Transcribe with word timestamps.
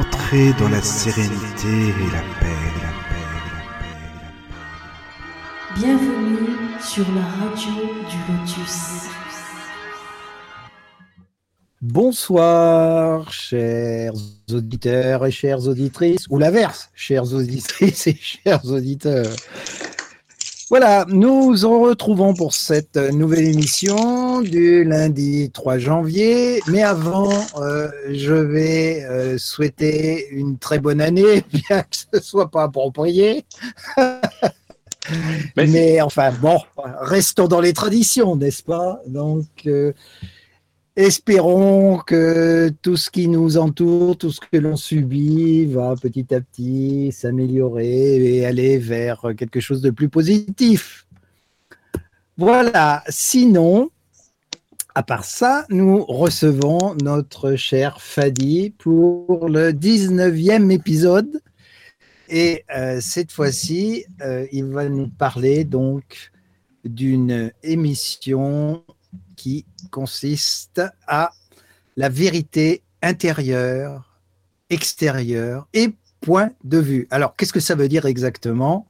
Entrez 0.00 0.54
dans 0.58 0.70
la 0.70 0.80
sérénité 0.80 1.68
et 1.68 2.10
la 2.10 2.22
paix, 2.40 2.46
la 2.80 2.92
paix, 3.10 3.26
la 3.34 3.42
paix, 3.44 3.52
la 3.52 3.82
paix. 3.82 4.78
Bienvenue 5.76 6.80
sur 6.80 7.04
la 7.12 7.20
radio 7.20 7.74
du 8.08 8.16
Lotus. 8.32 9.10
Bonsoir, 11.82 13.30
chers 13.30 14.14
auditeurs 14.50 15.26
et 15.26 15.30
chères 15.30 15.68
auditrices, 15.68 16.26
ou 16.30 16.38
l'inverse, 16.38 16.90
chères 16.94 17.34
auditrices 17.34 18.06
et 18.06 18.16
chers 18.16 18.64
auditeurs. 18.64 19.36
Voilà, 20.70 21.04
nous 21.08 21.56
nous 21.56 21.80
retrouvons 21.80 22.32
pour 22.32 22.54
cette 22.54 22.94
nouvelle 22.96 23.48
émission 23.48 24.40
du 24.40 24.84
lundi 24.84 25.50
3 25.52 25.78
janvier. 25.78 26.60
Mais 26.68 26.84
avant, 26.84 27.28
euh, 27.56 27.90
je 28.08 28.34
vais 28.34 29.02
euh, 29.02 29.36
souhaiter 29.36 30.28
une 30.30 30.58
très 30.58 30.78
bonne 30.78 31.00
année, 31.00 31.42
bien 31.52 31.82
que 31.82 31.96
ce 32.14 32.22
soit 32.22 32.52
pas 32.52 32.62
approprié. 32.62 33.44
Mais 35.56 35.66
Mais 35.66 36.00
enfin, 36.02 36.30
bon, 36.40 36.60
restons 37.00 37.48
dans 37.48 37.60
les 37.60 37.72
traditions, 37.72 38.36
n'est-ce 38.36 38.62
pas? 38.62 39.00
Donc, 39.08 39.48
euh, 39.66 39.92
espérons 41.00 41.98
que 41.98 42.70
tout 42.82 42.96
ce 42.96 43.10
qui 43.10 43.28
nous 43.28 43.58
entoure, 43.58 44.16
tout 44.16 44.30
ce 44.30 44.40
que 44.40 44.58
l'on 44.58 44.76
subit, 44.76 45.66
va 45.66 45.94
petit 46.00 46.34
à 46.34 46.40
petit 46.40 47.12
s'améliorer 47.12 48.36
et 48.36 48.46
aller 48.46 48.78
vers 48.78 49.22
quelque 49.36 49.60
chose 49.60 49.80
de 49.80 49.90
plus 49.90 50.08
positif. 50.08 51.06
Voilà. 52.36 53.02
Sinon, 53.08 53.90
à 54.94 55.02
part 55.02 55.24
ça, 55.24 55.66
nous 55.70 56.04
recevons 56.04 56.94
notre 57.02 57.54
cher 57.56 58.00
Fadi 58.00 58.70
pour 58.70 59.48
le 59.48 59.72
19e 59.72 60.70
épisode. 60.70 61.40
Et 62.28 62.64
euh, 62.74 63.00
cette 63.00 63.32
fois-ci, 63.32 64.04
euh, 64.22 64.46
il 64.52 64.66
va 64.66 64.88
nous 64.88 65.08
parler 65.08 65.64
donc 65.64 66.30
d'une 66.84 67.52
émission 67.62 68.84
qui 69.40 69.64
consiste 69.90 70.82
à 71.06 71.30
la 71.96 72.10
vérité 72.10 72.82
intérieure, 73.00 74.20
extérieure 74.68 75.66
et 75.72 75.94
point 76.20 76.50
de 76.62 76.76
vue. 76.76 77.08
Alors, 77.10 77.34
qu'est-ce 77.36 77.54
que 77.54 77.58
ça 77.58 77.74
veut 77.74 77.88
dire 77.88 78.04
exactement? 78.04 78.86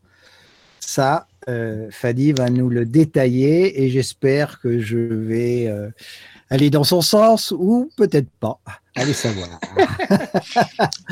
Ça, 0.81 1.29
euh, 1.49 1.87
Fadi 1.93 2.33
va 2.33 2.51
nous 2.51 2.69
le 2.69 2.85
détailler 2.85 3.81
et 3.81 3.91
j'espère 3.91 4.61
que 4.61 4.81
je 4.81 4.99
vais 4.99 5.69
euh, 5.69 5.89
aller 6.51 6.71
dans 6.71 6.85
son 6.85 7.01
sens 7.01 7.53
ou 7.57 7.91
peut-être 7.97 8.29
pas. 8.41 8.59
Allez 8.97 9.13
savoir. 9.13 9.49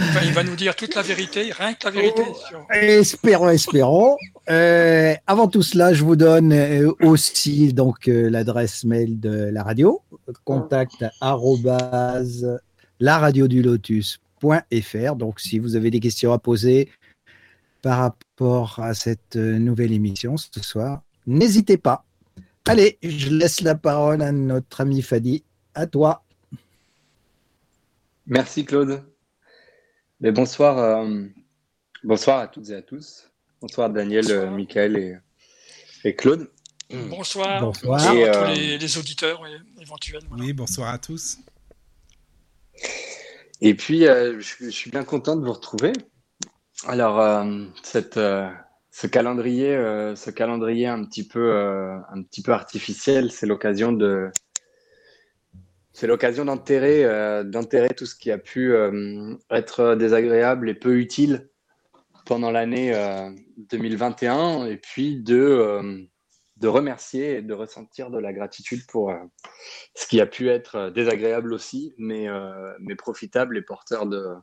Enfin, 0.01 0.21
il 0.25 0.33
va 0.33 0.43
nous 0.43 0.57
dire 0.57 0.75
toute 0.75 0.95
la 0.95 1.03
vérité, 1.03 1.53
rien 1.57 1.75
que 1.75 1.85
la 1.85 1.91
vérité. 1.93 2.23
sur- 2.49 2.67
Espérons, 2.73 3.51
espérons. 3.51 4.17
Euh, 4.51 5.15
avant 5.27 5.47
tout 5.49 5.63
cela, 5.63 5.93
je 5.95 6.03
vous 6.03 6.17
donne 6.17 6.53
euh, 6.53 6.91
aussi 7.03 7.73
donc 7.73 8.09
euh, 8.09 8.29
l'adresse 8.31 8.85
mail 8.85 9.21
de 9.21 9.51
la 9.53 9.63
radio, 9.63 10.01
contact 10.45 11.05
laradiodulotus.fr. 13.01 15.15
Donc, 15.17 15.41
si 15.41 15.59
vous 15.59 15.77
avez 15.77 15.91
des 15.91 16.01
questions 16.01 16.33
à 16.33 16.39
poser 16.39 16.89
par 17.83 17.99
rapport 17.99 18.79
à 18.81 18.95
cette 18.95 19.37
nouvelle 19.37 19.93
émission 19.93 20.37
ce 20.37 20.61
soir, 20.61 21.03
n'hésitez 21.27 21.77
pas. 21.77 22.05
Allez, 22.69 22.99
je 23.03 23.31
laisse 23.31 23.61
la 23.63 23.75
parole 23.75 24.23
à 24.23 24.33
notre 24.33 24.81
ami 24.83 25.01
Fadi. 25.03 25.43
À 25.75 25.87
toi. 25.87 26.25
Merci 28.27 28.65
Claude. 28.65 29.03
Mais 30.21 30.33
bonsoir, 30.33 30.79
euh, 30.79 31.25
bonsoir 32.05 32.41
à 32.41 32.49
toutes 32.49 32.69
et 32.71 32.75
à 32.75 32.83
tous. 32.83 33.31
Bonsoir 33.61 33.89
Daniel, 33.91 34.23
Bonsoir. 34.25 34.43
euh, 34.45 34.51
Michael 34.51 34.97
et, 34.97 35.17
et 36.05 36.15
Claude. 36.15 36.51
Bonsoir, 36.91 37.61
Bonsoir. 37.61 37.99
bonsoir 37.99 38.15
Et, 38.15 38.29
à 38.29 38.35
euh, 38.35 38.47
tous 38.55 38.61
les, 38.61 38.79
les 38.79 38.99
auditeurs 38.99 39.43
éventuels. 39.81 40.23
voilà. 40.29 40.45
Oui, 40.45 40.53
bonsoir 40.53 40.93
à 40.93 40.99
tous. 40.99 41.39
Et 43.61 43.75
puis, 43.75 44.07
euh, 44.07 44.39
je, 44.41 44.55
je 44.67 44.71
suis 44.71 44.91
bien 44.91 45.05
content 45.05 45.37
de 45.37 45.45
vous 45.45 45.53
retrouver. 45.53 45.93
Alors, 46.87 47.19
euh, 47.21 47.65
cette, 47.83 48.17
euh, 48.17 48.49
ce 48.91 49.07
calendrier, 49.07 49.75
euh, 49.77 50.17
ce 50.17 50.31
calendrier 50.31 50.87
un 50.87 51.05
petit 51.05 51.27
peu, 51.27 51.53
euh, 51.53 51.97
un 52.11 52.23
petit 52.23 52.43
peu 52.43 52.53
artificiel, 52.53 53.31
c'est 53.31 53.47
l'occasion 53.47 53.93
de, 53.93 54.31
c'est 55.93 56.07
l'occasion 56.07 56.45
d'enterrer, 56.45 57.05
euh, 57.05 57.45
d'enterrer 57.45 57.91
tout 57.91 58.07
ce 58.07 58.15
qui 58.15 58.31
a 58.31 58.39
pu 58.39 58.75
être 59.51 59.95
désagréable 59.95 60.69
et 60.71 60.75
peu 60.75 60.99
utile 60.99 61.49
pendant 62.27 62.51
l'année 62.51 62.95
euh, 62.95 63.31
2021, 63.71 64.67
et 64.67 64.77
puis 64.77 65.17
de, 65.23 66.09
de 66.57 66.69
remercier 66.69 67.37
et 67.37 67.43
de 67.43 67.55
ressentir 67.55 68.11
de 68.11 68.19
la 68.19 68.33
gratitude 68.33 68.87
pour 68.87 69.13
ce 69.95 70.07
qui 70.07 70.21
a 70.21 70.27
pu 70.27 70.49
être 70.49 70.91
désagréable 70.91 71.53
aussi, 71.53 71.95
mais, 71.99 72.27
mais 72.81 72.97
profitable 72.97 73.57
et 73.57 73.63
porteur 73.63 74.07
de, 74.07 74.35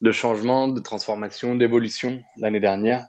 de 0.00 0.12
changement, 0.12 0.68
de 0.68 0.80
transformation, 0.80 1.54
d'évolution 1.54 2.22
l'année 2.38 2.60
dernière. 2.60 3.06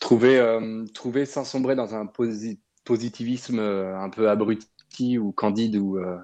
Trouver, 0.00 0.38
euh, 0.38 0.84
trouver 0.94 1.26
sans 1.26 1.44
sombrer 1.44 1.74
dans 1.74 1.94
un 1.94 2.04
posi- 2.04 2.60
positivisme 2.84 3.58
euh, 3.58 3.98
un 3.98 4.10
peu 4.10 4.28
abruti 4.28 5.18
ou 5.18 5.32
candide 5.32 5.76
ou, 5.76 5.98
euh, 5.98 6.18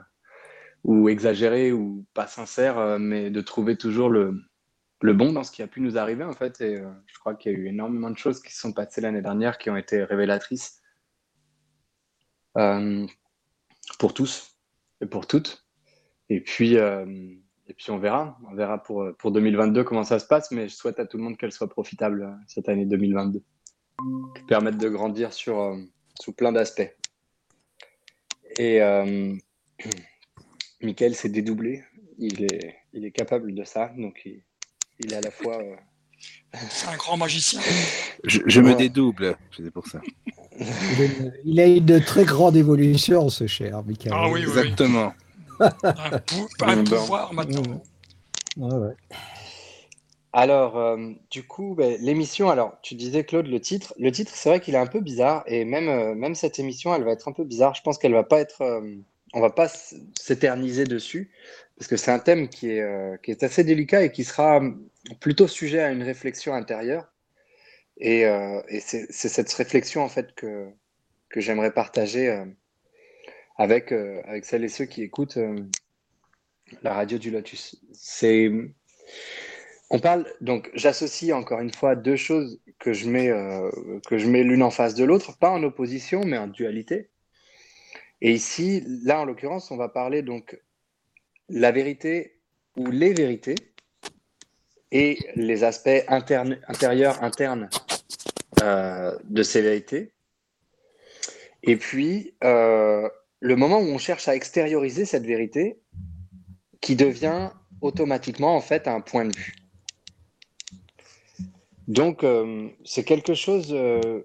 ou 0.84 1.08
exagéré 1.08 1.72
ou 1.72 2.06
pas 2.14 2.26
sincère, 2.26 2.98
mais 2.98 3.30
de 3.30 3.40
trouver 3.40 3.76
toujours 3.76 4.08
le, 4.10 4.40
le 5.00 5.14
bon 5.14 5.32
dans 5.32 5.42
ce 5.42 5.50
qui 5.50 5.62
a 5.62 5.66
pu 5.66 5.80
nous 5.80 5.96
arriver 5.98 6.24
en 6.24 6.32
fait. 6.32 6.60
Et 6.60 6.82
je 7.06 7.18
crois 7.18 7.34
qu'il 7.34 7.52
y 7.52 7.54
a 7.54 7.58
eu 7.58 7.66
énormément 7.68 8.10
de 8.10 8.18
choses 8.18 8.42
qui 8.42 8.52
se 8.52 8.60
sont 8.60 8.72
passées 8.72 9.00
l'année 9.00 9.22
dernière 9.22 9.58
qui 9.58 9.70
ont 9.70 9.76
été 9.76 10.04
révélatrices. 10.04 10.80
Pour 13.98 14.14
tous 14.14 14.56
et 15.00 15.06
pour 15.06 15.26
toutes. 15.26 15.66
Et 16.28 16.40
puis, 16.40 16.74
et 16.74 17.74
puis 17.74 17.90
on 17.90 17.98
verra. 17.98 18.38
On 18.50 18.54
verra 18.54 18.82
pour, 18.82 19.06
pour 19.18 19.32
2022 19.32 19.84
comment 19.84 20.04
ça 20.04 20.18
se 20.18 20.26
passe, 20.26 20.50
mais 20.50 20.68
je 20.68 20.74
souhaite 20.74 20.98
à 21.00 21.06
tout 21.06 21.16
le 21.16 21.22
monde 21.24 21.36
qu'elle 21.36 21.52
soit 21.52 21.68
profitable 21.68 22.36
cette 22.46 22.68
année 22.68 22.86
2022. 22.86 23.42
Qui 24.36 24.42
permette 24.44 24.78
de 24.78 24.88
grandir 24.88 25.32
sur, 25.32 25.60
euh, 25.60 25.76
sous 26.20 26.32
plein 26.32 26.52
d'aspects. 26.52 26.94
Et 28.58 28.80
euh, 28.82 29.34
Michael 30.82 31.14
s'est 31.14 31.28
dédoublé. 31.28 31.82
Il 32.18 32.44
est, 32.44 32.76
il 32.92 33.04
est 33.04 33.10
capable 33.12 33.54
de 33.54 33.64
ça. 33.64 33.90
Donc 33.96 34.22
il, 34.24 34.42
il 35.00 35.12
est 35.12 35.16
à 35.16 35.20
la 35.20 35.30
fois. 35.30 35.58
euh, 35.58 35.76
C'est 36.70 36.88
un 36.88 36.96
grand 36.96 37.16
magicien. 37.16 37.60
Je, 38.24 38.40
je 38.46 38.60
me 38.60 38.74
dédouble, 38.74 39.36
c'est 39.56 39.70
pour 39.70 39.86
ça. 39.86 40.00
Il 41.44 41.58
a 41.60 41.66
une- 41.66 42.00
très 42.04 42.24
grande 42.24 42.56
évolution, 42.56 43.28
ce 43.30 43.46
cher 43.46 43.82
Michael. 43.84 44.12
Ah 44.14 44.28
oui, 44.28 44.40
oui, 44.44 44.46
oui. 44.46 44.58
Exactement. 44.60 45.14
Un, 45.60 46.18
pou- 46.18 46.48
un 46.62 46.82
Bon. 46.82 46.96
pouvoir 46.96 47.32
maintenant. 47.32 47.82
Ouais, 48.56 48.74
ouais. 48.74 48.94
Alors, 50.34 50.78
euh, 50.78 51.12
du 51.30 51.42
coup, 51.46 51.74
ben, 51.74 51.96
l'émission, 52.00 52.48
alors, 52.48 52.78
tu 52.82 52.94
disais, 52.94 53.24
Claude, 53.24 53.46
le 53.48 53.60
titre. 53.60 53.94
Le 53.98 54.10
titre, 54.10 54.32
c'est 54.34 54.48
vrai 54.48 54.60
qu'il 54.60 54.74
est 54.74 54.78
un 54.78 54.86
peu 54.86 55.00
bizarre, 55.00 55.44
et 55.46 55.64
même, 55.64 55.88
euh, 55.88 56.14
même 56.14 56.34
cette 56.34 56.58
émission, 56.58 56.94
elle 56.94 57.04
va 57.04 57.12
être 57.12 57.28
un 57.28 57.32
peu 57.32 57.44
bizarre. 57.44 57.74
Je 57.74 57.82
pense 57.82 57.98
qu'elle 57.98 58.14
va 58.14 58.24
pas 58.24 58.40
être. 58.40 58.62
euh, 58.62 58.96
on 59.34 59.40
va 59.40 59.50
pas 59.50 59.68
s'éterniser 59.68 60.84
dessus, 60.84 61.30
parce 61.76 61.88
que 61.88 61.96
c'est 61.96 62.10
un 62.10 62.18
thème 62.18 62.48
qui 62.48 62.70
est, 62.70 63.42
assez 63.42 63.64
délicat 63.64 64.02
et 64.04 64.12
qui 64.12 64.24
sera 64.24 64.60
plutôt 65.20 65.48
sujet 65.48 65.80
à 65.80 65.90
une 65.90 66.02
réflexion 66.02 66.54
intérieure. 66.54 67.10
Et, 67.98 68.24
c'est 68.80 69.10
cette 69.10 69.52
réflexion, 69.54 70.02
en 70.02 70.08
fait, 70.10 70.34
que, 70.34 70.68
j'aimerais 71.36 71.72
partager 71.72 72.44
avec, 73.56 73.92
avec 73.92 74.44
celles 74.44 74.64
et 74.64 74.68
ceux 74.68 74.84
qui 74.84 75.02
écoutent 75.02 75.38
la 76.82 76.92
radio 76.92 77.18
du 77.18 77.30
Lotus. 77.30 77.76
C'est. 77.94 78.50
On 79.94 79.98
parle, 79.98 80.26
donc 80.40 80.70
j'associe 80.72 81.36
encore 81.36 81.60
une 81.60 81.72
fois 81.72 81.96
deux 81.96 82.16
choses 82.16 82.62
que 82.78 82.94
je 82.94 83.10
mets, 83.10 83.28
euh, 83.28 83.70
que 84.08 84.16
je 84.16 84.26
mets 84.26 84.42
l'une 84.42 84.62
en 84.62 84.70
face 84.70 84.94
de 84.94 85.04
l'autre, 85.04 85.36
pas 85.36 85.50
en 85.50 85.62
opposition, 85.62 86.24
mais 86.24 86.38
en 86.38 86.46
dualité. 86.46 87.10
Et 88.22 88.32
ici, 88.32 88.82
là 89.04 89.20
en 89.20 89.26
l'occurrence, 89.26 89.70
on 89.70 89.76
va 89.76 89.90
parler 89.90 90.22
donc 90.22 90.58
la 91.50 91.72
vérité 91.72 92.38
ou 92.78 92.86
les 92.86 93.12
vérités 93.12 93.56
et 94.92 95.18
les 95.36 95.62
aspects 95.62 96.04
internes, 96.08 96.58
intérieurs, 96.68 97.22
internes 97.22 97.68
euh, 98.62 99.14
de 99.24 99.42
ces 99.42 99.60
vérités. 99.60 100.14
Et 101.64 101.76
puis, 101.76 102.34
euh, 102.44 103.10
le 103.40 103.56
moment 103.56 103.78
où 103.78 103.88
on 103.88 103.98
cherche 103.98 104.26
à 104.26 104.34
extérioriser 104.34 105.04
cette 105.04 105.26
vérité 105.26 105.82
qui 106.80 106.96
devient 106.96 107.50
automatiquement 107.82 108.56
en 108.56 108.62
fait 108.62 108.88
un 108.88 109.02
point 109.02 109.26
de 109.26 109.36
vue. 109.36 109.61
Donc, 111.88 112.22
euh, 112.24 112.68
c'est 112.84 113.04
quelque 113.04 113.34
chose 113.34 113.68
euh, 113.72 114.22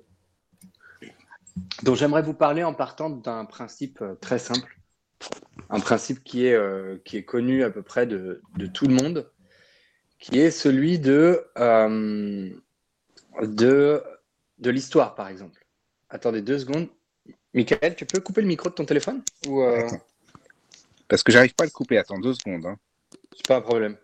dont 1.84 1.96
j'aimerais 1.96 2.22
vous 2.22 2.34
parler 2.34 2.64
en 2.64 2.74
partant 2.74 3.10
d'un 3.10 3.46
principe 3.46 4.02
euh, 4.02 4.16
très 4.16 4.40
simple, 4.40 4.78
un 5.70 5.80
principe 5.80 6.24
qui 6.24 6.46
est, 6.46 6.54
euh, 6.54 6.98
qui 7.04 7.18
est 7.18 7.24
connu 7.24 7.64
à 7.64 7.70
peu 7.70 7.82
près 7.82 8.06
de, 8.06 8.42
de 8.58 8.68
tout 8.68 8.86
le 8.88 8.94
monde 8.94 9.30
qui 10.20 10.40
est 10.40 10.50
celui 10.50 10.98
de, 10.98 11.46
de, 13.42 14.04
de 14.58 14.70
l'histoire, 14.72 15.14
par 15.14 15.28
exemple. 15.28 15.64
Attendez 16.10 16.42
deux 16.42 16.58
secondes. 16.58 16.88
Michael, 17.54 17.96
tu 17.96 18.06
peux 18.06 18.20
couper 18.20 18.42
le 18.42 18.48
micro 18.48 18.70
de 18.70 18.74
ton 18.74 18.86
téléphone 18.86 19.22
ou. 19.48 19.64
Parce 21.08 21.22
que 21.22 21.32
j'arrive 21.32 21.54
pas 21.54 21.66
à 21.66 21.68
le 21.68 21.72
couper. 21.72 22.00
Attends 22.00 22.18
deux 22.20 22.34
secondes. 22.34 22.66
hein. 22.66 22.78
c'est 23.36 23.48
pas 23.48 23.58
un 23.58 23.62
problème 23.62 23.96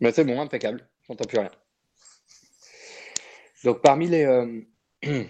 Mais 0.00 0.12
c'est 0.12 0.24
bon, 0.24 0.40
impeccable. 0.40 0.88
J'entends 1.06 1.24
plus 1.24 1.38
rien. 1.38 1.50
Donc 3.64 3.82
parmi 3.82 4.08
les 4.08 4.24
euh, 4.24 4.60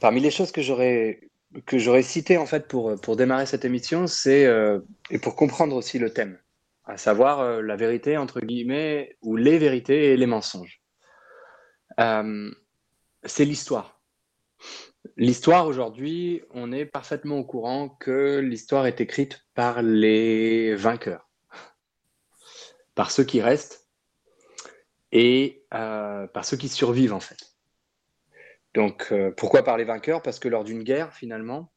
parmi 0.00 0.20
les 0.20 0.30
choses 0.30 0.52
que 0.52 0.62
j'aurais 0.62 1.20
que 1.66 1.78
j'aurais 1.78 2.02
citées 2.02 2.38
en 2.38 2.46
fait 2.46 2.66
pour 2.66 2.98
pour 3.00 3.16
démarrer 3.16 3.46
cette 3.46 3.64
émission, 3.64 4.06
c'est 4.06 4.46
euh, 4.46 4.80
et 5.10 5.18
pour 5.18 5.36
comprendre 5.36 5.76
aussi 5.76 5.98
le 5.98 6.12
thème, 6.12 6.38
à 6.84 6.96
savoir 6.96 7.40
euh, 7.40 7.60
la 7.60 7.76
vérité 7.76 8.16
entre 8.16 8.40
guillemets 8.40 9.16
ou 9.20 9.36
les 9.36 9.58
vérités 9.58 10.12
et 10.12 10.16
les 10.16 10.26
mensonges. 10.26 10.80
C'est 13.24 13.44
l'histoire. 13.44 14.00
L'histoire 15.16 15.66
aujourd'hui, 15.66 16.42
on 16.50 16.72
est 16.72 16.86
parfaitement 16.86 17.38
au 17.38 17.44
courant 17.44 17.88
que 17.88 18.38
l'histoire 18.38 18.86
est 18.86 19.00
écrite 19.00 19.44
par 19.54 19.82
les 19.82 20.74
vainqueurs, 20.74 21.28
par 22.94 23.10
ceux 23.10 23.24
qui 23.24 23.40
restent 23.40 23.81
et 25.12 25.62
euh, 25.74 26.26
par 26.26 26.44
ceux 26.44 26.56
qui 26.56 26.68
survivent 26.68 27.12
en 27.12 27.20
fait. 27.20 27.52
Donc 28.74 29.08
euh, 29.12 29.30
pourquoi 29.30 29.62
par 29.62 29.76
les 29.76 29.84
vainqueurs? 29.84 30.22
Parce 30.22 30.38
que 30.38 30.48
lors 30.48 30.64
d'une 30.64 30.82
guerre, 30.82 31.12
finalement, 31.12 31.70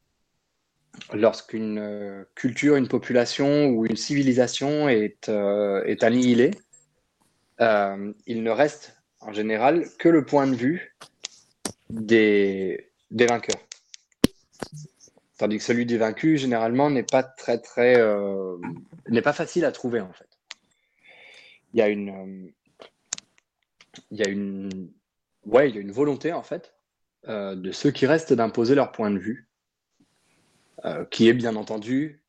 lorsqu'une 1.12 1.78
euh, 1.78 2.24
culture, 2.34 2.76
une 2.76 2.88
population 2.88 3.66
ou 3.66 3.84
une 3.84 3.96
civilisation 3.96 4.88
est, 4.88 5.28
est 5.28 6.02
annihilée, 6.02 6.52
il 7.60 8.42
ne 8.42 8.50
reste 8.50 8.96
en 9.20 9.32
général 9.32 9.86
que 9.98 10.08
le 10.08 10.24
point 10.24 10.46
de 10.46 10.56
vue 10.56 10.96
des, 11.90 12.90
des 13.10 13.26
vainqueurs. 13.26 13.60
Tandis 15.38 15.58
que 15.58 15.64
celui 15.64 15.84
des 15.84 15.98
vaincus, 15.98 16.40
généralement, 16.40 16.88
n'est 16.88 17.02
pas 17.02 17.22
très, 17.22 17.58
très, 17.58 17.96
n'est 19.08 19.22
pas 19.22 19.34
facile 19.34 19.66
à 19.66 19.72
trouver, 19.72 20.00
en 20.00 20.12
fait. 20.12 20.28
Il 21.72 21.78
y 21.80 21.82
a 21.82 21.88
une, 21.88 22.52
il 24.10 24.18
y 24.18 24.22
a 24.22 24.28
une, 24.28 24.92
ouais, 25.44 25.68
il 25.68 25.74
y 25.74 25.78
a 25.78 25.80
une 25.80 25.92
volonté, 25.92 26.32
en 26.32 26.42
fait, 26.42 26.74
euh, 27.28 27.56
de 27.56 27.72
ceux 27.72 27.90
qui 27.90 28.06
restent 28.06 28.32
d'imposer 28.32 28.74
leur 28.74 28.92
point 28.92 29.10
de 29.10 29.18
vue, 29.18 29.48
euh, 30.84 31.04
qui 31.06 31.28
est 31.28 31.34
bien 31.34 31.56
entendu 31.56 32.22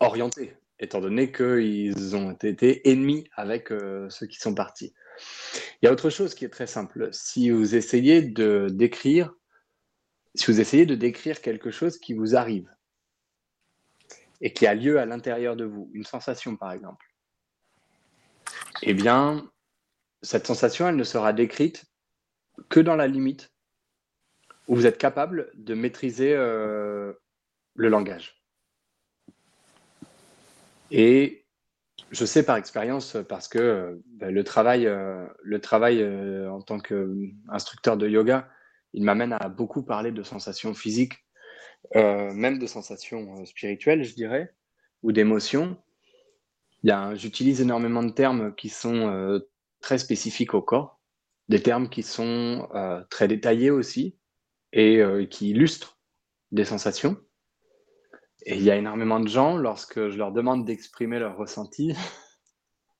orienté, 0.00 0.56
étant 0.78 1.00
donné 1.00 1.32
qu'ils 1.32 2.14
ont 2.14 2.32
été 2.32 2.88
ennemis 2.90 3.28
avec 3.34 3.72
euh, 3.72 4.08
ceux 4.10 4.26
qui 4.26 4.36
sont 4.36 4.54
partis. 4.54 4.94
Il 5.80 5.86
y 5.86 5.88
a 5.88 5.92
autre 5.92 6.10
chose 6.10 6.34
qui 6.34 6.44
est 6.44 6.50
très 6.50 6.66
simple. 6.66 7.08
Si 7.12 7.50
vous 7.50 7.74
essayez 7.74 8.22
de 8.22 8.68
décrire, 8.70 9.32
si 10.34 10.46
vous 10.46 10.60
essayez 10.60 10.86
de 10.86 10.94
décrire 10.94 11.40
quelque 11.40 11.70
chose 11.70 11.98
qui 11.98 12.12
vous 12.12 12.36
arrive 12.36 12.70
et 14.42 14.52
qui 14.52 14.66
a 14.66 14.74
lieu 14.74 14.98
à 14.98 15.06
l'intérieur 15.06 15.56
de 15.56 15.64
vous, 15.64 15.90
une 15.94 16.04
sensation 16.04 16.56
par 16.56 16.72
exemple, 16.72 17.06
eh 18.82 18.92
bien, 18.92 19.50
cette 20.22 20.46
sensation, 20.46 20.88
elle 20.88 20.96
ne 20.96 21.04
sera 21.04 21.32
décrite 21.32 21.84
que 22.68 22.80
dans 22.80 22.96
la 22.96 23.06
limite 23.06 23.52
où 24.68 24.74
vous 24.74 24.86
êtes 24.86 24.98
capable 24.98 25.50
de 25.54 25.74
maîtriser 25.74 26.34
euh, 26.34 27.12
le 27.74 27.88
langage. 27.88 28.42
Et 30.90 31.44
je 32.10 32.24
sais 32.24 32.44
par 32.44 32.56
expérience, 32.56 33.16
parce 33.28 33.48
que 33.48 33.58
euh, 33.58 34.02
ben, 34.06 34.32
le 34.32 34.44
travail, 34.44 34.86
euh, 34.86 35.26
le 35.42 35.60
travail 35.60 36.04
en 36.48 36.60
tant 36.62 36.78
qu'instructeur 36.78 37.96
de 37.96 38.08
yoga, 38.08 38.48
il 38.92 39.04
m'amène 39.04 39.32
à 39.32 39.48
beaucoup 39.48 39.82
parler 39.82 40.10
de 40.10 40.22
sensations 40.22 40.74
physiques, 40.74 41.14
même 41.94 42.58
de 42.58 42.66
sensations 42.66 43.44
spirituelles, 43.44 44.02
je 44.04 44.14
dirais, 44.14 44.54
ou 45.02 45.12
d'émotions. 45.12 45.76
J'utilise 47.14 47.60
énormément 47.60 48.02
de 48.02 48.10
termes 48.10 48.54
qui 48.54 48.70
sont 48.70 49.40
très 49.80 49.98
spécifiques 49.98 50.54
au 50.54 50.62
corps, 50.62 51.00
des 51.48 51.62
termes 51.62 51.88
qui 51.88 52.02
sont 52.02 52.68
euh, 52.74 53.02
très 53.10 53.28
détaillés 53.28 53.70
aussi 53.70 54.16
et 54.72 54.98
euh, 54.98 55.26
qui 55.26 55.50
illustrent 55.50 55.98
des 56.52 56.64
sensations. 56.64 57.16
Et 58.44 58.56
il 58.56 58.62
y 58.62 58.70
a 58.70 58.76
énormément 58.76 59.20
de 59.20 59.28
gens, 59.28 59.56
lorsque 59.56 60.08
je 60.08 60.16
leur 60.16 60.32
demande 60.32 60.64
d'exprimer 60.64 61.18
leur 61.18 61.36
ressenti, 61.36 61.94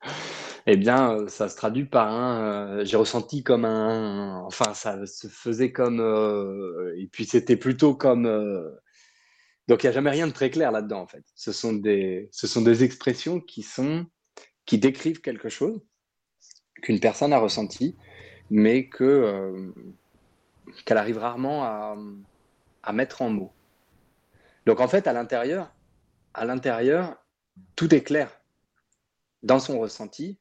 eh 0.66 0.76
bien, 0.76 1.14
euh, 1.14 1.28
ça 1.28 1.48
se 1.48 1.56
traduit 1.56 1.84
par 1.84 2.12
un. 2.12 2.84
J'ai 2.84 2.96
ressenti 2.96 3.42
comme 3.42 3.64
un. 3.64 4.42
Enfin, 4.44 4.74
ça 4.74 5.06
se 5.06 5.28
faisait 5.28 5.72
comme. 5.72 6.00
et 6.96 7.06
puis 7.08 7.26
c'était 7.26 7.56
plutôt 7.56 7.94
comme. 7.94 8.24
donc 9.68 9.82
il 9.82 9.86
n'y 9.86 9.90
a 9.90 9.92
jamais 9.92 10.10
rien 10.10 10.26
de 10.26 10.32
très 10.32 10.50
clair 10.50 10.72
là-dedans, 10.72 11.02
en 11.02 11.06
fait. 11.06 11.24
Ce 11.34 11.52
sont 11.52 11.74
des, 11.74 12.28
ce 12.32 12.46
sont 12.46 12.62
des 12.62 12.82
expressions 12.82 13.40
qui 13.40 13.62
sont. 13.62 14.06
qui 14.64 14.78
décrivent 14.78 15.20
quelque 15.20 15.48
chose 15.48 15.80
qu'une 16.82 17.00
personne 17.00 17.32
a 17.32 17.38
ressenti, 17.38 17.96
mais 18.50 18.88
que. 18.88 19.04
euh, 19.04 19.72
qu'elle 20.84 20.98
arrive 20.98 21.18
rarement 21.18 21.64
à, 21.64 21.96
à 22.82 22.92
mettre 22.92 23.22
en 23.22 23.30
mots. 23.30 23.52
Donc 24.66 24.80
en 24.80 24.88
fait, 24.88 25.06
à 25.06 25.12
l'intérieur, 25.12 25.72
à 26.34 26.44
l'intérieur, 26.44 27.16
tout 27.76 27.94
est 27.94 28.02
clair. 28.02 28.40
Dans 29.42 29.60
son 29.60 29.78
ressenti, 29.78 30.38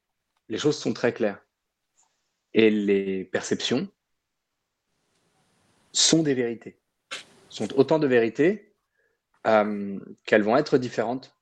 les 0.50 0.58
choses 0.58 0.78
sont 0.78 0.94
très 0.94 1.14
claires. 1.14 1.42
Et 2.54 2.70
les 2.72 3.24
perceptions 3.26 3.88
sont 5.92 6.24
des 6.24 6.34
vérités. 6.34 6.80
Sont 7.50 7.72
autant 7.78 8.00
de 8.00 8.08
vérités 8.08 8.74
euh, 9.46 10.00
qu'elles 10.26 10.44
vont 10.44 10.58
être 10.58 10.78
différentes 10.78 11.38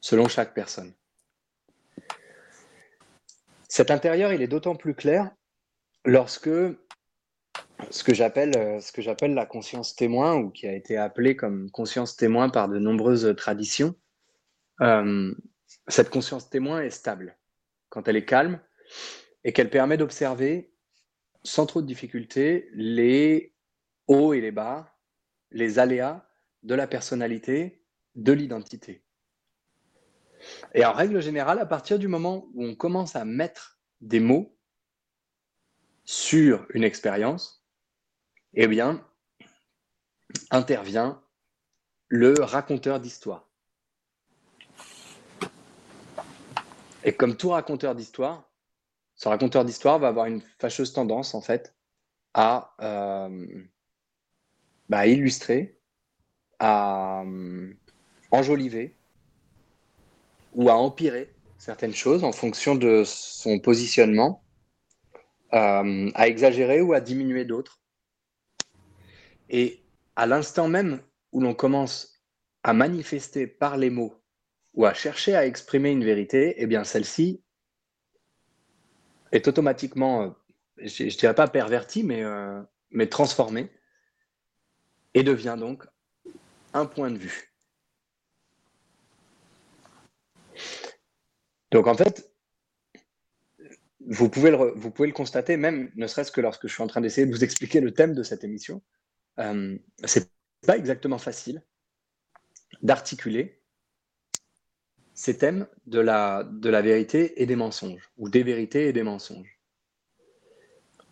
selon 0.00 0.28
chaque 0.28 0.54
personne. 0.54 0.94
Cet 3.72 3.90
intérieur, 3.90 4.34
il 4.34 4.42
est 4.42 4.48
d'autant 4.48 4.76
plus 4.76 4.94
clair 4.94 5.30
lorsque 6.04 6.50
ce 7.88 8.04
que 8.04 8.12
j'appelle 8.12 8.54
euh, 8.54 8.80
ce 8.80 8.92
que 8.92 9.00
j'appelle 9.00 9.32
la 9.32 9.46
conscience 9.46 9.96
témoin 9.96 10.34
ou 10.34 10.50
qui 10.50 10.66
a 10.66 10.74
été 10.74 10.98
appelée 10.98 11.36
comme 11.36 11.70
conscience 11.70 12.14
témoin 12.14 12.50
par 12.50 12.68
de 12.68 12.78
nombreuses 12.78 13.34
traditions. 13.34 13.94
Euh, 14.82 15.34
cette 15.88 16.10
conscience 16.10 16.50
témoin 16.50 16.82
est 16.82 16.90
stable 16.90 17.38
quand 17.88 18.08
elle 18.08 18.16
est 18.16 18.26
calme 18.26 18.60
et 19.42 19.54
qu'elle 19.54 19.70
permet 19.70 19.96
d'observer 19.96 20.74
sans 21.42 21.64
trop 21.64 21.80
de 21.80 21.86
difficulté 21.86 22.68
les 22.74 23.54
hauts 24.06 24.34
et 24.34 24.42
les 24.42 24.52
bas 24.52 24.94
les 25.50 25.78
aléas 25.78 26.28
de 26.62 26.74
la 26.74 26.86
personnalité 26.86 27.82
de 28.16 28.34
l'identité 28.34 29.02
et 30.74 30.84
en 30.84 30.92
règle 30.92 31.20
générale 31.20 31.58
à 31.58 31.66
partir 31.66 31.98
du 31.98 32.08
moment 32.08 32.48
où 32.54 32.64
on 32.64 32.74
commence 32.74 33.16
à 33.16 33.24
mettre 33.24 33.78
des 34.00 34.20
mots 34.20 34.56
sur 36.04 36.66
une 36.74 36.84
expérience 36.84 37.64
eh 38.54 38.66
bien, 38.66 39.06
intervient 40.50 41.22
le 42.08 42.34
raconteur 42.40 43.00
d'histoire. 43.00 43.48
Et 47.04 47.14
comme 47.14 47.36
tout 47.36 47.50
raconteur 47.50 47.94
d'histoire, 47.94 48.50
ce 49.14 49.28
raconteur 49.28 49.64
d'histoire 49.64 49.98
va 49.98 50.08
avoir 50.08 50.26
une 50.26 50.42
fâcheuse 50.58 50.92
tendance, 50.92 51.34
en 51.34 51.40
fait, 51.40 51.74
à, 52.34 52.74
euh, 52.80 53.64
bah, 54.88 55.06
illustrer, 55.06 55.80
à 56.58 57.22
euh, 57.22 57.72
enjoliver 58.30 58.96
ou 60.52 60.68
à 60.68 60.74
empirer 60.74 61.32
certaines 61.58 61.94
choses 61.94 62.24
en 62.24 62.32
fonction 62.32 62.74
de 62.74 63.02
son 63.04 63.58
positionnement, 63.58 64.42
euh, 65.54 66.10
à 66.14 66.28
exagérer 66.28 66.80
ou 66.80 66.92
à 66.92 67.00
diminuer 67.00 67.44
d'autres. 67.44 67.80
Et 69.48 69.82
à 70.16 70.26
l'instant 70.26 70.68
même 70.68 71.00
où 71.32 71.40
l'on 71.40 71.54
commence 71.54 72.20
à 72.62 72.72
manifester 72.72 73.46
par 73.46 73.76
les 73.76 73.90
mots 73.90 74.14
ou 74.74 74.86
à 74.86 74.94
chercher 74.94 75.36
à 75.36 75.46
exprimer 75.46 75.90
une 75.90 76.04
vérité, 76.04 76.54
eh 76.56 76.66
bien 76.66 76.84
celle-ci 76.84 77.42
est 79.30 79.48
automatiquement, 79.48 80.22
euh, 80.22 80.30
je 80.78 81.04
ne 81.04 81.10
dirais 81.10 81.34
pas 81.34 81.48
pervertie, 81.48 82.06
euh, 82.10 82.62
mais 82.90 83.08
transformée 83.08 83.70
et 85.14 85.22
devient 85.22 85.56
donc 85.58 85.86
un 86.74 86.86
point 86.86 87.10
de 87.10 87.18
vue. 87.18 87.51
Donc 91.72 91.86
en 91.86 91.94
fait, 91.94 92.32
vous 94.06 94.28
pouvez 94.28 94.50
le, 94.50 95.12
constater 95.12 95.56
même, 95.56 95.90
ne 95.96 96.06
serait-ce 96.06 96.30
que 96.30 96.40
lorsque 96.40 96.68
je 96.68 96.72
suis 96.72 96.82
en 96.82 96.86
train 96.86 97.00
d'essayer 97.00 97.26
de 97.26 97.32
vous 97.32 97.44
expliquer 97.44 97.80
le 97.80 97.92
thème 97.92 98.14
de 98.14 98.22
cette 98.22 98.44
émission, 98.44 98.82
euh, 99.38 99.76
c'est 100.04 100.30
pas 100.66 100.76
exactement 100.76 101.18
facile 101.18 101.62
d'articuler 102.82 103.60
ces 105.14 105.36
thèmes 105.38 105.66
de 105.86 105.98
la 105.98 106.82
vérité 106.82 107.42
et 107.42 107.46
des 107.46 107.56
mensonges, 107.56 108.10
ou 108.16 108.28
des 108.28 108.42
vérités 108.42 108.88
et 108.88 108.92
des 108.92 109.02
mensonges. 109.02 109.58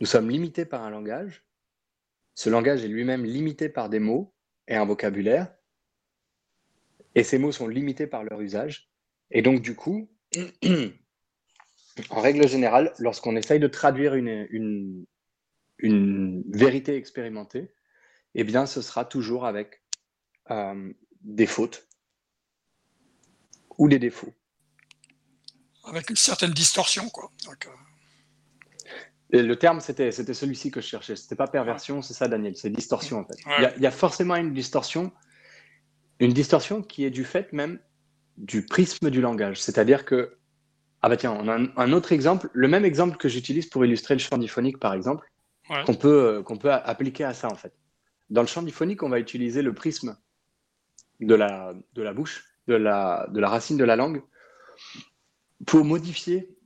Nous 0.01 0.07
sommes 0.07 0.31
limités 0.31 0.65
par 0.65 0.83
un 0.83 0.91
langage. 0.91 1.45
Ce 2.35 2.49
langage 2.49 2.85
est 2.85 2.89
lui-même 2.89 3.25
limité 3.25 3.69
par 3.69 3.91
des 3.91 3.99
mots 3.99 4.33
et 4.67 4.77
un 4.77 4.87
vocabulaire. 4.87 5.55
Et 7.15 7.23
ces 7.23 7.39
mots 7.39 7.53
sont 7.53 7.69
limités 7.69 8.07
par 8.07 8.25
leur 8.25 8.41
usage. 8.41 8.91
Et 9.31 9.43
donc, 9.43 9.61
du 9.61 9.75
coup, 9.75 10.09
en 12.11 12.21
règle 12.21 12.49
générale, 12.49 12.93
lorsqu'on 12.99 13.37
essaye 13.37 13.61
de 13.61 13.67
traduire 13.67 14.15
une, 14.15 14.47
une, 14.51 15.07
une 15.79 16.45
vérité 16.49 16.97
expérimentée, 16.97 17.73
eh 18.35 18.45
bien, 18.45 18.67
ce 18.67 18.81
sera 18.81 19.05
toujours 19.05 19.45
avec 19.45 19.83
euh, 20.51 20.93
des 21.23 21.47
fautes 21.47 21.89
ou 23.79 23.89
des 23.89 23.99
défauts. 23.99 24.33
Avec 25.85 26.11
une 26.11 26.17
certaine 26.17 26.53
distorsion, 26.53 27.09
quoi. 27.09 27.31
Donc, 27.47 27.67
euh, 27.67 27.71
Et 29.33 29.43
le 29.43 29.57
terme, 29.57 29.81
c'était 29.81 30.13
celui-ci 30.13 30.71
que 30.71 30.81
je 30.81 30.87
cherchais. 30.87 31.17
C'était 31.17 31.35
pas 31.35 31.49
perversion, 31.49 32.03
c'est 32.03 32.15
ça, 32.15 32.29
Daniel. 32.29 32.57
C'est 32.57 32.71
distorsion, 32.71 33.19
en 33.19 33.25
fait. 33.25 33.45
Ouais. 33.47 33.73
Il 33.77 33.81
y 33.81 33.85
y, 33.85 33.87
a 33.87 33.91
forcément 33.91 34.37
une 34.37 34.53
distorsion, 34.53 35.13
une 36.21 36.33
distorsion 36.33 36.83
qui 36.83 37.05
est 37.05 37.11
du 37.11 37.25
fait 37.25 37.53
même 37.53 37.81
du 38.41 38.65
prisme 38.67 39.11
du 39.11 39.21
langage. 39.21 39.61
C'est-à-dire 39.61 40.05
que, 40.05 40.37
ah 41.03 41.09
bah 41.09 41.17
tiens, 41.17 41.33
on 41.33 41.47
a 41.49 41.57
un, 41.59 41.69
un 41.77 41.93
autre 41.93 42.13
exemple, 42.13 42.49
le 42.53 42.69
même 42.69 42.85
exemple 42.85 43.17
que 43.17 43.29
j'utilise 43.29 43.67
pour 43.67 43.85
illustrer 43.85 44.15
le 44.15 44.21
chant 44.21 44.39
diphonique, 44.39 44.79
par 44.79 44.95
exemple, 44.95 45.27
Ouais. 45.69 45.85
qu'on 45.85 45.95
peut, 45.95 46.25
euh, 46.39 46.43
qu'on 46.43 46.57
peut 46.57 46.73
appliquer 46.73 47.23
à 47.23 47.33
ça, 47.33 47.47
en 47.49 47.55
fait. 47.55 47.73
Dans 48.29 48.41
le 48.41 48.49
chant 48.49 48.63
diphonique, 48.63 49.05
on 49.05 49.09
va 49.09 49.21
utiliser 49.21 49.63
le 49.63 49.73
prisme 49.73 50.17
de 51.21 51.35
la, 51.37 51.75
de 51.93 52.03
la 52.03 52.13
bouche, 52.13 52.45
de 52.67 52.75
la, 52.75 53.29
de 53.31 53.39
la 53.39 53.49
racine 53.49 53.77
de 53.77 53.85
la 53.85 53.95
langue, 53.95 54.21
pour 55.67 55.85
modifier, 55.85 56.57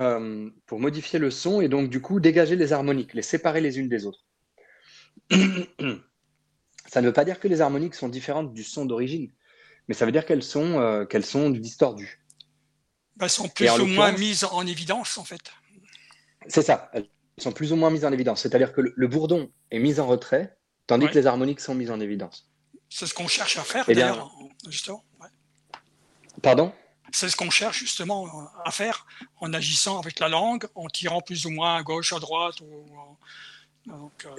euh, 0.00 0.50
pour 0.66 0.80
modifier 0.80 1.20
le 1.20 1.30
son 1.30 1.60
et 1.60 1.68
donc, 1.68 1.90
du 1.90 2.00
coup, 2.00 2.18
dégager 2.18 2.56
les 2.56 2.72
harmoniques, 2.72 3.14
les 3.14 3.22
séparer 3.22 3.60
les 3.60 3.78
unes 3.78 3.88
des 3.88 4.04
autres. 4.04 4.24
Ça 6.86 7.00
ne 7.00 7.06
veut 7.06 7.12
pas 7.12 7.24
dire 7.24 7.38
que 7.38 7.46
les 7.48 7.60
harmoniques 7.60 7.94
sont 7.94 8.08
différentes 8.08 8.52
du 8.52 8.64
son 8.64 8.84
d'origine, 8.84 9.30
mais 9.88 9.94
ça 9.94 10.06
veut 10.06 10.12
dire 10.12 10.24
qu'elles 10.26 10.42
sont, 10.42 10.78
euh, 10.80 11.04
qu'elles 11.04 11.26
sont 11.26 11.50
distordues. 11.50 12.20
bah, 13.16 13.26
elles 13.26 13.30
sont 13.30 13.48
plus 13.48 13.70
ou 13.70 13.86
moins 13.86 14.12
mises 14.12 14.44
en 14.44 14.66
évidence, 14.66 15.18
en 15.18 15.24
fait. 15.24 15.52
C'est 16.48 16.62
ça, 16.62 16.90
elles 16.92 17.08
sont 17.38 17.52
plus 17.52 17.72
ou 17.72 17.76
moins 17.76 17.90
mises 17.90 18.04
en 18.04 18.12
évidence. 18.12 18.42
C'est-à-dire 18.42 18.72
que 18.72 18.80
le, 18.80 18.92
le 18.96 19.08
bourdon 19.08 19.50
est 19.70 19.78
mis 19.78 19.98
en 20.00 20.06
retrait, 20.06 20.56
tandis 20.86 21.06
Ouais. 21.06 21.12
que 21.12 21.18
les 21.18 21.26
harmoniques 21.26 21.60
sont 21.60 21.74
mises 21.74 21.90
en 21.90 22.00
évidence. 22.00 22.50
C'est 22.90 23.06
ce 23.06 23.14
qu'on 23.14 23.28
cherche 23.28 23.56
à 23.56 23.62
faire, 23.62 23.84
Eh 23.88 23.94
d'ailleurs, 23.94 24.26
en- 24.26 24.50
justement. 24.70 25.04
ouais. 25.20 25.28
Pardon? 26.42 26.72
C'est 27.12 27.28
ce 27.28 27.36
qu'on 27.36 27.50
cherche 27.50 27.78
justement 27.78 28.50
à 28.64 28.70
faire 28.72 29.06
en 29.40 29.52
agissant 29.52 30.00
avec 30.00 30.18
la 30.18 30.28
langue, 30.28 30.66
en 30.74 30.88
tirant 30.88 31.20
plus 31.20 31.46
ou 31.46 31.50
moins 31.50 31.76
à 31.76 31.82
gauche, 31.82 32.12
à 32.12 32.18
droite. 32.18 32.60
Ou, 32.60 32.84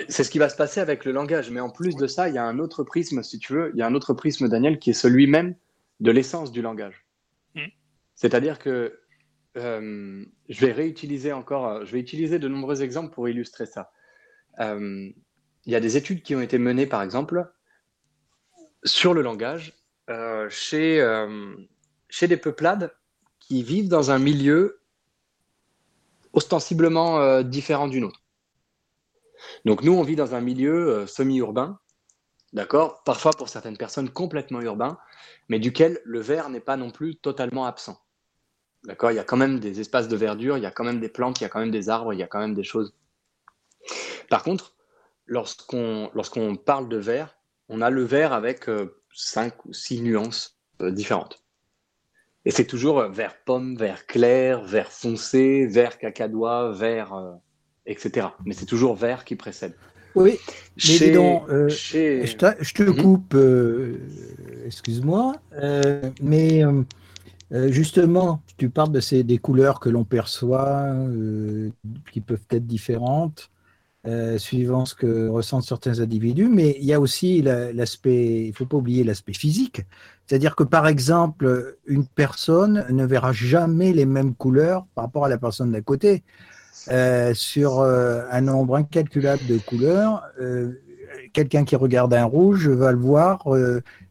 C'est 0.09 0.23
ce 0.23 0.29
qui 0.29 0.39
va 0.39 0.49
se 0.49 0.55
passer 0.55 0.79
avec 0.79 1.05
le 1.05 1.11
langage. 1.11 1.51
Mais 1.51 1.59
en 1.59 1.69
plus 1.69 1.95
de 1.95 2.07
ça, 2.07 2.29
il 2.29 2.35
y 2.35 2.37
a 2.37 2.43
un 2.43 2.59
autre 2.59 2.83
prisme, 2.83 3.21
si 3.23 3.39
tu 3.39 3.53
veux, 3.53 3.71
il 3.73 3.79
y 3.79 3.81
a 3.81 3.87
un 3.87 3.93
autre 3.95 4.13
prisme, 4.13 4.47
Daniel, 4.49 4.79
qui 4.79 4.89
est 4.91 4.93
celui 4.93 5.27
même 5.27 5.55
de 5.99 6.11
l'essence 6.11 6.51
du 6.51 6.61
langage. 6.61 7.05
Mm. 7.53 7.67
C'est-à-dire 8.15 8.59
que 8.59 8.99
euh, 9.57 10.25
je 10.49 10.65
vais 10.65 10.71
réutiliser 10.71 11.31
encore, 11.31 11.67
euh, 11.67 11.85
je 11.85 11.91
vais 11.91 11.99
utiliser 11.99 12.39
de 12.39 12.47
nombreux 12.47 12.83
exemples 12.83 13.13
pour 13.13 13.29
illustrer 13.29 13.65
ça. 13.65 13.91
Euh, 14.59 15.09
il 15.65 15.71
y 15.71 15.75
a 15.75 15.79
des 15.79 15.97
études 15.97 16.21
qui 16.21 16.35
ont 16.35 16.41
été 16.41 16.57
menées, 16.57 16.85
par 16.85 17.01
exemple, 17.01 17.51
sur 18.83 19.13
le 19.13 19.21
langage 19.21 19.73
euh, 20.09 20.47
chez, 20.49 21.01
euh, 21.01 21.55
chez 22.09 22.27
des 22.27 22.37
peuplades 22.37 22.95
qui 23.39 23.63
vivent 23.63 23.89
dans 23.89 24.11
un 24.11 24.19
milieu 24.19 24.81
ostensiblement 26.33 27.19
euh, 27.19 27.41
différent 27.41 27.87
du 27.87 27.99
nôtre. 27.99 28.24
Donc 29.65 29.83
nous, 29.83 29.93
on 29.93 30.03
vit 30.03 30.15
dans 30.15 30.35
un 30.35 30.41
milieu 30.41 30.89
euh, 30.89 31.07
semi-urbain, 31.07 31.79
d'accord? 32.53 33.03
Parfois 33.03 33.31
pour 33.31 33.49
certaines 33.49 33.77
personnes 33.77 34.09
complètement 34.09 34.61
urbain, 34.61 34.97
mais 35.49 35.59
duquel 35.59 36.01
le 36.05 36.19
vert 36.19 36.49
n'est 36.49 36.59
pas 36.59 36.77
non 36.77 36.91
plus 36.91 37.15
totalement 37.15 37.65
absent. 37.65 37.99
D'accord? 38.85 39.11
Il 39.11 39.15
y 39.15 39.19
a 39.19 39.23
quand 39.23 39.37
même 39.37 39.59
des 39.59 39.79
espaces 39.79 40.07
de 40.07 40.15
verdure, 40.15 40.57
il 40.57 40.63
y 40.63 40.67
a 40.67 40.71
quand 40.71 40.83
même 40.83 40.99
des 40.99 41.09
plantes, 41.09 41.39
il 41.39 41.43
y 41.43 41.45
a 41.45 41.49
quand 41.49 41.59
même 41.59 41.71
des 41.71 41.89
arbres, 41.89 42.13
il 42.13 42.19
y 42.19 42.23
a 42.23 42.27
quand 42.27 42.39
même 42.39 42.53
des 42.53 42.63
choses. 42.63 42.93
Par 44.29 44.43
contre, 44.43 44.73
lorsqu'on 45.25 46.55
parle 46.55 46.89
de 46.89 46.97
vert, 46.97 47.37
on 47.69 47.81
a 47.81 47.89
le 47.89 48.03
vert 48.03 48.33
avec 48.33 48.69
euh, 48.69 49.01
cinq 49.13 49.65
ou 49.65 49.73
six 49.73 50.01
nuances 50.01 50.59
euh, 50.81 50.91
différentes. 50.91 51.43
Et 52.45 52.51
c'est 52.51 52.67
toujours 52.67 53.01
vert 53.07 53.35
pomme, 53.43 53.75
vert 53.75 54.05
clair, 54.05 54.63
vert 54.63 54.91
foncé, 54.91 55.65
vert 55.65 55.97
cacadois, 55.97 56.71
vert, 56.71 57.39
etc. 57.85 58.37
Mais 58.45 58.53
c'est 58.53 58.65
toujours 58.65 58.95
vert 58.95 59.25
qui 59.25 59.35
précède. 59.35 59.73
Oui, 60.15 60.37
dis 60.83 61.11
donc, 61.11 61.49
euh, 61.49 61.67
chez- 61.69 62.25
je, 62.25 62.35
te- 62.35 62.63
je 62.63 62.73
te 62.73 62.83
Mhm. 62.83 63.01
coupe, 63.01 63.33
euh, 63.35 63.97
excuse-moi, 64.65 65.35
euh, 65.61 66.09
mais 66.21 66.63
justement, 67.69 68.41
tu 68.57 68.69
parles 68.69 68.91
de 68.91 68.99
ces, 68.99 69.23
des 69.23 69.37
couleurs 69.37 69.79
que 69.79 69.89
l'on 69.89 70.03
perçoit, 70.05 70.93
qui 72.11 72.21
peuvent 72.21 72.39
être 72.49 72.65
différentes, 72.65 73.49
suivant 74.37 74.85
ce 74.85 74.95
que 74.95 75.27
ressentent 75.29 75.63
certains 75.65 75.99
individus, 75.99 76.47
mais 76.47 76.75
il 76.79 76.85
y 76.85 76.93
a 76.93 76.99
aussi 76.99 77.41
la- 77.41 77.73
l'aspect, 77.73 78.45
il 78.45 78.49
ne 78.49 78.53
faut 78.53 78.65
pas 78.65 78.77
oublier 78.77 79.03
l'aspect 79.03 79.33
physique. 79.33 79.81
C'est-à-dire 80.27 80.55
que, 80.55 80.63
par 80.63 80.87
exemple, 80.87 81.77
une 81.87 82.05
personne 82.07 82.85
ne 82.89 83.05
verra 83.05 83.31
jamais 83.33 83.93
les 83.93 84.05
mêmes 84.05 84.35
couleurs 84.35 84.85
par 84.95 85.05
rapport 85.05 85.25
à 85.25 85.29
la 85.29 85.37
personne 85.37 85.71
d'à 85.71 85.81
côté. 85.81 86.23
Euh, 86.89 87.33
sur 87.33 87.79
euh, 87.79 88.21
un 88.29 88.41
nombre 88.41 88.75
incalculable 88.75 89.45
de 89.47 89.57
couleurs, 89.57 90.23
euh, 90.39 90.73
quelqu'un 91.33 91.63
qui 91.65 91.75
regarde 91.75 92.13
un 92.13 92.25
rouge 92.25 92.67
va 92.67 92.91
le 92.91 92.99
voir 92.99 93.43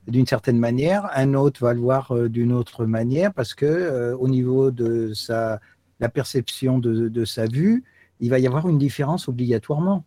d'une 0.08 0.26
certaine 0.26 0.58
manière, 0.58 1.08
un 1.14 1.34
autre 1.34 1.60
va 1.64 1.72
le 1.72 1.80
voir 1.80 2.12
d'une 2.28 2.52
autre 2.52 2.84
manière, 2.84 3.32
parce 3.32 3.54
que 3.54 4.12
au 4.14 4.28
niveau 4.28 4.70
de 4.70 5.12
sa 5.14 5.60
la 6.00 6.08
perception 6.08 6.78
de, 6.78 7.08
de 7.08 7.24
sa 7.24 7.46
vue, 7.46 7.84
il 8.20 8.28
va 8.30 8.38
y 8.38 8.46
avoir 8.46 8.68
une 8.68 8.78
différence 8.78 9.28
obligatoirement. 9.28 10.04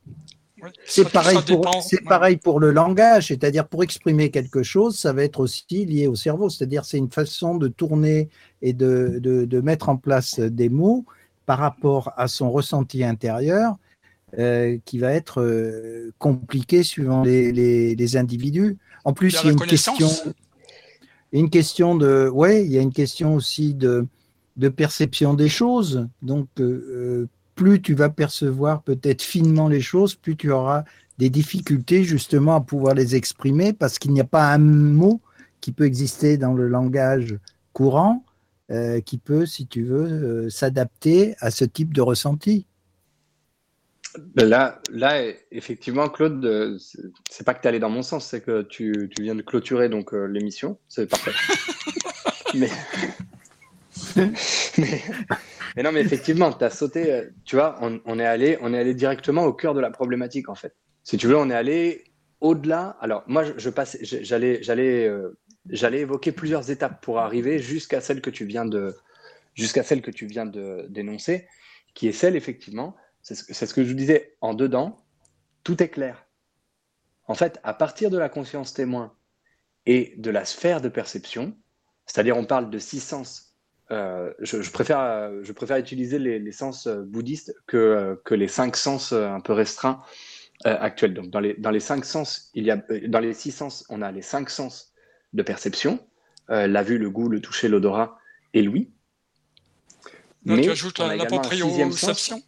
ouais. 0.62 0.70
C'est 0.86 1.10
pareil, 1.10 1.38
pour, 1.38 1.62
dépend, 1.62 1.82
c'est 1.82 2.02
ouais. 2.02 2.08
pareil 2.08 2.38
pour 2.38 2.60
le 2.60 2.72
langage, 2.72 3.28
c'est-à-dire 3.28 3.68
pour 3.68 3.84
exprimer 3.84 4.30
quelque 4.30 4.64
chose, 4.64 4.98
ça 4.98 5.14
va 5.14 5.24
être 5.24 5.40
aussi 5.40 5.86
lié 5.86 6.08
au 6.08 6.16
cerveau, 6.16 6.50
c'est-à-dire 6.50 6.84
c'est 6.86 6.98
une 6.98 7.12
façon 7.12 7.56
de 7.56 7.68
tourner 7.68 8.30
et 8.62 8.74
de, 8.74 9.20
de, 9.20 9.46
de 9.46 9.62
mettre 9.62 9.90
en 9.90 9.98
place 9.98 10.40
des 10.40 10.70
mots 10.70 11.06
par 11.48 11.58
rapport 11.60 12.14
à 12.18 12.28
son 12.28 12.52
ressenti 12.52 13.04
intérieur 13.04 13.78
euh, 14.38 14.78
qui 14.84 15.00
va 15.00 15.14
être 15.14 15.42
euh, 15.42 16.12
compliqué 16.20 16.84
suivant 16.84 17.24
les, 17.24 17.54
les, 17.54 17.96
les 17.96 18.18
individus. 18.18 18.78
En 19.06 19.14
plus, 19.14 19.40
Il 19.42 19.46
y 19.46 19.50
a 19.50 19.52
une 19.54 19.60
question, 19.60 20.10
une 21.32 21.50
question 21.50 21.96
de, 21.96 22.28
ouais, 22.28 22.66
il 22.66 22.72
y 22.72 22.78
a 22.78 22.82
une 22.82 22.92
question 22.92 23.34
aussi 23.34 23.74
de, 23.74 24.06
de 24.58 24.68
perception 24.68 25.34
des 25.34 25.48
choses. 25.48 26.06
Donc, 26.22 26.50
euh, 26.60 27.28
plus 27.56 27.82
tu 27.82 27.94
vas 27.94 28.10
percevoir 28.10 28.84
peut-être 28.84 29.22
finement 29.22 29.70
les 29.70 29.82
choses, 29.82 30.16
plus 30.16 30.36
tu 30.36 30.52
auras 30.52 30.84
des 31.18 31.30
difficultés 31.30 32.04
justement 32.04 32.56
à 32.56 32.62
pouvoir 32.62 32.94
les 32.94 33.16
exprimer 33.16 33.72
parce 33.72 33.98
qu'il 34.00 34.12
n'y 34.12 34.22
a 34.22 34.26
pas 34.26 34.52
un 34.52 34.60
mot 34.60 35.22
qui 35.62 35.72
peut 35.72 35.86
exister 35.86 36.38
dans 36.38 36.54
le 36.54 36.68
langage 36.68 37.38
courant 37.72 38.26
euh, 38.72 39.00
qui 39.02 39.18
peut, 39.18 39.46
si 39.46 39.68
tu 39.68 39.84
veux, 39.84 40.46
euh, 40.46 40.50
s'adapter 40.50 41.36
à 41.40 41.52
ce 41.52 41.66
type 41.66 41.94
de 41.94 42.02
ressenti. 42.02 42.66
Là, 44.36 44.82
là, 44.92 45.22
effectivement, 45.52 46.10
Claude, 46.10 46.44
euh, 46.46 46.78
c'est- 47.30 47.44
pas 47.44 47.54
que 47.54 47.62
tu 47.62 47.66
es 47.66 47.70
allé 47.70 47.80
dans 47.80 47.90
mon 47.90 48.02
sens, 48.02 48.26
c'est 48.26 48.42
que 48.42 48.64
tu, 48.64 49.10
tu 49.16 49.22
viens 49.24 49.36
de 49.36 49.42
clôturer 49.42 49.90
donc 49.90 50.14
euh, 50.14 50.26
l'émission, 50.26 50.78
c'est 50.88 51.08
parfait. 51.08 51.32
mais... 52.56 52.70
mais... 54.78 55.02
mais 55.76 55.84
non, 55.84 55.92
mais 55.92 56.02
effectivement, 56.02 56.52
tu 56.52 56.64
as 56.64 56.70
sauté, 56.70 57.24
tu 57.46 57.56
vois, 57.56 57.78
on, 57.82 58.00
on 58.06 58.20
est 58.20 58.26
allé, 58.26 58.58
on 58.62 58.74
est 58.74 58.80
allé 58.80 58.94
directement 58.94 59.44
au 59.46 59.54
cœur 59.54 59.74
de 59.74 59.80
la 59.80 59.92
problématique 59.92 60.50
en 60.50 60.56
fait. 60.56 60.74
Si 61.04 61.18
tu 61.18 61.28
veux, 61.28 61.38
on 61.38 61.50
est 61.50 61.56
allé 61.56 62.04
au-delà. 62.42 62.98
Alors 63.02 63.24
moi, 63.28 63.44
je, 63.44 63.54
je 63.58 63.70
passais, 63.70 64.04
je- 64.04 64.24
j'allais, 64.24 64.62
j'allais, 64.64 65.08
euh, 65.08 65.38
j'allais 65.70 66.00
évoquer 66.00 66.32
plusieurs 66.32 66.70
étapes 66.72 67.04
pour 67.04 67.20
arriver 67.20 67.60
jusqu'à 67.60 68.02
celle 68.02 68.22
que 68.22 68.30
tu 68.30 68.46
viens 68.46 68.66
de, 68.66 68.96
jusqu'à 69.54 69.84
celle 69.84 70.02
que 70.02 70.12
tu 70.12 70.26
viens 70.26 70.46
de 70.46 70.86
d'énoncer, 70.90 71.48
qui 71.94 72.08
est 72.08 72.14
celle 72.14 72.36
effectivement 72.36 72.96
c'est 73.22 73.66
ce, 73.66 73.74
que- 73.74 73.84
je 73.84 73.90
vous 73.90 73.96
disais, 73.96 74.38
en 74.42 74.54
dedans, 74.54 75.04
tout 75.64 75.84
est 75.84 75.90
clair. 75.90 76.26
En 77.26 77.34
fait, 77.34 77.60
à 77.64 77.74
partir 77.74 78.10
de 78.10 78.18
la 78.18 78.30
conscience 78.30 78.74
témoin 78.74 79.14
et 79.86 80.14
de 80.18 80.32
la 80.32 80.46
sphère 80.46 80.80
de 80.80 80.88
perception, 80.88 81.54
c'est-à-dire 82.06 82.38
on 82.38 82.46
parle 82.46 82.70
de 82.70 82.80
six 82.80 83.02
sens, 83.02 83.58
euh, 83.92 84.34
je, 84.40 84.70
préfère, 84.72 85.44
je 85.44 85.52
préfère 85.52 85.78
utiliser 85.78 86.20
les, 86.20 86.52
sens 86.52 86.88
euh, 86.88 87.04
bouddhistes 87.04 87.54
que, 87.68 87.78
euh, 87.78 88.16
que 88.24 88.34
les 88.34 88.48
cinq 88.48 88.78
sens 88.78 89.12
un 89.12 89.40
peu 89.42 89.54
restreints 89.54 90.02
actuels. 90.64 91.14
Donc 91.14 91.30
dans 91.30 91.40
les, 91.40 91.54
dans 91.56 91.72
les 91.72 91.80
cinq 91.80 92.06
sens, 92.06 92.50
il 92.54 92.64
y 92.64 92.72
a, 92.72 92.78
dans 93.08 93.20
les 93.20 93.34
six 93.34 93.52
sens, 93.52 93.86
on 93.90 94.02
a 94.02 94.12
les 94.12 94.22
cinq 94.22 94.50
sens 94.50 94.94
de 95.38 95.44
perception, 95.44 96.06
euh, 96.50 96.68
la 96.68 96.84
vue, 96.84 96.98
le 96.98 97.10
goût, 97.10 97.30
le 97.30 97.40
toucher, 97.40 97.70
l'odorat 97.70 98.18
et 98.54 98.62
l'ouïe. 98.62 98.92
Mais 100.44 100.62
tu 100.62 100.72
ajoutes 100.72 101.00
la, 101.00 101.26
proprioception. 101.26 102.42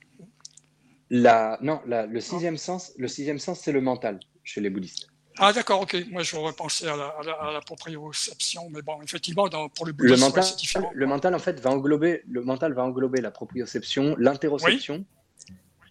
La, 1.11 1.57
non, 1.61 1.81
la- 1.85 2.05
le 2.05 2.19
sixième 2.19 2.57
sens, 2.57 2.91
le 2.97 3.07
sixième 3.07 3.39
sens, 3.39 3.59
c'est 3.61 3.71
le 3.71 3.81
mental 3.81 4.19
chez 4.43 4.59
les 4.61 4.69
bouddhistes. 4.69 5.07
Ah, 5.37 5.53
d'accord, 5.53 5.81
ok. 5.81 5.95
Moi, 6.09 6.23
j'aurais 6.23 6.53
pensé 6.53 6.87
à 6.87 6.95
la, 6.97 7.07
à 7.07 7.23
la, 7.23 7.31
à 7.33 7.51
la 7.53 7.61
proprioception, 7.61 8.69
mais 8.71 8.81
bon, 8.81 9.01
effectivement, 9.01 9.47
dans- 9.47 9.69
pour 9.69 9.85
le 9.85 9.91
Le 9.91 9.95
bouddhisme, 9.97 10.23
ouais, 10.23 10.29
mental, 10.29 10.55
différent. 10.57 10.91
le 10.93 11.05
mental, 11.07 11.35
en 11.35 11.39
fait, 11.39 11.59
va 11.59 11.69
englober, 11.71 12.23
le 12.27 12.41
mental 12.41 12.73
va 12.73 12.83
englober 12.83 13.21
la 13.21 13.31
proprioception, 13.31 14.15
l'interoception. 14.17 15.05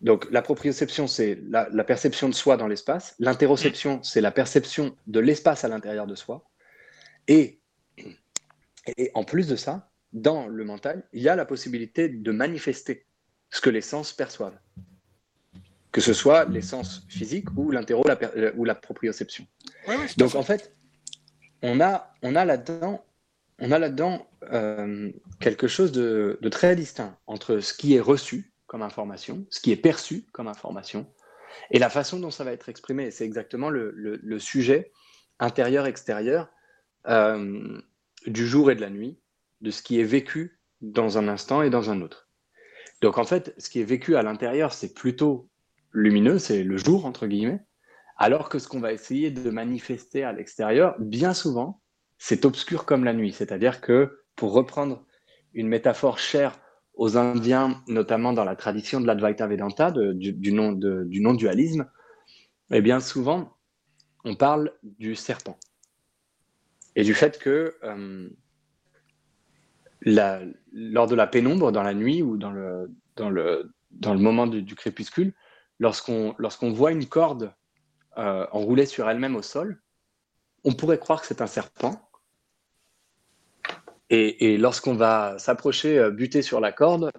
Donc, 0.03 0.29
la 0.31 0.43
proprioception, 0.43 1.07
c'est 1.07 1.41
la, 1.49 1.69
la 1.73 1.85
perception 1.85 2.29
de 2.29 2.35
soi 2.35 2.57
dans 2.57 2.67
l'espace. 2.69 3.15
L'interoception, 3.19 4.03
c'est 4.03 4.21
la 4.21 4.31
perception 4.31 4.97
de 5.07 5.21
l'espace 5.21 5.65
à 5.65 5.69
l'intérieur 5.69 6.07
de 6.07 6.15
soi. 6.15 6.48
Et, 7.29 7.61
et 8.97 9.11
en 9.15 9.23
plus 9.25 9.47
de 9.47 9.57
ça, 9.57 9.91
dans 10.13 10.47
le 10.49 10.65
mental, 10.65 11.07
il 11.13 11.23
y 11.23 11.29
a 11.29 11.37
la 11.37 11.45
possibilité 11.45 12.09
de 12.09 12.33
manifester 12.33 13.07
ce 13.51 13.61
que 13.61 13.71
les 13.71 13.83
sens 13.83 14.13
perçoivent. 14.13 14.59
Que 15.93 16.01
ce 16.01 16.13
soit 16.13 16.45
les 16.47 16.63
sens 16.63 17.05
physiques 17.09 17.49
ou 17.57 17.71
l'intéro 17.71 18.03
la 18.07 18.19
euh, 18.37 18.53
ou 18.57 18.65
la 18.65 18.75
proprioception. 18.75 19.47
Ouais, 19.87 19.97
ouais, 19.97 20.07
Donc 20.17 20.35
en 20.35 20.43
fait, 20.43 20.75
on 21.63 21.81
a, 21.81 22.15
on 22.23 22.37
a 22.37 22.45
là-dedans, 22.45 23.05
on 23.59 23.73
a 23.73 23.79
là-dedans 23.79 24.27
euh, 24.53 25.11
quelque 25.41 25.67
chose 25.67 25.93
de, 25.93 26.39
de 26.41 26.49
très 26.49 26.77
distinct 26.77 27.19
entre 27.27 27.61
ce 27.61 27.73
qui 27.75 27.95
est 27.95 28.01
reçu 28.01 28.53
comme 28.67 28.83
information, 28.83 29.47
ce 29.51 29.61
qui 29.61 29.73
est 29.73 29.77
perçu 29.77 30.25
comme 30.33 30.47
information, 30.47 31.11
et 31.71 31.79
la 31.79 31.89
façon 31.91 32.21
dont 32.21 32.31
ça 32.31 32.45
va 32.45 32.53
être 32.53 32.69
exprimé. 32.69 33.11
C'est 33.11 33.25
exactement 33.25 33.71
le, 33.71 33.91
le- 33.97 34.21
le 34.23 34.39
sujet 34.39 34.93
intérieur-extérieur 35.41 36.51
euh, 37.07 37.81
du 38.27 38.47
jour 38.47 38.71
et 38.71 38.75
de 38.75 38.81
la 38.81 38.91
nuit, 38.91 39.19
de 39.61 39.71
ce 39.71 39.83
qui 39.83 40.01
est 40.01 40.05
vécu 40.05 40.61
dans 40.81 41.19
un 41.19 41.29
instant 41.29 41.63
et 41.63 41.71
dans 41.71 41.91
un 41.91 42.01
autre. 42.03 42.29
Donc 43.01 43.19
en 43.19 43.25
fait, 43.25 43.55
ce 43.59 43.71
qui 43.71 43.81
est 43.81 43.85
vécu 43.85 44.17
à 44.17 44.23
l'intérieur, 44.23 44.73
c'est 44.73 44.95
plutôt 44.95 45.49
lumineux, 45.93 46.39
c'est 46.39 46.65
le 46.65 46.77
jour, 46.77 47.07
entre 47.07 47.27
guillemets, 47.27 47.61
alors 48.17 48.49
que 48.49 48.59
ce 48.59 48.69
qu'on 48.69 48.81
va 48.81 48.93
essayer 48.93 49.31
de 49.31 49.51
manifester 49.51 50.25
à 50.25 50.33
l'extérieur, 50.33 50.97
bien 50.99 51.35
souvent, 51.35 51.81
c'est 52.19 52.45
obscur 52.45 52.85
comme 52.85 53.05
la 53.05 53.13
nuit. 53.13 53.33
C'est-à-dire 53.33 53.81
que, 53.81 54.25
pour 54.35 54.53
reprendre 54.53 55.07
une 55.55 55.69
métaphore 55.69 56.19
chère 56.19 56.59
aux 56.95 57.17
Indiens, 57.17 57.83
notamment 57.87 58.33
dans 58.33 58.45
la 58.45 58.57
tradition 58.57 59.01
de 59.01 59.07
l'Advaita 59.07 59.47
Vedanta, 59.47 59.93
de- 59.93 60.13
du, 60.13 60.33
du 60.33 60.53
non-dualisme, 60.53 61.89
eh 62.73 62.81
bien 62.81 62.99
souvent, 63.01 63.57
on 64.25 64.35
parle 64.35 64.73
du 64.83 65.15
serpent. 65.15 65.57
Et 66.99 67.05
du 67.05 67.15
fait 67.15 67.39
que 67.39 67.77
euh, 67.85 68.29
lors 70.03 71.07
de 71.07 71.15
la 71.15 71.29
pénombre, 71.29 71.71
dans 71.71 71.85
la 71.85 71.95
nuit 71.95 72.23
ou 72.23 72.37
dans 72.37 72.51
le, 72.51 72.91
moment 74.03 74.49
du, 74.49 74.75
crépuscule, 74.75 75.33
lorsqu'on 75.79 76.35
voit 76.73 76.91
une 76.91 77.07
corde 77.07 77.55
euh, 78.17 78.49
enroulée 78.51 78.85
sur 78.85 79.09
elle-même 79.09 79.37
au 79.37 79.43
sol, 79.43 79.81
on 80.65 80.73
pourrait 80.73 80.99
croire 80.99 81.21
que 81.21 81.29
c'est 81.29 81.41
un 81.41 81.47
serpent. 81.47 82.11
Et, 84.11 84.57
lorsqu'on 84.59 84.97
va 84.97 85.39
s'approcher, 85.39 86.01
euh, 86.01 86.11
buter 86.11 86.43
sur 86.43 86.59
la 86.59 86.73
corde, 86.73 87.13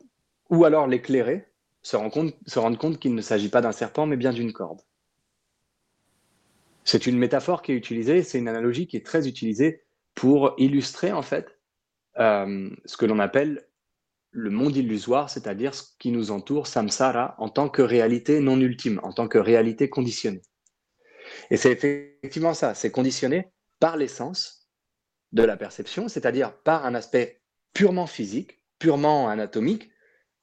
ou 0.50 0.66
alors 0.66 0.88
l'éclairer, 0.88 1.54
se, 1.84 1.96
se 2.48 2.60
rendre 2.60 2.78
compte 2.78 3.00
qu'il 3.00 3.16
ne 3.16 3.22
s'agit 3.22 3.48
pas 3.48 3.62
d'un 3.62 3.72
serpent, 3.72 4.06
mais 4.06 4.18
bien 4.18 4.34
d'une 4.34 4.52
corde. 4.52 4.82
C'est 6.90 7.06
une 7.06 7.20
métaphore 7.20 7.62
qui 7.62 7.72
est 7.72 7.76
utilisée, 7.76 8.24
c'est 8.24 8.40
une 8.40 8.48
analogie 8.48 8.88
qui 8.88 8.98
est 8.98 9.06
très 9.06 9.28
utilisée 9.28 9.84
pour 10.16 10.56
illustrer 10.58 11.12
en 11.12 11.22
fait 11.22 11.60
euh, 12.18 12.68
ce 12.86 12.98
que 12.98 13.06
l'on 13.06 13.20
appelle 13.20 13.68
le 14.32 14.50
monde 14.50 14.76
illusoire, 14.76 15.30
c'est-à-dire 15.30 15.76
ce 15.76 15.84
qui 16.00 16.10
nous 16.10 16.32
entoure, 16.32 16.66
samsara, 16.66 17.36
en 17.38 17.48
tant 17.48 17.70
que 17.70 17.84
réalité 17.84 18.40
non 18.40 18.60
ultime, 18.60 19.00
en 19.04 19.14
tant 19.14 19.28
que 19.28 19.38
réalité 19.38 19.88
conditionnée. 19.88 20.42
Et 21.52 21.58
c'est 21.58 21.74
effectivement 21.74 22.56
ça, 22.56 22.74
c'est 22.74 22.90
conditionné 22.90 23.50
par 23.80 23.96
l'essence 23.96 24.68
de 25.32 25.44
la 25.44 25.58
perception, 25.58 26.08
c'est-à-dire 26.08 26.58
par 26.58 26.88
un 26.88 26.96
aspect 26.96 27.44
purement 27.76 28.08
physique, 28.08 28.64
purement 28.80 29.30
anatomique, 29.30 29.92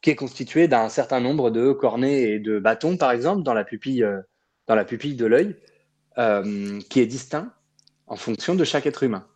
qui 0.01 0.11
est 0.11 0.17
constitué 0.17 0.69
d'un 0.69 0.91
certain 0.91 1.19
nombre 1.19 1.51
de 1.51 1.73
cornets 1.73 2.23
et 2.35 2.39
de 2.39 2.61
bâtons, 2.61 2.97
par 2.97 3.11
exemple, 3.11 3.43
dans 3.43 3.55
la 3.55 3.65
pupille, 3.65 4.05
euh, 4.05 4.21
dans 4.69 4.77
la 4.77 4.85
pupille 4.85 5.17
de 5.17 5.27
l'œil, 5.27 5.57
euh, 6.19 6.81
qui 6.91 7.01
est 7.01 7.07
distinct 7.07 7.53
en 8.07 8.17
fonction 8.17 8.55
de 8.55 8.65
chaque 8.65 8.87
être 8.87 9.03
humain. 9.03 9.27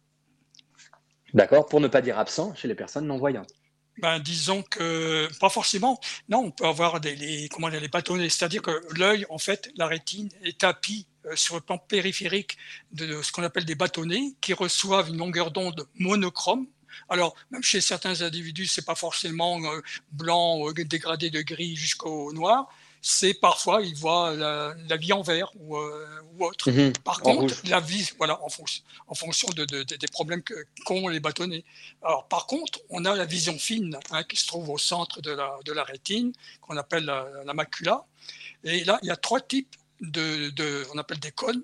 D'accord 1.35 1.67
Pour 1.67 1.81
ne 1.81 1.89
pas 1.89 2.03
dire 2.03 2.19
absent 2.19 2.55
chez 2.55 2.69
les 2.69 2.75
personnes 2.75 3.07
non-voyantes. 3.07 3.55
Ben, 3.99 4.19
disons 4.19 4.63
que 4.63 5.29
pas 5.39 5.51
forcément. 5.51 6.01
Non, 6.29 6.39
on 6.39 6.51
peut 6.51 6.65
avoir 6.65 7.01
les, 7.01 7.49
comment 7.51 7.69
les 7.69 7.89
bâtonnets. 7.89 8.31
C'est-à-dire 8.31 8.63
que 8.63 8.83
l'œil, 8.99 9.27
en 9.29 9.39
fait, 9.39 9.71
la 9.77 9.87
rétine 9.87 10.31
est 10.43 10.59
tapie 10.59 11.07
euh, 11.27 11.37
sur 11.37 11.57
le 11.57 11.61
plan 11.61 11.77
périphérique 11.77 12.57
de 12.93 13.21
ce 13.21 13.31
qu'on 13.31 13.43
appelle 13.43 13.67
des 13.67 13.75
bâtonnets 13.75 14.35
qui 14.41 14.55
reçoivent 14.55 15.11
une 15.11 15.19
longueur 15.19 15.51
d'onde 15.51 15.87
monochrome. 15.97 16.67
Alors, 17.11 17.35
même 17.51 17.63
chez 17.63 17.81
certains 17.81 18.23
individus, 18.23 18.67
c'est 18.67 18.85
pas 18.85 18.95
forcément 18.95 19.61
euh, 19.65 19.83
blanc 20.13 20.67
euh, 20.69 20.73
dégradé 20.73 21.29
de 21.29 21.43
gris 21.43 21.77
jusqu'au 21.77 22.33
noir. 22.33 22.69
C'est 23.03 23.35
parfois, 23.35 23.81
ils 23.81 23.95
voient 23.95 24.35
la, 24.35 24.75
la 24.89 24.97
vie 24.97 25.13
en 25.15 25.23
vert 25.23 25.51
ou, 25.57 25.77
euh, 25.77 26.07
ou 26.35 26.45
autre. 26.45 26.71
Par 27.03 27.19
En 27.21 27.23
contre, 27.23 27.55
rouge. 27.55 27.71
la 27.71 27.81
vie, 27.81 28.07
voilà, 28.19 28.43
en 28.43 28.49
fonction, 28.51 28.83
en 29.07 29.15
fonction 29.15 29.49
de, 29.51 29.65
de- 29.65 29.83
de- 29.85 29.97
des 29.97 30.07
problèmes 30.09 30.43
qu'ont 30.85 31.09
les 31.09 31.19
bâtonnets. 31.21 31.65
Alors, 32.03 32.29
par 32.29 32.47
contre, 32.47 32.81
on 32.91 33.05
a 33.07 33.17
la 33.17 33.25
vision 33.25 33.59
fine 33.59 33.99
hein, 34.11 34.23
qui 34.25 34.37
se 34.37 34.47
trouve 34.47 34.69
au 34.69 34.77
centre 34.79 35.23
de 35.23 35.31
la, 35.31 35.57
de 35.65 35.73
la 35.73 35.83
rétine, 35.85 36.33
qu'on 36.61 36.77
appelle 36.77 37.05
la, 37.07 37.27
la 37.47 37.55
macula. 37.55 38.05
Et 38.65 38.85
là, 38.85 38.99
il 39.03 39.07
y 39.07 39.11
a 39.11 39.17
trois 39.17 39.41
types 39.41 39.75
de, 40.03 40.51
de- 40.51 40.87
on 40.95 40.99
appelle 40.99 41.21
des 41.21 41.33
cônes, 41.33 41.63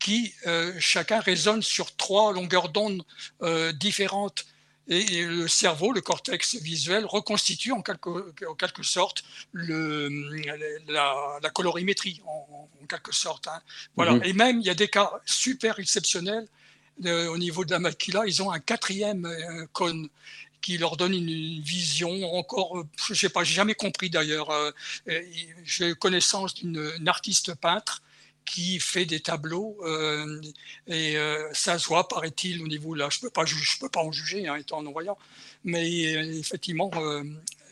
qui 0.00 0.34
euh, 0.48 0.72
chacun 0.80 1.20
résonne 1.20 1.62
sur 1.62 1.94
trois 1.94 2.32
longueurs 2.32 2.70
d'onde 2.70 3.04
euh, 3.42 3.70
différentes. 3.72 4.46
Et, 4.88 5.24
le 5.24 5.46
cerveau, 5.48 5.92
le 5.92 6.00
cortex 6.00 6.56
visuel, 6.56 7.04
reconstitue 7.06 7.72
en 7.72 7.82
quelque, 7.82 8.10
en 8.46 8.54
quelque 8.54 8.82
sorte 8.82 9.22
le, 9.52 10.08
la, 10.88 11.38
la 11.42 11.50
colorimétrie, 11.50 12.20
en, 12.26 12.68
en 12.82 12.86
quelque 12.86 13.14
sorte. 13.14 13.46
hein. 13.48 13.60
Voilà. 13.96 14.12
Mhm. 14.14 14.24
Et 14.24 14.32
même, 14.32 14.60
il 14.60 14.66
y 14.66 14.70
a 14.70 14.74
des 14.74 14.88
cas 14.88 15.10
super 15.24 15.78
exceptionnels 15.78 16.48
de- 16.98 17.28
au 17.28 17.38
niveau 17.38 17.64
de 17.64 17.70
la 17.70 17.78
macula. 17.78 18.22
Ils 18.26 18.42
ont 18.42 18.50
un 18.50 18.58
quatrième 18.60 19.24
euh, 19.26 19.66
cône 19.72 20.08
qui 20.60 20.78
leur 20.78 20.96
donne 20.96 21.12
une, 21.14 21.28
une 21.28 21.60
vision 21.62 22.34
encore, 22.34 22.78
euh, 22.78 22.84
je 23.08 23.14
sais 23.14 23.28
pas, 23.28 23.42
j'ai 23.44 23.54
jamais 23.54 23.74
compris 23.74 24.10
d'ailleurs. 24.10 24.50
euh, 24.50 24.70
euh, 25.08 25.22
J'ai 25.64 25.94
connaissance 25.94 26.54
d'une 26.54 26.92
une 26.98 27.08
artiste 27.08 27.54
peintre 27.54 28.02
qui 28.44 28.80
fait 28.80 29.04
des 29.04 29.20
tableaux 29.20 29.76
euh, 29.84 30.40
et 30.86 31.16
euh, 31.16 31.48
ça 31.52 31.78
se 31.78 31.86
voit, 31.86 32.08
paraît-il, 32.08 32.62
au 32.62 32.68
niveau 32.68 32.94
là. 32.94 33.08
Je 33.10 33.20
peux 33.20 33.30
pas, 33.30 33.44
ju- 33.44 33.56
je 33.62 33.78
peux 33.78 33.88
pas 33.88 34.00
en 34.00 34.12
juger 34.12 34.48
hein, 34.48 34.56
étant 34.56 34.82
non 34.82 34.92
voyant, 34.92 35.16
mais 35.64 36.16
euh, 36.16 36.38
effectivement, 36.38 36.90
euh, 36.96 37.22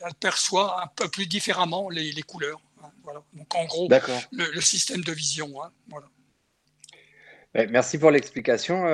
elle 0.06 0.14
perçoit 0.14 0.82
un 0.82 0.86
peu 0.88 1.08
plus 1.08 1.26
différemment 1.26 1.90
les, 1.90 2.12
les 2.12 2.22
couleurs. 2.22 2.60
hein, 2.82 2.90
voilà. 3.04 3.22
Donc 3.34 3.54
en 3.54 3.64
gros, 3.66 3.88
le, 4.32 4.50
le 4.52 4.60
système 4.60 5.02
de 5.02 5.12
vision. 5.12 5.62
hein, 5.62 5.70
voilà. 5.88 6.06
Ouais, 7.54 7.66
Merci 7.66 7.98
pour 7.98 8.10
l'explication, 8.10 8.84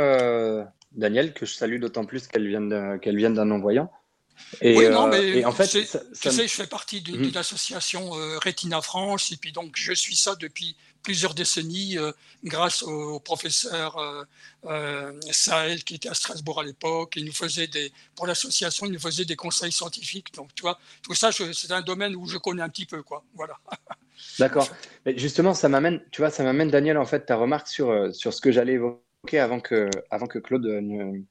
Daniel, 0.92 1.34
que 1.34 1.44
je 1.46 1.54
salue 1.54 1.78
d'autant 1.78 2.06
plus 2.06 2.26
qu'elle 2.26 2.48
vienne 2.48 2.68
de- 2.70 2.96
qu'elle 2.98 3.16
vienne 3.16 3.34
d'un 3.34 3.44
non-voyant. 3.44 3.90
Et, 4.60 4.76
oui, 4.76 4.88
non, 4.90 5.06
euh, 5.06 5.10
mais 5.10 5.38
et 5.40 5.44
en 5.46 5.52
fait, 5.52 5.66
tu 5.66 5.80
sais, 5.80 5.84
ça- 5.86 6.00
tu 6.00 6.14
ça 6.14 6.28
me- 6.30 6.34
sais, 6.34 6.48
je 6.48 6.54
fais 6.54 6.66
partie 6.66 7.00
d'une 7.00 7.22
d'une 7.22 7.36
association 7.38 8.14
euh, 8.18 8.38
Retina 8.38 8.82
France, 8.82 9.32
et 9.32 9.36
puis 9.38 9.50
donc 9.52 9.72
je 9.76 9.92
suis 9.94 10.14
ça 10.16 10.34
depuis 10.36 10.76
plusieurs 11.06 11.34
décennies 11.34 11.98
euh, 11.98 12.10
grâce 12.42 12.82
au, 12.82 13.20
professeur 13.20 13.96
euh, 13.96 14.24
euh, 14.64 15.12
Sahel 15.30 15.84
qui 15.84 15.94
était 15.94 16.08
à 16.08 16.14
Strasbourg 16.14 16.58
à 16.58 16.64
l'époque. 16.64 17.12
Il 17.14 17.26
nous 17.26 17.32
faisait 17.32 17.68
des, 17.68 17.92
pour 18.16 18.26
l'association, 18.26 18.86
il 18.86 18.92
nous 18.92 18.98
faisait 18.98 19.24
des 19.24 19.36
conseils 19.36 19.70
scientifiques. 19.70 20.34
Donc, 20.34 20.52
tu 20.56 20.62
vois, 20.62 20.80
tout 21.04 21.14
ça, 21.14 21.30
c'est 21.30 21.70
un 21.70 21.82
domaine 21.82 22.16
où 22.16 22.26
je 22.26 22.38
connais 22.38 22.62
un 22.62 22.68
petit 22.68 22.86
peu, 22.86 23.04
quoi. 23.04 23.22
Voilà. 23.34 23.56
D'accord. 24.40 24.68
Mais 25.04 25.16
justement, 25.16 25.54
ça 25.54 25.68
m'amène, 25.68 26.02
tu 26.10 26.22
vois, 26.22 26.30
ça 26.30 26.42
m'amène, 26.42 26.72
Daniel, 26.72 26.98
en 26.98 27.06
fait, 27.06 27.26
ta 27.26 27.36
remarque 27.36 27.68
sur, 27.68 28.12
sur 28.12 28.34
ce 28.34 28.40
que 28.40 28.50
j'allais 28.50 28.72
évoquer 28.72 29.38
avant 29.38 29.60
que, 29.60 29.88
avant 30.10 30.26
que 30.26 30.40
Claude 30.40 30.66
ne, 30.66 31.22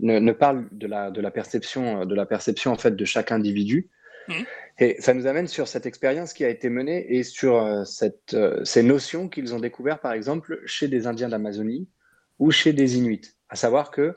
ne, 0.00 0.18
ne 0.18 0.32
parle 0.32 0.68
de 0.72 0.88
la, 0.88 1.12
de 1.12 1.20
la 1.20 1.30
perception, 1.30 2.04
de 2.04 2.14
la 2.16 2.26
perception, 2.26 2.72
en 2.72 2.76
fait, 2.76 2.96
de 2.96 3.04
chaque 3.04 3.30
individu. 3.30 3.88
Mhm. 4.28 4.44
Et 4.78 5.00
ça 5.00 5.14
nous 5.14 5.26
amène 5.26 5.48
sur 5.48 5.68
cette 5.68 5.86
expérience 5.86 6.32
qui 6.32 6.44
a 6.44 6.48
été 6.48 6.68
menée 6.68 7.06
et 7.14 7.22
sur 7.22 7.56
euh, 7.56 7.84
cette, 7.84 8.34
euh, 8.34 8.64
ces 8.64 8.82
notions 8.82 9.28
qu'ils 9.28 9.54
ont 9.54 9.60
découvertes, 9.60 10.02
par 10.02 10.12
exemple, 10.12 10.60
chez 10.66 10.88
des 10.88 11.06
Indiens 11.06 11.28
d'Amazonie 11.28 11.88
ou 12.38 12.50
chez 12.50 12.72
des 12.72 12.96
Inuits. 12.96 13.36
À 13.48 13.56
savoir 13.56 13.90
que 13.90 14.14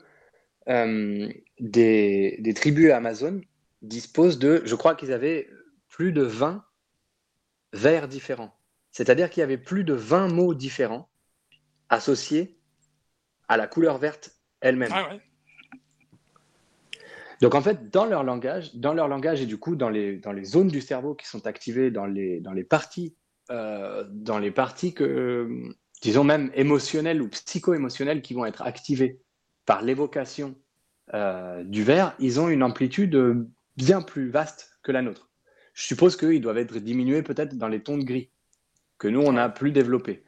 euh, 0.68 1.28
des, 1.58 2.36
des 2.40 2.54
tribus 2.54 2.90
amazones 2.92 3.42
disposent 3.80 4.38
de, 4.38 4.62
je 4.64 4.74
crois 4.74 4.94
qu'ils 4.94 5.12
avaient 5.12 5.48
plus 5.88 6.12
de 6.12 6.22
20 6.22 6.62
vers 7.72 8.08
différents. 8.08 8.54
C'est-à-dire 8.90 9.30
qu'il 9.30 9.40
y 9.40 9.44
avait 9.44 9.56
plus 9.56 9.84
de 9.84 9.94
20 9.94 10.28
mots 10.28 10.54
différents 10.54 11.08
associés 11.88 12.58
à 13.48 13.56
la 13.56 13.66
couleur 13.66 13.98
verte 13.98 14.32
elle-même. 14.60 14.90
Ah 14.92 15.08
ouais. 15.10 15.20
Donc 17.40 17.54
en 17.54 17.62
fait, 17.62 17.90
dans 17.90 18.04
leur 18.04 18.22
langage, 18.22 18.74
dans 18.74 18.92
leur 18.92 19.08
langage 19.08 19.40
et 19.40 19.46
du 19.46 19.58
coup 19.58 19.76
dans 19.76 19.88
les, 19.88 20.18
dans 20.18 20.32
les 20.32 20.44
zones 20.44 20.68
du 20.68 20.80
cerveau 20.80 21.14
qui 21.14 21.26
sont 21.26 21.46
activées 21.46 21.90
dans 21.90 22.06
les, 22.06 22.40
dans 22.40 22.52
les 22.52 22.64
parties, 22.64 23.16
euh, 23.50 24.04
dans 24.10 24.38
les 24.38 24.50
parties 24.50 24.92
que, 24.92 25.48
disons 26.02 26.24
même 26.24 26.50
émotionnelles 26.54 27.22
ou 27.22 27.28
psycho-émotionnelles 27.28 28.22
qui 28.22 28.34
vont 28.34 28.44
être 28.44 28.62
activées 28.62 29.20
par 29.64 29.82
l'évocation 29.82 30.54
euh, 31.14 31.64
du 31.64 31.82
verre, 31.82 32.14
ils 32.18 32.40
ont 32.40 32.48
une 32.48 32.62
amplitude 32.62 33.46
bien 33.76 34.02
plus 34.02 34.30
vaste 34.30 34.78
que 34.82 34.92
la 34.92 35.02
nôtre. 35.02 35.30
Je 35.72 35.86
suppose 35.86 36.16
qu'ils 36.16 36.42
doivent 36.42 36.58
être 36.58 36.78
diminués 36.78 37.22
peut-être 37.22 37.56
dans 37.56 37.68
les 37.68 37.82
tons 37.82 37.98
de 37.98 38.04
gris 38.04 38.30
que 38.98 39.08
nous 39.08 39.22
on 39.22 39.36
a 39.36 39.48
plus 39.48 39.72
développés. 39.72 40.24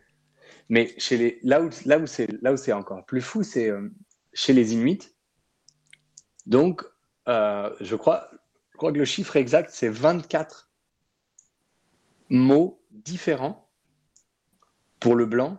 Mais 0.71 0.95
chez 0.97 1.19
les, 1.19 1.39
là 1.43 1.61
où, 1.61 1.69
là 1.85 1.99
où 1.99 2.07
c'est 2.07 2.29
là 2.41 2.53
où 2.53 2.57
c'est 2.57 2.73
encore 2.73 3.05
plus 3.05 3.21
fou, 3.21 3.43
c'est 3.43 3.69
euh, 3.69 3.91
chez 4.33 4.55
les 4.55 4.73
Inuits. 4.73 5.15
Donc, 6.47 6.85
euh, 7.29 7.75
je, 7.81 7.97
crois, 7.97 8.29
je 8.73 8.77
crois 8.77 8.93
que 8.93 8.99
le 8.99 9.05
chiffre 9.05 9.37
exact, 9.37 9.71
c'est 9.73 9.89
24 9.89 10.71
mots 12.31 12.83
différents 12.91 13.69
pour 15.01 15.15
le 15.15 15.27
blanc, 15.27 15.59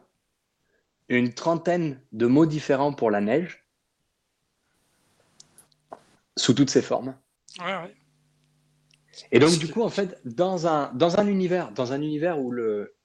une 1.10 1.34
trentaine 1.34 2.02
de 2.12 2.28
mots 2.28 2.46
différents 2.46 2.94
pour 2.94 3.12
la 3.12 3.22
neige, 3.22 3.66
sous 6.36 6.54
toutes 6.54 6.70
ses 6.70 6.82
formes. 6.82 7.16
Ouais, 7.60 7.66
ouais. 7.66 7.96
Et 9.32 9.40
donc, 9.40 9.58
du 9.60 9.68
coup, 9.68 9.84
en 9.84 9.90
fait, 9.90 10.20
dans 10.26 10.66
un, 10.68 10.92
dans 10.94 11.20
un 11.20 11.28
univers, 11.28 11.72
dans 11.72 11.94
un 11.94 12.02
univers 12.02 12.40
où, 12.40 12.52
le, 12.52 12.96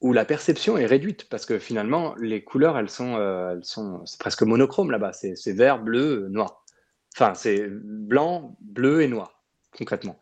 où 0.00 0.12
la 0.12 0.24
perception 0.24 0.78
est 0.78 0.86
réduite, 0.86 1.28
parce 1.28 1.44
que 1.44 1.58
finalement, 1.58 2.14
les 2.16 2.44
couleurs, 2.44 2.78
elles 2.78 2.90
sont, 2.90 3.16
euh, 3.16 3.52
elles 3.52 3.64
sont 3.64 4.06
c'est 4.06 4.20
presque 4.20 4.42
monochrome 4.42 4.90
là-bas. 4.90 5.12
C'est, 5.12 5.34
c'est 5.34 5.52
vert, 5.52 5.82
bleu, 5.82 6.28
noir. 6.28 6.64
Enfin, 7.14 7.34
c'est 7.34 7.68
blanc, 7.68 8.56
bleu 8.60 9.02
et 9.02 9.08
noir, 9.08 9.42
concrètement. 9.76 10.18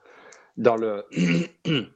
Dans 0.57 0.77
le, 0.77 1.07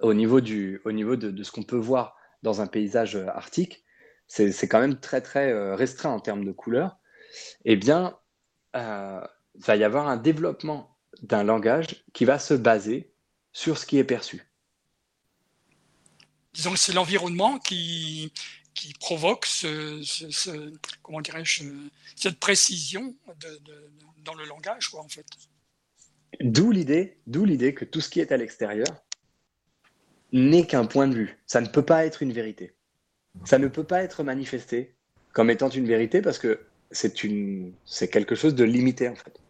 au 0.00 0.14
niveau, 0.14 0.40
du, 0.40 0.80
au 0.84 0.92
niveau 0.92 1.16
de, 1.16 1.42
ce 1.42 1.52
qu'on 1.52 1.62
peut 1.62 1.76
voir 1.76 2.16
dans 2.42 2.60
un 2.60 2.66
paysage 2.66 3.16
arctique, 3.16 3.84
c'est, 4.26 4.52
c'est 4.52 4.68
quand 4.68 4.80
même 4.80 4.98
très, 4.98 5.20
très 5.20 5.52
euh, 5.52 5.74
restreint 5.74 6.10
en 6.10 6.20
termes 6.20 6.44
de 6.44 6.52
couleurs. 6.52 6.98
Eh 7.64 7.76
bien, 7.76 8.16
euh, 8.76 9.20
va 9.54 9.76
y 9.76 9.84
avoir 9.84 10.08
un 10.08 10.16
développement 10.16 10.96
d'un 11.22 11.44
langage 11.44 12.04
qui 12.12 12.24
va 12.24 12.38
se 12.38 12.54
baser 12.54 13.12
sur 13.52 13.78
ce 13.78 13.86
qui 13.86 13.98
est 13.98 14.04
perçu. 14.04 14.44
Disons 16.52 16.72
que 16.72 16.78
c'est 16.78 16.92
l'environnement 16.92 17.58
qui, 17.58 18.32
qui 18.78 18.94
provoque 18.94 19.44
cette 19.46 20.04
précision 22.38 23.14
dans 24.24 24.34
le 24.34 24.44
langage, 24.44 24.88
quoi, 24.88 25.00
en 25.00 25.08
fait. 25.08 25.26
D'où 26.40 26.70
l'idée, 26.70 27.18
d'où 27.26 27.44
l'idée 27.44 27.74
que 27.74 27.84
tout 27.84 28.00
ce 28.00 28.08
qui 28.08 28.20
est 28.20 28.30
à 28.30 28.36
l'extérieur 28.36 28.86
n'est 30.32 30.64
qu'un 30.66 30.84
point 30.86 31.08
de 31.08 31.14
vue. 31.14 31.38
Ça 31.46 31.60
ne 31.60 31.66
peut 31.66 31.84
pas 31.84 32.06
être 32.06 32.22
une 32.22 32.32
vérité. 32.32 32.76
Ça 33.44 33.58
ne 33.58 33.66
peut 33.66 33.82
pas 33.82 34.02
être 34.02 34.22
manifesté 34.22 34.94
comme 35.32 35.50
étant 35.50 35.70
une 35.70 35.86
vérité 35.86 36.22
parce 36.22 36.38
que 36.38 36.66
c'est 36.92 37.24
une, 37.24 37.74
c'est 37.84 38.08
quelque 38.08 38.36
chose 38.36 38.54
de 38.54 38.64
limité 38.64 39.08
en 39.08 39.16
fait. 39.16 39.40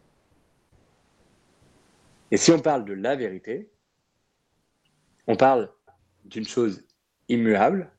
Et 2.31 2.37
si 2.37 2.51
on 2.51 2.59
parle 2.59 2.85
de 2.85 2.93
la 2.93 3.15
vérité, 3.15 3.69
on 5.27 5.35
parle 5.35 5.71
d'une 6.25 6.47
chose 6.47 6.83
immuable 7.27 7.91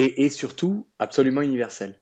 et, 0.00 0.30
surtout 0.30 0.88
absolument 0.98 1.42
universelle. 1.42 2.00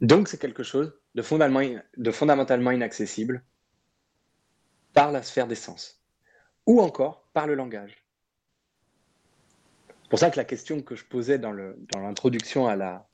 Donc 0.00 0.28
c'est 0.28 0.38
quelque 0.38 0.62
chose 0.62 0.98
de 1.14 1.22
fondamentalement, 1.22 2.70
inaccessible 2.70 3.44
par 4.94 5.12
la 5.12 5.22
sphère 5.22 5.46
des 5.46 5.54
sens 5.54 6.02
ou 6.66 6.80
encore 6.80 7.28
par 7.32 7.46
le 7.46 7.54
langage. 7.54 8.06
C'est 10.02 10.08
pour 10.08 10.18
ça 10.18 10.30
que 10.30 10.36
la 10.36 10.44
question 10.44 10.82
que 10.82 10.96
je 10.96 11.04
posais 11.04 11.38
dans 11.38 11.52
l'introduction 11.52 12.66
à 12.66 13.06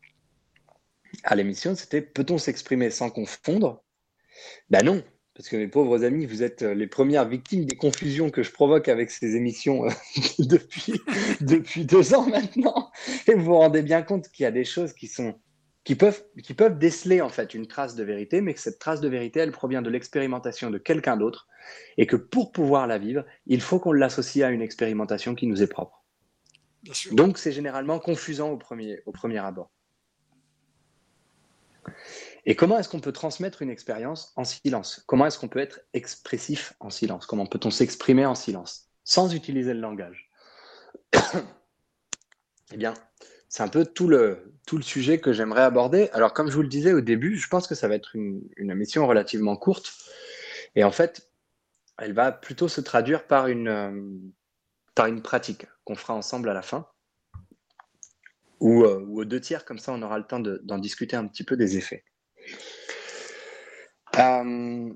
à 1.24 1.34
l'émission, 1.34 1.74
c'était 1.74 2.02
peut-on 2.02 2.38
s'exprimer 2.38 2.90
sans 2.90 3.10
confondre? 3.10 3.82
Ben 4.70 4.84
non, 4.84 5.02
parce 5.36 5.50
que 5.50 5.56
mes 5.56 5.68
pauvres 5.68 6.02
amis, 6.02 6.24
vous 6.24 6.42
êtes 6.42 6.62
euh, 6.62 6.74
les 6.74 6.86
premières 6.86 7.28
victimes 7.28 7.66
des 7.66 7.76
confusions 7.76 8.30
que 8.30 8.42
je 8.42 8.50
provoque 8.50 8.88
avec 8.88 9.10
ces 9.10 9.36
émissions 9.36 9.84
euh, 9.84 9.90
depuis, 10.38 10.94
depuis 11.42 11.84
deux 11.84 12.14
ans 12.14 12.26
maintenant. 12.26 12.90
Et 13.28 13.34
vous 13.34 13.44
vous 13.44 13.54
rendez 13.54 13.82
bien 13.82 14.02
compte 14.02 14.30
qu'il 14.30 14.44
y 14.44 14.46
a 14.46 14.52
des 14.52 14.64
choses 14.64 14.94
qui 14.94 15.06
sont 15.06 15.34
qui 15.84 15.94
peuvent, 15.94 16.24
qui 16.42 16.52
peuvent 16.52 16.78
déceler 16.78 17.20
en 17.20 17.28
fait 17.28 17.54
une 17.54 17.68
trace 17.68 17.94
de 17.94 18.02
vérité, 18.02 18.40
mais 18.40 18.54
que 18.54 18.60
cette 18.60 18.80
trace 18.80 19.00
de 19.00 19.08
vérité, 19.08 19.38
elle 19.38 19.52
provient 19.52 19.82
de 19.82 19.90
l'expérimentation 19.90 20.68
de 20.68 20.78
quelqu'un 20.78 21.16
d'autre, 21.16 21.46
et 21.96 22.06
que 22.06 22.16
pour 22.16 22.50
pouvoir 22.50 22.88
la 22.88 22.98
vivre, 22.98 23.24
il 23.46 23.60
faut 23.60 23.78
qu'on 23.78 23.92
l'associe 23.92 24.44
à 24.44 24.50
une 24.50 24.62
expérimentation 24.62 25.36
qui 25.36 25.46
nous 25.46 25.62
est 25.62 25.68
propre. 25.68 26.02
Donc 27.12 27.38
c'est 27.38 27.52
généralement 27.52 28.00
confusant 28.00 28.50
au 28.50 28.56
premier, 28.56 29.00
au 29.06 29.12
premier 29.12 29.38
abord. 29.38 29.70
Et 32.46 32.54
comment 32.54 32.78
est-ce 32.78 32.88
qu'on 32.88 33.00
peut 33.00 33.12
transmettre 33.12 33.60
une 33.60 33.70
expérience 33.70 34.32
en 34.36 34.44
silence? 34.44 35.02
Comment 35.06 35.26
est-ce 35.26 35.38
qu'on 35.38 35.48
peut 35.48 35.58
être 35.58 35.80
expressif 35.94 36.74
en 36.78 36.90
silence? 36.90 37.26
Comment 37.26 37.46
peut-on 37.46 37.72
s'exprimer 37.72 38.24
en 38.24 38.36
silence? 38.36 38.88
Sans 39.04 39.34
utiliser 39.34 39.74
le 39.74 39.80
langage 39.80 40.30
Eh 42.72 42.76
bien, 42.76 42.94
c'est 43.48 43.64
un 43.64 43.68
peu 43.68 43.84
tout 43.84 44.06
le, 44.06 44.54
tout 44.64 44.76
le 44.76 44.84
sujet 44.84 45.20
que 45.20 45.32
j'aimerais 45.32 45.62
aborder. 45.62 46.08
Alors, 46.12 46.32
comme 46.32 46.48
je 46.48 46.54
vous 46.54 46.62
le 46.62 46.68
disais 46.68 46.92
au 46.92 47.00
début, 47.00 47.36
je 47.36 47.48
pense 47.48 47.66
que 47.66 47.74
ça 47.74 47.88
va 47.88 47.96
être 47.96 48.14
une, 48.14 48.42
une 48.56 48.70
émission 48.70 49.06
relativement 49.08 49.56
courte. 49.56 49.92
Et 50.76 50.84
en 50.84 50.92
fait, 50.92 51.30
elle 51.98 52.12
va 52.12 52.30
plutôt 52.30 52.68
se 52.68 52.80
traduire 52.80 53.26
par 53.26 53.48
une, 53.48 53.68
euh, 53.68 54.02
par 54.94 55.06
une 55.06 55.20
pratique 55.22 55.66
qu'on 55.84 55.96
fera 55.96 56.14
ensemble 56.14 56.48
à 56.48 56.54
la 56.54 56.62
fin. 56.62 56.86
Ou, 58.60 58.84
euh, 58.84 59.00
ou 59.00 59.20
aux 59.20 59.24
deux 59.24 59.40
tiers, 59.40 59.64
comme 59.64 59.78
ça 59.78 59.92
on 59.92 60.00
aura 60.02 60.18
le 60.18 60.24
temps 60.24 60.40
de- 60.40 60.60
d'en 60.64 60.78
discuter 60.78 61.16
un 61.16 61.26
petit 61.26 61.44
peu 61.44 61.56
des 61.56 61.76
effets. 61.76 62.04
Euh, 64.18 64.92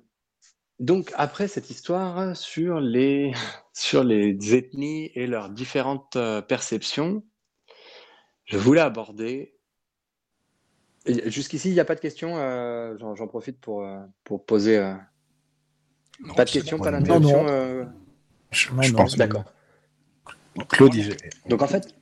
donc, 0.79 1.13
après 1.15 1.47
cette 1.49 1.69
histoire 1.71 2.37
sur 2.37 2.81
les, 2.81 3.33
sur 3.75 4.03
les 4.05 4.55
ethnies 4.55 5.11
et 5.15 5.27
leurs 5.27 5.51
différentes 5.51 6.17
euh, 6.17 6.41
perceptions, 6.41 7.23
je 8.47 8.57
voulais 8.59 8.81
aborder. 8.81 9.55
Jusqu'ici, 11.07 11.69
il 11.71 11.75
n'y 11.75 11.81
a 11.81 11.85
pas 11.85 11.95
de 11.95 12.01
questions. 12.01 12.37
euh, 12.39 12.97
J'en 12.99 13.27
profite 13.27 13.59
pour, 13.61 13.87
pour 14.25 14.45
poser. 14.45 14.79
euh, 14.79 14.95
Non, 16.21 16.35
pas 16.35 16.45
de 16.45 16.51
questions, 16.51 16.79
pas 16.79 16.91
d'interruption. 16.91 17.47
euh, 17.49 17.85
Je, 18.51 18.69
je 18.81 18.93
pense. 18.93 19.17
D'accord. 19.17 19.45
Claude, 20.69 20.95
il- 20.95 21.17
Donc, 21.49 21.63
en 21.63 21.67
fait, 21.67 21.95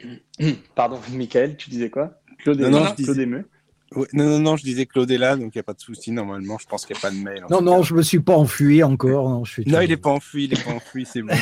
pardon, 0.74 0.98
Michael, 1.12 1.56
tu 1.56 1.70
disais 1.70 1.90
quoi? 1.90 2.20
Claude 2.38 2.60
Non, 2.60 2.68
et- 2.68 2.70
non, 2.70 2.84
je 2.98 3.04
Claude 3.04 3.18
Émeu 3.18 3.48
Non, 4.12 4.24
non, 4.24 4.38
non, 4.38 4.56
je 4.56 4.64
disais 4.64 4.86
Claude 4.86 5.10
est 5.10 5.18
là, 5.18 5.36
donc 5.36 5.54
il 5.54 5.58
n'y 5.58 5.60
a 5.60 5.64
pas 5.64 5.74
de 5.74 5.80
souci. 5.80 6.12
Normalement, 6.12 6.58
je 6.58 6.66
pense 6.66 6.86
qu'il 6.86 6.94
n'y 6.94 7.00
a 7.00 7.02
pas 7.02 7.10
de 7.10 7.16
mail. 7.16 7.44
Non, 7.50 7.60
non, 7.60 7.78
cas. 7.78 7.82
je 7.82 7.94
me 7.94 8.02
suis 8.02 8.20
pas 8.20 8.36
enfui 8.36 8.82
encore. 8.82 9.28
Non, 9.28 9.44
je 9.44 9.52
suis 9.52 9.64
Non, 9.66 9.80
il 9.80 9.88
n'est 9.88 9.96
pas 9.96 10.10
enfui, 10.10 10.44
il 10.44 10.56
n'est 10.56 10.62
pas 10.62 10.72
enfui, 10.72 11.06
c'est 11.06 11.22
bon. 11.22 11.34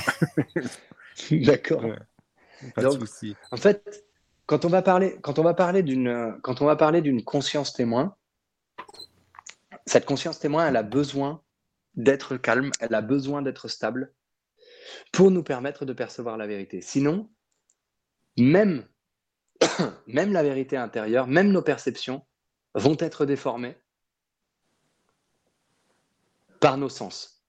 D'accord. 1.31 1.85
Ouais. 1.85 1.99
Pas 2.75 2.83
Donc, 2.83 2.99
de 2.99 3.07
souci. 3.07 3.37
En 3.51 3.57
fait, 3.57 4.05
quand 4.47 4.65
on 4.65 4.69
va 4.69 4.83
parler, 4.83 5.17
quand 5.23 5.39
on 5.39 5.43
va 5.43 5.55
parler 5.55 5.83
d'une, 5.83 6.37
quand 6.43 6.61
on 6.63 6.67
va 6.67 6.77
parler 6.77 7.01
d'une 7.01 7.25
conscience 7.25 7.73
témoin, 7.73 8.17
cette 9.87 10.05
conscience 10.05 10.39
témoin, 10.39 10.67
elle 10.69 10.77
a 10.77 10.83
besoin 10.83 11.43
d'être 11.95 12.37
calme, 12.37 12.71
elle 12.81 12.95
a 12.95 13.03
besoin 13.03 13.43
d'être 13.43 13.69
stable 13.69 14.13
pour 15.13 15.31
nous 15.31 15.43
permettre 15.43 15.85
de 15.85 15.93
percevoir 15.93 16.37
la 16.37 16.47
vérité. 16.47 16.81
Sinon, 16.81 17.31
même, 18.37 18.87
même 20.07 20.33
la 20.33 20.43
vérité 20.43 20.77
intérieure, 20.77 21.27
même 21.27 21.51
nos 21.51 21.63
perceptions 21.63 22.25
vont 22.75 22.97
être 22.99 23.27
déformées 23.27 23.77
par 26.61 26.77
nos 26.77 26.89
sens. 26.89 27.45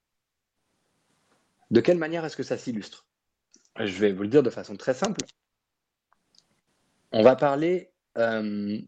De 1.69 1.79
quelle 1.81 1.97
manière 1.97 2.25
est-ce 2.25 2.37
que 2.37 2.43
ça 2.43 2.57
s'illustre? 2.57 3.07
Je 3.77 3.97
vais 3.99 4.11
vous 4.11 4.23
le 4.23 4.29
dire 4.29 4.43
de 4.43 4.49
façon 4.49 4.75
très 4.75 4.93
simple. 4.93 5.21
On 7.11 7.23
va 7.23 7.35
parler 7.35 7.93
euh, 8.17 8.81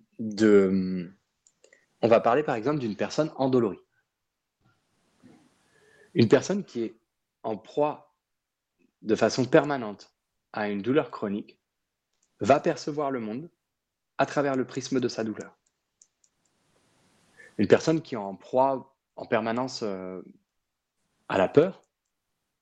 on 2.02 2.08
va 2.08 2.20
parler 2.20 2.44
par 2.44 2.56
exemple 2.56 2.80
d'une 2.80 2.96
personne 2.96 3.32
endolorie. 3.38 3.80
Une 6.14 6.28
personne 6.28 6.64
qui 6.64 6.84
est 6.84 6.96
en 7.44 7.58
proie 7.58 8.16
de 9.02 9.16
façon 9.16 9.46
permanente 9.46 10.14
à 10.52 10.70
une 10.70 10.82
douleur 10.82 11.12
chronique 11.12 11.60
va 12.40 12.60
percevoir 12.60 13.12
le 13.12 13.20
monde 13.20 13.50
à 14.18 14.26
travers 14.26 14.56
le 14.56 14.66
prisme 14.66 15.00
de 15.00 15.08
sa 15.08 15.24
douleur. 15.24 15.58
Une 17.58 17.68
personne 17.68 18.02
qui 18.02 18.16
est 18.16 18.18
en 18.18 18.36
proie 18.36 18.96
en 19.16 19.26
permanence 19.26 19.82
euh, 19.84 20.22
à 21.30 21.38
la 21.38 21.48
peur 21.48 21.84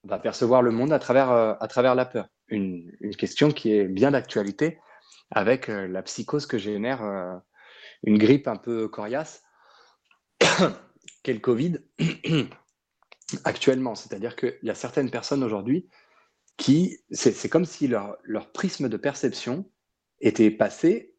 va 0.03 0.19
percevoir 0.19 0.61
le 0.61 0.71
monde 0.71 0.91
à 0.91 0.99
travers, 0.99 1.31
euh, 1.31 1.55
la 1.95 2.05
peur. 2.05 2.27
une, 2.49 2.91
question 3.17 3.51
qui 3.51 3.73
est 3.73 3.85
bien 3.85 4.11
d'actualité 4.11 4.79
avec 5.29 5.69
euh, 5.69 5.87
la 5.87 6.01
psychose 6.03 6.45
que 6.45 6.57
génère 6.57 7.41
une 8.03 8.17
grippe 8.17 8.47
un 8.47 8.57
peu 8.57 8.87
coriace 8.87 9.43
qu'est 11.23 11.33
le 11.33 11.39
Covid 11.39 11.79
actuellement. 13.45 13.95
C'est-à-dire 13.95 14.35
qu'il 14.35 14.59
y 14.63 14.69
a 14.69 14.75
certaines 14.75 15.11
personnes 15.11 15.43
aujourd'hui 15.43 15.87
qui, 16.57 16.99
c'est 17.11 17.49
comme 17.49 17.65
si 17.65 17.87
leur 17.87 18.51
prisme 18.51 18.89
de 18.89 18.97
perception 18.97 19.69
était 20.19 20.51
passé 20.51 21.15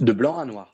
de 0.00 0.12
blanc 0.12 0.38
à 0.38 0.44
noir. 0.44 0.73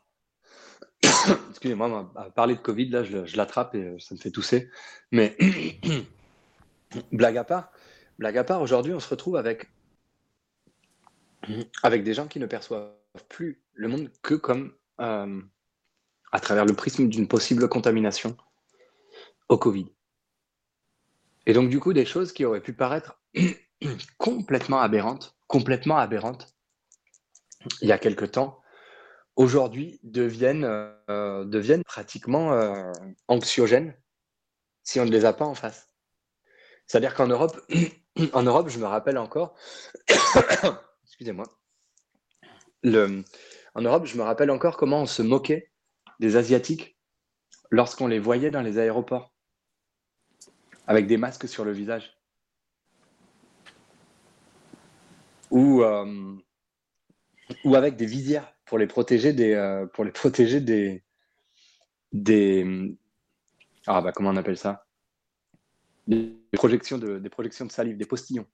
Excusez-moi, 1.51 2.13
parler 2.35 2.55
de 2.55 2.61
Covid, 2.61 2.89
là, 2.91 3.05
je, 3.05 3.37
l'attrape 3.37 3.75
et 3.75 3.97
ça 3.99 4.15
me 4.15 4.21
fait 4.21 4.31
tousser. 4.31 4.71
Mais 5.11 5.37
blague 7.13 7.37
à 7.37 7.45
part, 7.45 7.73
blague 8.19 8.45
aujourd'hui, 8.61 8.93
on 8.93 9.01
se 9.01 9.09
retrouve 9.09 9.37
avec, 9.37 9.71
avec 11.83 12.05
des 12.05 12.15
gens 12.15 12.27
qui 12.27 12.39
ne 12.39 12.47
perçoivent 12.47 12.93
plus 13.29 13.63
le 13.75 13.89
monde 13.89 14.11
que 14.23 14.35
comme 14.35 14.73
euh, 15.01 15.41
à 16.33 16.41
travers 16.41 16.65
le 16.65 16.75
prisme 16.75 17.09
d'une 17.09 17.29
possible 17.29 17.69
contamination 17.69 18.37
au 19.49 19.59
Covid. 19.59 19.93
Et 21.47 21.53
donc, 21.53 21.71
du 21.71 21.81
coup, 21.81 21.93
des 21.93 22.05
choses 22.05 22.33
qui 22.33 22.45
auraient 22.45 22.61
pu 22.61 22.73
paraître 22.73 23.21
complètement 24.19 24.81
aberrantes, 24.81 25.37
complètement 25.47 25.97
aberrantes, 25.97 26.55
il 27.83 27.89
y 27.89 27.93
a 27.93 27.99
quelque 27.99 28.25
temps, 28.25 28.60
aujourd'hui 29.37 30.01
deviennent, 30.03 30.65
euh, 30.65 31.83
pratiquement 31.85 32.53
euh, 32.53 32.93
anxiogènes 33.29 33.95
si 34.83 35.01
on 35.01 35.05
ne 35.05 35.11
les 35.11 35.25
a 35.25 35.33
pas 35.33 35.45
en 35.45 35.55
face. 35.55 35.89
C'est-à-dire 36.87 37.15
qu'en 37.15 37.29
Europe, 37.29 37.61
en 38.33 38.43
Europe, 38.43 38.69
je 38.69 38.79
me 38.79 38.87
rappelle 38.87 39.19
encore, 39.19 39.55
excusez-moi, 41.05 41.47
en 42.85 43.83
Europe, 43.83 44.07
je 44.07 44.17
me 44.17 44.23
rappelle 44.23 44.51
encore 44.51 44.77
comment 44.77 45.03
on 45.03 45.07
se 45.07 45.23
moquait 45.23 45.71
des 46.19 46.37
Asiatiques 46.37 46.99
lorsqu'on 47.71 48.07
les 48.07 48.19
voyait 48.19 48.51
dans 48.51 48.63
les 48.63 48.79
aéroports 48.79 49.33
avec 50.87 51.07
des 51.07 51.17
masques 51.17 51.49
sur 51.49 51.65
le 51.65 51.73
visage. 51.73 52.17
Ou, 55.51 55.83
euh, 55.83 56.37
ou 57.65 57.75
avec 57.75 57.97
des 57.97 58.07
visières 58.07 58.53
pour 58.71 58.79
les 58.79 58.87
protéger 58.87 59.33
des, 59.33 59.55
euh, 59.55 59.85
pour 59.87 60.05
les 60.05 60.13
protéger 60.23 60.61
des, 60.61 61.03
des, 62.13 62.97
ah 63.89 64.01
bah 64.01 64.13
comment 64.13 64.31
on 64.31 64.37
appelle 64.37 64.57
ça? 64.57 64.87
Des 66.07 66.39
projections 66.53 66.97
de, 66.97 67.19
des 67.19 67.29
projections 67.29 67.67
de 67.67 67.73
salive, 67.73 67.97
des 67.97 68.07
postillons. 68.07 68.47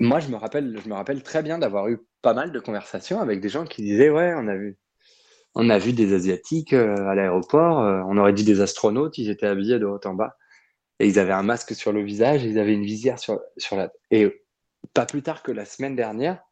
Moi, 0.00 0.18
je 0.18 0.28
me 0.28 0.36
rappelle, 0.36 0.78
je 0.82 0.88
me 0.88 0.94
rappelle 0.94 1.22
très 1.22 1.44
bien 1.44 1.58
d'avoir 1.58 1.88
eu 1.88 1.98
pas 2.22 2.34
mal 2.34 2.50
de 2.50 2.58
conversations 2.58 3.20
avec 3.20 3.40
des 3.40 3.48
gens 3.48 3.64
qui 3.64 3.82
disaient 3.82 4.10
ouais, 4.10 4.34
on 4.36 4.48
a 4.48 4.56
vu, 4.56 4.76
on 5.54 5.70
a 5.70 5.78
vu 5.78 5.92
des 5.92 6.12
asiatiques 6.12 6.72
euh, 6.72 6.96
à 7.06 7.14
l'aéroport, 7.14 7.80
euh, 7.82 8.02
on 8.08 8.18
aurait 8.18 8.32
dit 8.32 8.44
des 8.44 8.60
astronautes, 8.60 9.16
ils 9.16 9.30
étaient 9.30 9.46
habillés 9.46 9.78
de 9.78 9.86
haut 9.86 10.00
en 10.04 10.14
bas 10.14 10.36
et 10.98 11.06
ils 11.06 11.20
avaient 11.20 11.32
un 11.32 11.44
masque 11.44 11.74
sur 11.76 11.92
le 11.92 12.02
visage, 12.02 12.44
et 12.44 12.48
ils 12.48 12.58
avaient 12.58 12.74
une 12.74 12.84
visière 12.84 13.20
sur, 13.20 13.40
sur 13.58 13.76
la 13.76 13.92
et 14.10 14.42
pas 14.92 15.06
plus 15.06 15.22
tard 15.22 15.42
que 15.42 15.52
la 15.52 15.66
semaine 15.66 15.94
dernière, 15.94 16.42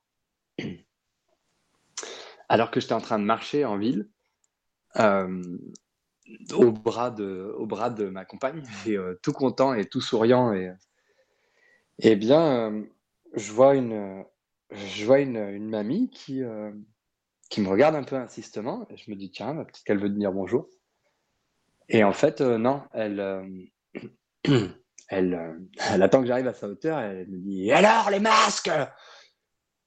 alors 2.54 2.70
que 2.70 2.78
j'étais 2.78 2.92
en 2.92 3.00
train 3.00 3.18
de 3.18 3.24
marcher 3.24 3.64
en 3.64 3.76
ville, 3.76 4.08
euh, 5.00 5.42
au, 6.52 6.70
bras 6.70 7.10
de, 7.10 7.52
au 7.58 7.66
bras 7.66 7.90
de 7.90 8.08
ma 8.08 8.24
compagne, 8.24 8.62
et 8.86 8.96
euh, 8.96 9.18
tout 9.24 9.32
content 9.32 9.74
et 9.74 9.86
tout 9.86 10.00
souriant, 10.00 10.52
et, 10.52 10.70
eh 11.98 12.14
bien, 12.14 12.70
euh, 12.70 12.84
je 13.34 13.50
vois 13.50 13.74
une, 13.74 14.24
je 14.70 15.04
vois 15.04 15.18
une, 15.18 15.36
une 15.36 15.68
mamie 15.68 16.10
qui, 16.10 16.42
qui 17.50 17.60
me 17.60 17.68
regarde 17.68 17.96
un 17.96 18.04
peu 18.04 18.14
insistement, 18.14 18.86
et 18.88 18.96
je 18.98 19.10
me 19.10 19.16
dis, 19.16 19.32
tiens, 19.32 19.54
ma 19.54 19.64
petite, 19.64 19.90
elle 19.90 19.98
veut 19.98 20.08
dire 20.08 20.30
bonjour. 20.30 20.68
Et 21.88 22.04
en 22.04 22.12
fait, 22.12 22.40
non, 22.40 22.84
elle, 22.92 23.72
elle, 25.08 25.66
elle 25.90 26.02
attend 26.04 26.20
que 26.20 26.28
j'arrive 26.28 26.46
à 26.46 26.54
sa 26.54 26.68
hauteur, 26.68 27.00
et 27.00 27.22
elle 27.22 27.30
me 27.30 27.38
dit, 27.38 27.72
alors, 27.72 28.10
les 28.10 28.20
masques? 28.20 28.70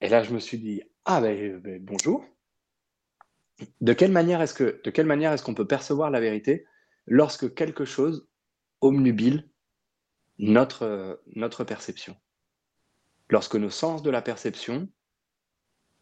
Et 0.01 0.09
là, 0.09 0.21
je 0.21 0.33
me 0.33 0.39
suis 0.39 0.57
dit, 0.57 0.81
ah 1.05 1.21
ben, 1.21 1.61
ben, 1.61 1.81
bonjour. 1.81 2.25
De 3.81 3.93
quelle 3.93 4.11
manière 4.11 4.41
est-ce 4.41 4.53
que, 4.53 5.43
qu'on 5.43 5.53
peut 5.53 5.67
percevoir 5.67 6.11
la 6.11 6.19
vérité 6.19 6.65
lorsque 7.07 7.53
quelque 7.53 7.85
chose 7.85 8.27
omnubile 8.81 9.49
notre, 10.37 10.83
euh, 10.83 11.15
notre 11.35 11.63
perception? 11.63 12.15
Lorsque 13.29 13.55
nos 13.55 13.69
sens 13.69 14.03
de 14.03 14.09
la 14.09 14.21
perception, 14.21 14.89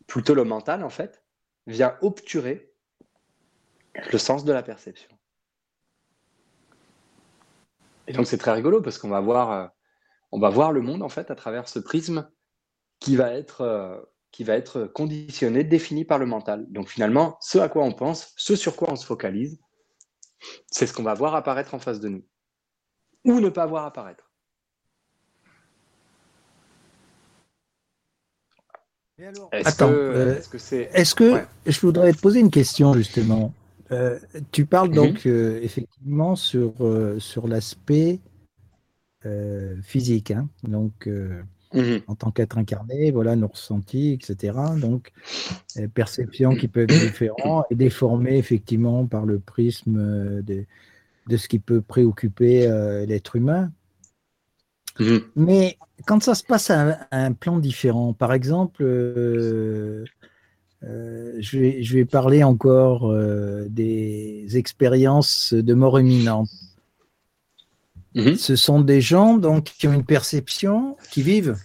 plutôt 0.08 0.36
le 0.36 0.44
mental 0.44 0.84
en 0.84 0.89
fait, 0.89 1.24
vient 1.68 1.98
obturer 2.02 2.72
le 4.12 4.18
sens 4.18 4.46
de 4.46 4.54
la 4.54 4.62
perception. 4.62 5.10
Et 8.08 8.13
donc 8.13 8.28
c'est 8.28 8.38
très 8.38 8.52
rigolo 8.52 8.82
parce 8.82 8.98
qu'on 8.98 9.10
va 9.10 9.20
voir, 9.20 9.52
euh, 9.52 9.68
va 10.39 10.50
voir 10.50 10.72
le 10.72 10.82
monde 10.82 11.02
en 11.02 11.10
fait 11.10 11.32
à 11.32 11.36
travers 11.36 11.68
ce 11.68 11.80
prisme 11.80 12.30
qui 13.00 13.15
va 13.15 13.32
être, 13.32 13.62
euh, 13.62 14.00
qui 14.36 14.43
va 14.43 14.56
être 14.56 14.84
conditionné, 14.84 15.63
défini 15.63 16.04
par 16.04 16.19
le 16.19 16.26
mental. 16.26 16.65
Donc 16.69 16.89
finalement, 16.89 17.38
ce 17.39 17.58
à 17.58 17.69
quoi 17.69 17.86
on 17.86 17.93
pense, 17.93 18.34
ce 18.36 18.58
sur 18.58 18.76
quoi 18.76 18.91
on 18.91 18.98
se 18.98 19.06
focalise, 19.06 19.62
c'est 20.69 20.88
ce 20.88 20.93
qu'on 20.93 21.04
va 21.04 21.13
voir 21.13 21.36
apparaître 21.36 21.74
en 21.74 21.80
face 21.80 22.02
de 22.02 22.10
nous. 22.10 22.26
Ou 23.24 23.39
ne 23.39 23.48
pas 23.48 23.65
voir 23.65 23.86
apparaître. 23.86 24.30
Est-ce 29.54 29.78
que, 29.78 29.84
euh, 29.86 30.36
est-ce 30.36 30.50
que. 30.50 30.76
Est-ce 30.76 31.15
que 31.15 31.34
Ouais. 31.36 31.45
je 31.65 31.80
voudrais 31.80 32.12
te 32.12 32.19
poser 32.19 32.41
une 32.41 32.52
question 32.52 32.93
justement 32.93 33.54
Euh, 33.91 34.19
Tu 34.52 34.65
parles 34.65 34.89
Mhm. 34.89 34.95
donc 34.95 35.26
euh, 35.28 35.62
effectivement 35.62 36.36
sur, 36.36 36.74
euh, 36.82 37.19
sur 37.19 37.48
l'aspect 37.48 38.19
euh, 39.26 39.82
physique, 39.82 40.32
hein, 40.32 40.50
donc 40.63 41.08
Mhm. 41.73 42.01
en 42.08 42.15
tant 42.15 42.32
qu'être 42.32 42.58
incarné, 42.58 43.12
voilà 43.12 43.36
nos 43.36 43.47
ressentis, 43.47 44.13
etc. 44.13 44.58
Donc 44.80 45.12
euh, 45.78 45.88
perceptions 45.88 46.56
qui 46.56 46.67
peuvent 46.67 46.89
être 46.89 47.01
différentes 47.01 47.65
et 47.69 47.75
déformées 47.75 48.38
effectivement 48.38 49.06
par 49.06 49.25
le 49.25 49.39
prisme 49.39 49.97
euh, 49.97 50.41
de, 50.41 50.65
de 51.28 51.38
ce 51.38 51.47
qui 51.47 51.60
peut 51.60 51.82
préoccuper 51.82 52.67
euh, 52.67 53.06
l'être 53.06 53.36
humain. 53.36 53.71
Mhm. 54.99 55.21
Mais 55.36 55.78
quand 56.06 56.21
ça 56.23 56.36
se 56.36 56.43
passe 56.43 56.69
à 56.69 56.82
un, 56.82 56.97
à 57.12 57.25
un 57.25 57.34
plan 57.34 57.60
différent, 57.60 58.13
par 58.13 58.32
exemple, 58.32 58.84
euh, 58.84 60.06
je, 60.82 61.58
vais, 61.58 61.84
je 61.84 61.93
vais 61.95 62.06
parler 62.06 62.43
encore 62.43 63.12
des 63.67 64.45
expériences 64.54 65.54
de 65.54 65.73
mort 65.73 65.99
imminente. 65.99 66.49
Mhm. 68.15 68.36
Ce 68.36 68.56
sont 68.56 68.82
des 68.82 69.01
gens 69.01 69.38
donc 69.38 69.65
qui 69.65 69.88
ont 69.88 69.93
une 69.93 70.06
perception, 70.06 70.95
qui 71.12 71.21
vivent 71.21 71.58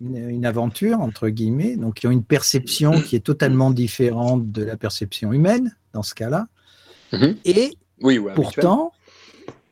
une, 0.00 0.16
une 0.16 0.46
aventure 0.46 1.00
entre 1.00 1.28
guillemets, 1.28 1.76
donc 1.76 1.96
qui 1.96 2.06
ont 2.06 2.10
une 2.10 2.24
perception 2.24 3.00
qui 3.02 3.14
est 3.14 3.24
totalement 3.24 3.70
différente 3.70 4.50
de 4.50 4.64
la 4.64 4.76
perception 4.76 5.32
humaine 5.32 5.76
dans 5.92 6.02
ce 6.02 6.14
cas-là. 6.14 6.48
Mhm. 7.12 7.36
Et 7.44 7.76
Oui, 8.00 8.16
habituel. 8.16 8.34
pourtant, 8.34 8.92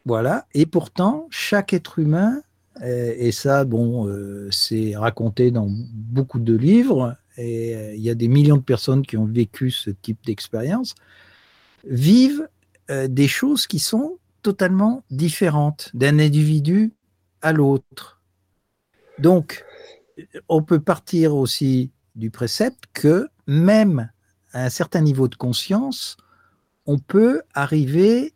voilà, 0.04 0.46
et 0.54 0.66
pourtant, 0.66 1.26
chaque 1.30 1.72
être 1.72 1.98
humain, 1.98 2.40
euh, 2.82 3.14
et 3.16 3.32
ça, 3.32 3.64
bon, 3.64 4.06
euh, 4.06 4.48
c'est 4.50 4.94
raconté 4.96 5.50
dans 5.50 5.68
beaucoup 5.68 6.38
de 6.38 6.54
livres, 6.54 7.16
et 7.38 7.74
euh, 7.74 7.94
il 7.94 8.02
y 8.02 8.10
a 8.10 8.14
des 8.14 8.28
millions 8.28 8.56
de 8.56 8.62
personnes 8.62 9.04
qui 9.06 9.16
ont 9.16 9.24
vécu 9.24 9.70
ce 9.70 9.90
type 9.90 10.18
d'expérience, 10.24 10.94
vivent 11.88 12.48
euh, 12.90 13.08
des 13.08 13.28
choses 13.28 13.66
qui 13.66 13.78
sont 13.78 14.18
totalement 14.46 15.02
différentes 15.10 15.90
d'un 15.92 16.20
individu 16.20 16.94
à 17.42 17.52
l'autre. 17.52 18.22
Donc, 19.18 19.64
on 20.48 20.62
peut 20.62 20.78
partir 20.78 21.34
aussi 21.34 21.90
du 22.14 22.30
précepte 22.30 22.84
que 22.92 23.28
même 23.48 24.08
à 24.52 24.66
un 24.66 24.70
certain 24.70 25.00
niveau 25.00 25.26
de 25.26 25.34
conscience, 25.34 26.16
on 26.86 27.00
peut 27.00 27.42
arriver 27.54 28.34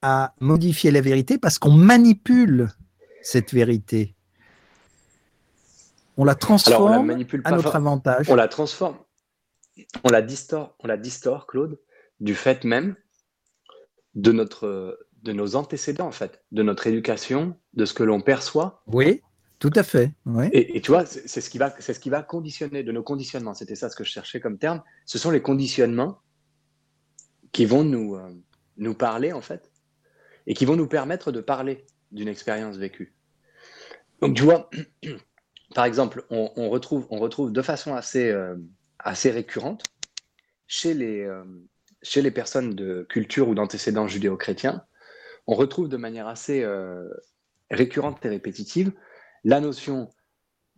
à 0.00 0.34
modifier 0.40 0.90
la 0.90 1.02
vérité 1.02 1.36
parce 1.36 1.58
qu'on 1.58 1.72
manipule 1.72 2.70
cette 3.20 3.52
vérité. 3.52 4.14
On 6.16 6.24
la 6.24 6.32
Alors, 6.32 6.80
on 6.80 6.86
la 6.86 6.94
transforme 6.94 7.06
manipule 7.06 7.42
à 7.44 7.50
notre 7.50 7.76
avantage. 7.76 8.30
on 8.30 8.34
la 8.34 8.48
transforme, 8.48 8.96
on 10.04 10.08
la 10.08 10.22
distord, 10.22 10.74
on 10.78 10.86
la 10.86 10.96
distord, 10.96 11.46
Claude, 11.46 11.78
du 12.18 12.34
fait 12.34 12.64
même 12.64 12.96
de 14.14 14.32
notre, 14.32 14.98
de 15.24 15.32
nos 15.32 15.56
antécédents 15.56 16.06
en 16.06 16.12
fait, 16.12 16.42
de 16.52 16.62
notre 16.62 16.86
éducation, 16.86 17.56
de 17.72 17.84
ce 17.84 17.94
que 17.94 18.02
l'on 18.02 18.20
perçoit. 18.20 18.82
Oui, 18.86 19.22
tout 19.58 19.72
à 19.74 19.82
fait. 19.82 20.12
Oui. 20.26 20.48
Et, 20.52 20.76
et 20.76 20.80
tu 20.80 20.90
vois, 20.90 21.06
c'est 21.06 21.40
ce 21.40 21.50
qui 21.50 21.58
va, 21.58 21.74
ce 21.80 21.92
qui 21.92 22.10
va 22.10 22.22
conditionner 22.22 22.82
de 22.82 22.92
nos 22.92 23.02
conditionnements. 23.02 23.54
C'était 23.54 23.74
ça 23.74 23.88
ce 23.88 23.96
que 23.96 24.04
je 24.04 24.10
cherchais 24.10 24.38
comme 24.38 24.58
terme. 24.58 24.82
Ce 25.06 25.18
sont 25.18 25.30
les 25.30 25.42
conditionnements 25.42 26.18
qui 27.52 27.64
vont 27.64 27.84
nous, 27.84 28.16
euh, 28.16 28.30
nous 28.76 28.94
parler 28.94 29.32
en 29.32 29.40
fait, 29.40 29.72
et 30.46 30.54
qui 30.54 30.66
vont 30.66 30.76
nous 30.76 30.88
permettre 30.88 31.32
de 31.32 31.40
parler 31.40 31.86
d'une 32.12 32.28
expérience 32.28 32.76
vécue. 32.76 33.14
Donc, 34.20 34.36
tu 34.36 34.42
vois, 34.42 34.68
par 35.74 35.86
exemple, 35.86 36.24
on, 36.30 36.52
on 36.56 36.68
retrouve, 36.68 37.06
on 37.10 37.18
retrouve 37.18 37.52
de 37.52 37.62
façon 37.62 37.94
assez, 37.94 38.30
euh, 38.30 38.56
assez 38.98 39.30
récurrente 39.30 39.84
chez 40.66 40.94
les, 40.94 41.22
euh, 41.22 41.44
chez 42.02 42.22
les 42.22 42.30
personnes 42.30 42.74
de 42.74 43.06
culture 43.08 43.48
ou 43.48 43.54
d'antécédents 43.54 44.06
judéo-chrétiens, 44.06 44.84
on 45.46 45.54
retrouve 45.54 45.88
de 45.88 45.96
manière 45.96 46.28
assez 46.28 46.62
euh, 46.62 47.08
récurrente 47.70 48.24
et 48.24 48.28
répétitive 48.28 48.92
la 49.44 49.60
notion 49.60 50.10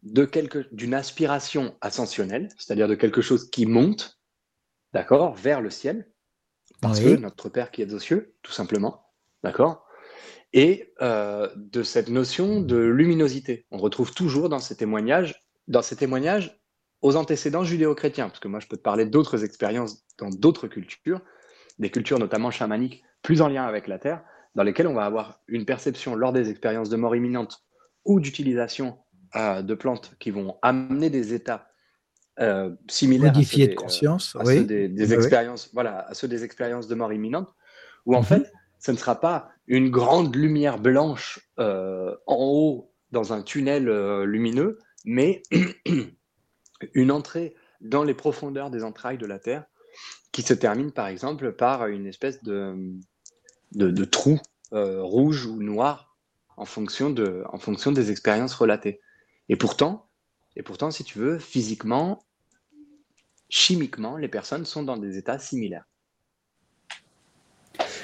d'une 0.02 0.94
aspiration 0.94 1.76
ascensionnelle, 1.80 2.48
c'est-à-dire 2.58 2.88
de 2.88 2.94
quelque 2.94 3.22
chose 3.22 3.50
qui 3.50 3.66
monte, 3.66 4.20
d'accord, 4.92 5.34
vers 5.34 5.60
le 5.60 5.70
ciel, 5.70 6.10
parce 6.80 7.00
Oui. 7.00 7.14
que 7.14 7.20
notre 7.20 7.48
Père 7.48 7.70
qui 7.70 7.82
est 7.82 7.92
aux 7.92 7.98
cieux, 7.98 8.34
tout 8.42 8.52
simplement, 8.52 9.06
d'accord, 9.42 9.86
et 10.52 10.92
euh, 11.02 11.48
de 11.56 11.82
cette 11.82 12.08
notion 12.08 12.60
de 12.60 12.76
luminosité. 12.76 13.66
On 13.70 13.78
retrouve 13.78 14.12
toujours 14.14 14.48
dans 14.48 14.58
ces 14.58 14.76
témoignages, 14.76 15.42
dans 15.66 15.82
ces 15.82 15.96
témoignages 15.96 16.60
aux 17.02 17.16
antécédents 17.16 17.64
judéo-chrétiens, 17.64 18.28
parce 18.28 18.40
que 18.40 18.48
moi 18.48 18.60
je 18.60 18.66
peux 18.66 18.76
te 18.76 18.82
parler 18.82 19.06
d'autres 19.06 19.44
expériences 19.44 20.04
dans 20.18 20.30
d'autres 20.30 20.68
cultures, 20.68 21.20
des 21.78 21.90
cultures 21.90 22.18
notamment 22.18 22.50
chamaniques, 22.50 23.02
plus 23.22 23.42
en 23.42 23.48
lien 23.48 23.64
avec 23.64 23.86
la 23.86 23.98
Terre, 23.98 24.24
dans 24.56 24.62
lesquelles 24.62 24.86
on 24.86 24.94
va 24.94 25.04
avoir 25.04 25.40
une 25.46 25.66
perception 25.66 26.16
lors 26.16 26.32
des 26.32 26.50
expériences 26.50 26.88
de 26.88 26.96
mort 26.96 27.14
imminente 27.14 27.62
ou 28.06 28.20
d'utilisation 28.20 28.98
euh, 29.36 29.60
de 29.60 29.74
plantes 29.74 30.14
qui 30.18 30.30
vont 30.30 30.56
amener 30.62 31.10
des 31.10 31.34
états 31.34 31.68
euh, 32.40 32.74
similaires 32.88 33.36
à 33.36 33.42
ceux 33.42 33.58
des, 33.58 33.66
de 33.68 33.72
euh, 33.72 33.76
conscience, 33.76 34.34
à 34.34 34.44
ceux 34.44 34.60
oui. 34.60 34.66
des, 34.66 34.88
des 34.88 35.12
expériences, 35.12 35.70
voilà, 35.74 36.06
à 36.08 36.14
ceux 36.14 36.26
des 36.26 36.42
expériences 36.42 36.88
de 36.88 36.94
mort 36.94 37.12
imminente, 37.12 37.48
où 38.06 38.14
en 38.16 38.20
Mhm. 38.20 38.24
fait, 38.24 38.52
ce 38.78 38.92
ne 38.92 38.96
sera 38.96 39.20
pas 39.20 39.50
une 39.66 39.90
grande 39.90 40.34
lumière 40.34 40.78
blanche 40.78 41.38
euh, 41.58 42.16
en 42.26 42.36
haut 42.38 42.92
dans 43.10 43.34
un 43.34 43.42
tunnel 43.42 43.88
lumineux, 44.22 44.78
mais 45.04 45.42
une 46.94 47.10
entrée 47.10 47.54
dans 47.82 48.04
les 48.04 48.14
profondeurs 48.14 48.70
des 48.70 48.84
entrailles 48.84 49.18
de 49.18 49.26
la 49.26 49.38
Terre 49.38 49.64
qui 50.32 50.42
se 50.42 50.54
termine 50.54 50.92
par 50.92 51.08
exemple 51.08 51.52
par 51.52 51.86
une 51.86 52.06
espèce 52.06 52.42
de, 52.42 52.74
de, 53.72 53.90
de 53.90 54.04
trou 54.04 54.38
euh, 54.72 55.02
rouge 55.02 55.46
ou 55.46 55.62
noir 55.62 56.16
en 56.56 56.64
fonction, 56.64 57.10
de, 57.10 57.44
en 57.52 57.58
fonction 57.58 57.92
des 57.92 58.10
expériences 58.10 58.54
relatées. 58.54 59.00
Et 59.48 59.56
pourtant, 59.56 60.06
et 60.56 60.62
pourtant, 60.62 60.90
si 60.90 61.04
tu 61.04 61.18
veux, 61.18 61.38
physiquement, 61.38 62.24
chimiquement, 63.48 64.16
les 64.16 64.28
personnes 64.28 64.64
sont 64.64 64.82
dans 64.82 64.96
des 64.96 65.18
états 65.18 65.38
similaires. 65.38 65.84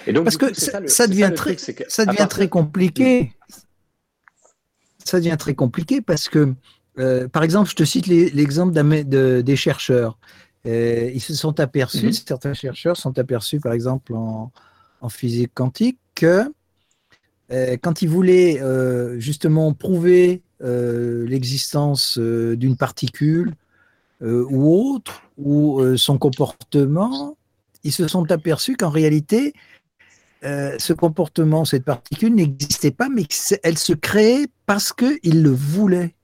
Et 0.07 0.13
donc, 0.13 0.25
Parce 0.25 0.37
que 0.37 0.53
ça, 0.55 0.81
le- 0.81 0.89
ça 0.89 1.05
c'est 1.05 1.11
devient 1.11 1.33
très, 1.35 1.55
truc, 1.57 1.61
c'est 1.61 1.75
que 1.75 1.85
ça 1.89 2.05
devient 2.05 2.17
partir- 2.19 2.37
très 2.37 2.49
compliqué. 2.49 3.33
Ça 5.05 5.19
devient 5.19 5.37
très 5.39 5.55
compliqué 5.55 6.01
parce 6.01 6.29
que, 6.29 6.55
euh, 6.99 7.29
par 7.29 7.43
exemple, 7.43 7.71
je 7.71 7.75
te 7.77 7.85
cite 7.85 8.07
l'exemple 8.07 8.73
de- 8.73 9.41
des 9.41 9.57
chercheurs. 9.57 10.19
Euh, 10.67 11.11
ils 11.13 11.21
se 11.21 11.35
sont 11.35 11.59
aperçus, 11.59 12.07
Mhm. 12.07 12.13
certains 12.13 12.55
chercheurs 12.55 12.97
sont 12.97 13.19
aperçus, 13.19 13.59
par 13.61 13.73
exemple, 13.73 14.15
en, 14.15 14.53
en 15.03 15.09
physique 15.09 15.53
quantique, 15.53 15.99
que 16.15 16.51
euh, 17.51 17.77
quand 17.83 18.01
ils 18.03 18.09
voulaient 18.09 18.63
euh, 18.63 19.19
justement 19.21 19.75
prouver 19.75 20.43
euh, 20.63 21.27
l'existence 21.27 22.19
d'une 22.19 22.77
particule 22.77 23.55
ou 24.25 24.95
autre, 24.95 25.25
ou 25.37 25.83
son 25.97 26.17
comportement, 26.17 27.37
ils 27.83 27.91
se 27.91 28.07
sont 28.07 28.31
aperçus 28.31 28.77
qu'en 28.77 28.89
réalité, 28.89 29.53
ce 30.45 30.93
comportement, 30.93 31.65
cette 31.65 31.85
particule 31.85 32.33
n'existait 32.33 32.93
pas, 32.93 33.09
mais 33.09 33.27
elle 33.65 33.79
se 33.79 33.93
créait 33.93 34.47
parce 34.65 34.93
qu'ils 34.93 35.43
le 35.43 35.51
voulaient. 35.51 36.15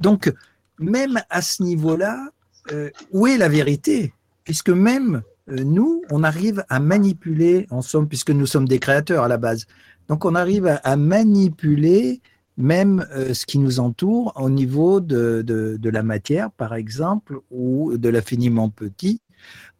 Donc, 0.00 0.32
même 0.80 1.22
à 1.30 1.42
ce 1.42 1.62
niveau-là, 1.62 2.28
où 3.12 3.28
est 3.28 3.38
la 3.38 3.48
vérité? 3.48 4.12
Puisque 4.42 4.70
même 4.70 5.22
nous, 5.48 6.02
on 6.10 6.22
arrive 6.24 6.64
à 6.68 6.80
manipuler, 6.80 7.66
en 7.70 7.82
somme, 7.82 8.08
puisque 8.08 8.30
nous 8.30 8.46
sommes 8.46 8.66
des 8.68 8.78
créateurs 8.78 9.24
à 9.24 9.28
la 9.28 9.36
base, 9.36 9.66
donc 10.08 10.24
on 10.24 10.34
arrive 10.34 10.66
à, 10.66 10.76
à 10.76 10.96
manipuler 10.96 12.20
même 12.56 13.04
euh, 13.12 13.34
ce 13.34 13.46
qui 13.46 13.58
nous 13.58 13.80
entoure 13.80 14.32
au 14.36 14.48
niveau 14.48 15.00
de, 15.00 15.42
de- 15.42 15.76
de 15.78 15.90
la 15.90 16.02
matière, 16.02 16.50
par 16.52 16.74
exemple, 16.74 17.40
ou 17.50 17.96
de 17.96 18.08
l'infiniment 18.08 18.70
petit. 18.70 19.20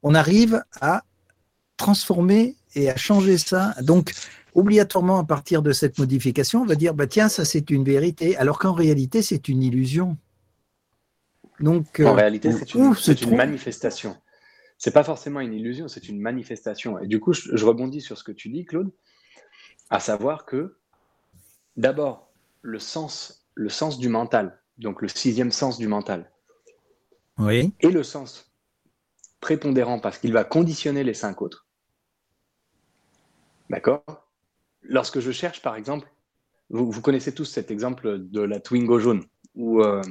On 0.02 0.14
arrive 0.14 0.62
à 0.80 1.04
transformer 1.76 2.56
et 2.74 2.90
à 2.90 2.96
changer 2.96 3.38
ça. 3.38 3.74
Donc, 3.82 4.12
obligatoirement, 4.54 5.18
à 5.18 5.24
partir 5.24 5.62
de 5.62 5.72
cette 5.72 5.98
modification, 5.98 6.62
on 6.62 6.66
va 6.66 6.74
dire, 6.74 6.94
bah, 6.94 7.06
tiens, 7.06 7.28
ça 7.28 7.44
c'est 7.44 7.70
une 7.70 7.84
vérité, 7.84 8.36
alors 8.36 8.58
qu'en 8.58 8.72
réalité, 8.72 9.22
c'est 9.22 9.48
une 9.48 9.62
illusion. 9.62 10.16
Donc, 11.60 12.00
En 12.00 12.06
euh, 12.08 12.12
réalité, 12.12 12.50
c'est 12.52 12.74
une, 13.22 13.36
manifestation. 13.36 14.16
C'est 14.78 14.90
pas 14.90 15.04
forcément 15.04 15.40
une 15.40 15.54
illusion, 15.54 15.88
c'est 15.88 16.08
une 16.08 16.20
manifestation. 16.20 16.98
Et 16.98 17.06
du 17.06 17.20
coup, 17.20 17.32
je, 17.32 17.56
je 17.56 17.64
rebondis 17.64 18.00
sur 18.00 18.18
ce 18.18 18.24
que 18.24 18.32
tu 18.32 18.48
dis, 18.48 18.64
Claude, 18.64 18.92
à 19.90 20.00
savoir 20.00 20.44
que 20.44 20.76
d'abord, 21.76 22.32
le 22.62 22.78
sens, 22.78 23.46
le 23.54 23.68
sens 23.68 23.98
du 23.98 24.08
mental, 24.08 24.60
donc 24.78 25.02
le 25.02 25.08
sixième 25.08 25.52
sens 25.52 25.78
du 25.78 25.86
mental, 25.86 26.30
Oui, 27.38 27.72
et 27.80 27.90
le 27.90 28.02
sens 28.02 28.52
prépondérant 29.40 30.00
parce 30.00 30.18
qu'il 30.18 30.32
va 30.32 30.42
conditionner 30.42 31.04
les 31.04 31.14
cinq 31.14 31.42
autres. 31.42 31.66
D'accord? 33.68 34.04
Lorsque 34.82 35.20
je 35.20 35.30
cherche, 35.30 35.60
par 35.60 35.76
exemple, 35.76 36.10
vous, 36.70 36.90
vous 36.90 37.00
connaissez 37.02 37.34
tous 37.34 37.44
cet 37.44 37.70
exemple 37.70 38.18
de 38.18 38.40
la 38.40 38.60
Twingo 38.60 38.98
jaune, 38.98 39.24
ou, 39.54 39.82
euh, 39.82 40.02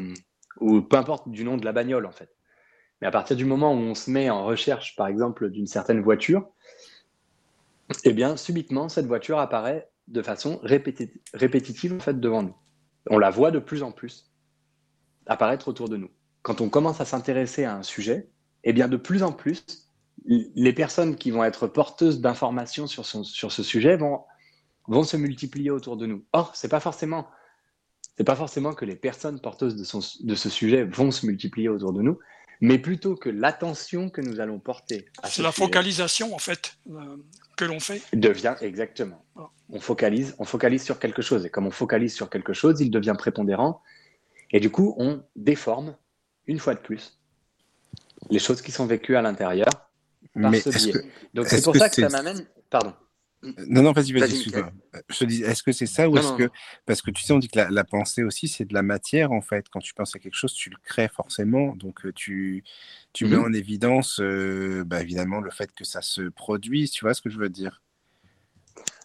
ou 0.59 0.81
peu 0.81 0.97
importe 0.97 1.29
du 1.29 1.43
nom 1.43 1.57
de 1.57 1.65
la 1.65 1.71
bagnole, 1.71 2.05
en 2.05 2.11
fait. 2.11 2.35
Mais 3.03 3.07
à 3.07 3.11
partir 3.11 3.35
du 3.35 3.43
moment 3.43 3.73
où 3.73 3.79
on 3.79 3.95
se 3.95 4.09
met 4.09 4.29
en 4.29 4.45
recherche, 4.45 4.95
par 4.95 5.07
exemple, 5.07 5.49
d'une 5.49 5.67
certaine 5.67 5.99
voiture, 5.99 6.47
eh 8.05 8.13
bien, 8.13 8.37
subitement, 8.37 8.87
cette 8.87 9.07
voiture 9.07 9.39
apparaît 9.39 9.89
de 10.07 10.21
façon 10.21 10.61
répéti- 10.63 11.11
répétitive 11.33 11.99
en 12.07 12.13
devant 12.13 12.43
nous. 12.43 12.55
On 13.09 13.19
la 13.19 13.29
voit 13.29 13.51
de 13.51 13.59
plus 13.59 13.83
en 13.83 13.91
plus 13.91 14.31
apparaître 15.25 15.67
autour 15.67 15.89
de 15.89 15.97
nous. 15.97 16.11
Quand 16.43 16.61
on 16.61 16.69
commence 16.69 17.01
à 17.01 17.05
s'intéresser 17.05 17.65
à 17.65 17.75
un 17.75 17.83
sujet, 17.83 18.29
eh 18.63 18.71
bien, 18.71 18.87
de 18.87 18.95
plus 18.95 19.21
en 19.21 19.33
plus, 19.33 19.89
les 20.25 20.71
personnes 20.71 21.17
qui 21.17 21.29
vont 21.29 21.43
être 21.43 21.67
porteuses 21.67 22.21
d'informations 22.21 22.87
sur, 22.87 23.05
ce 23.05 23.63
sujet 23.63 23.97
vont, 23.97 24.23
se 25.03 25.17
multiplier 25.17 25.71
autour 25.71 25.97
de 25.97 26.05
nous. 26.05 26.23
Or, 26.31 26.55
forcément, 26.55 27.27
c'est 28.15 28.23
pas 28.23 28.37
forcément 28.37 28.73
que 28.73 28.85
les 28.85 28.95
personnes 28.95 29.41
porteuses 29.41 29.75
de 29.75 30.35
ce 30.35 30.49
sujet 30.49 30.85
vont 30.85 31.11
se 31.11 31.25
multiplier 31.25 31.67
autour 31.67 31.91
de 31.91 32.01
nous, 32.01 32.17
mais 32.63 32.79
plutôt 32.79 33.15
que 33.17 33.27
l'attention 33.27 34.09
que 34.09 34.21
nous 34.21 34.39
allons 34.39 34.57
porter 34.57 35.05
ce 35.25 35.31
C'est 35.31 35.41
la 35.41 35.51
sujet 35.51 35.65
focalisation, 35.65 36.33
en 36.33 36.39
fait, 36.39 36.77
euh, 36.89 37.17
que 37.57 37.65
l'on 37.65 37.81
fait. 37.81 38.01
devient 38.13 38.55
exactement. 38.61 39.25
Ah. 39.35 39.49
On 39.69 39.81
focalise, 39.81 40.33
on 40.39 40.45
focalise 40.45 40.81
sur 40.81 40.97
quelque 40.97 41.21
chose, 41.21 41.45
et 41.45 41.49
comme 41.49 41.67
on 41.67 41.71
focalise 41.71 42.13
sur 42.13 42.29
quelque 42.29 42.53
chose, 42.53 42.79
il 42.79 42.89
devient 42.89 43.15
prépondérant, 43.17 43.81
et 44.51 44.61
du 44.61 44.69
coup, 44.69 44.95
on 44.97 45.21
déforme 45.35 45.97
une 46.47 46.57
fois 46.57 46.73
de 46.73 46.79
plus 46.79 47.19
les 48.29 48.39
choses 48.39 48.61
qui 48.61 48.71
sont 48.71 48.85
vécues 48.85 49.17
à 49.17 49.21
l'intérieur 49.21 49.67
par 50.33 50.49
Mais 50.49 50.61
ce 50.61 50.69
biais. 50.69 50.93
que. 50.93 50.99
Donc 51.33 51.47
c'est 51.47 51.61
pour 51.61 51.73
que 51.73 51.79
ça 51.79 51.89
que 51.89 51.95
ça 51.95 52.07
m'amène. 52.07 52.47
Pardon. 52.69 52.93
Non, 53.67 53.81
non, 53.83 53.91
vas-y, 53.91 54.13
vas-y, 54.13 54.31
excuse-moi. 54.31 54.71
Je 55.09 55.17
te 55.17 55.25
dis, 55.25 55.43
est-ce 55.43 55.63
que 55.63 55.71
c'est 55.71 55.85
ça 55.85 56.09
ou 56.09 56.17
est-ce 56.17 56.31
que. 56.33 56.49
Parce 56.85 57.01
que 57.01 57.11
tu 57.11 57.23
sais, 57.23 57.33
on 57.33 57.39
dit 57.39 57.47
que 57.49 57.57
la, 57.59 57.69
la 57.69 57.83
pensée 57.83 58.23
aussi, 58.23 58.47
c'est 58.47 58.65
de 58.65 58.73
la 58.73 58.83
matière, 58.83 59.31
en 59.31 59.41
fait. 59.41 59.67
Quand 59.69 59.79
tu 59.79 59.93
penses 59.93 60.15
à 60.15 60.19
quelque 60.19 60.35
chose, 60.35 60.53
tu 60.53 60.69
le 60.69 60.77
crées 60.83 61.09
forcément. 61.09 61.75
Donc, 61.75 62.05
euh, 62.05 62.13
tu, 62.13 62.63
tu 63.11 63.25
mets 63.25 63.35
Mhm. 63.35 63.43
en 63.43 63.53
évidence, 63.53 64.19
euh, 64.21 64.83
bah, 64.85 65.01
évidemment, 65.01 65.41
le 65.41 65.51
fait 65.51 65.71
que 65.73 65.83
ça 65.83 66.01
se 66.01 66.21
produise. 66.29 66.91
Tu 66.91 67.05
vois 67.05 67.13
ce 67.13 67.21
que 67.21 67.29
je 67.29 67.37
veux 67.37 67.49
dire? 67.49 67.81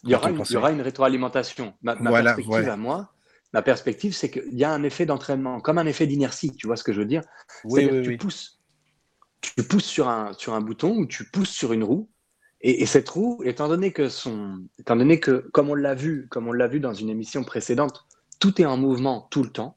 Il 0.04 0.10
y 0.10 0.14
aura 0.14 0.28
une, 0.30 0.36
il 0.36 0.38
pensait- 0.38 0.54
y 0.54 0.56
aura 0.56 0.70
une 0.72 0.80
rétroalimentation. 0.80 1.74
Ma, 1.82 1.94
ma 1.96 2.10
Voilà, 2.10 2.32
perspective 2.34 2.52
ouais. 2.64 2.70
à 2.70 2.76
moi, 2.76 3.12
ma 3.52 3.62
perspective, 3.62 4.14
c'est 4.14 4.30
qu'il 4.30 4.54
y 4.54 4.64
a 4.64 4.70
un 4.72 4.82
effet 4.82 5.06
d'entraînement, 5.06 5.60
comme 5.60 5.78
un 5.78 5.86
effet 5.86 6.06
d'inertie. 6.06 6.52
Tu 6.52 6.66
vois 6.66 6.76
ce 6.76 6.84
que 6.84 6.92
je 6.92 7.00
veux 7.00 7.06
dire? 7.06 7.22
Oui, 7.64 7.82
C'est-à-dire 7.82 7.92
oui, 7.92 7.98
que 7.98 8.04
tu 8.04 8.10
oui. 8.10 8.16
pousses, 8.16 8.60
tu 9.40 9.62
pousses 9.64 9.84
sur 9.86 10.08
un, 10.08 10.32
sur 10.34 10.54
un 10.54 10.60
bouton 10.60 10.96
ou 10.96 11.06
tu 11.06 11.24
pousses 11.30 11.50
sur 11.50 11.72
une 11.72 11.84
roue. 11.84 12.10
Et, 12.60 12.82
et 12.82 12.86
cette 12.86 13.08
roue, 13.08 13.40
étant 13.44 13.68
donné 13.68 13.92
que 13.92 14.08
son, 14.08 14.64
étant 14.78 14.96
donné 14.96 15.20
que, 15.20 15.48
comme 15.52 15.70
on 15.70 15.74
l'a 15.74 15.94
vu, 15.94 16.26
comme 16.28 16.48
on 16.48 16.52
l'a 16.52 16.66
vu 16.66 16.80
dans 16.80 16.94
une 16.94 17.08
émission 17.08 17.44
précédente, 17.44 18.06
tout 18.40 18.60
est 18.60 18.66
en 18.66 18.76
mouvement 18.76 19.28
tout 19.30 19.42
le 19.42 19.50
temps. 19.50 19.76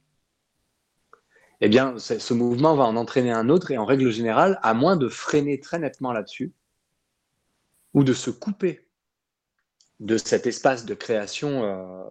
Eh 1.63 1.69
bien, 1.69 1.99
ce 1.99 2.33
mouvement 2.33 2.75
va 2.75 2.85
en 2.85 2.95
entraîner 2.95 3.31
un 3.31 3.47
autre 3.49 3.69
et 3.69 3.77
en 3.77 3.85
règle 3.85 4.09
générale, 4.09 4.59
à 4.63 4.73
moins 4.73 4.97
de 4.97 5.07
freiner 5.07 5.59
très 5.59 5.77
nettement 5.77 6.11
là-dessus 6.11 6.53
ou 7.93 8.03
de 8.03 8.13
se 8.13 8.31
couper 8.31 8.87
de 9.99 10.17
cet 10.17 10.47
espace 10.47 10.85
de 10.85 10.95
création, 10.95 11.63
euh, 11.63 12.03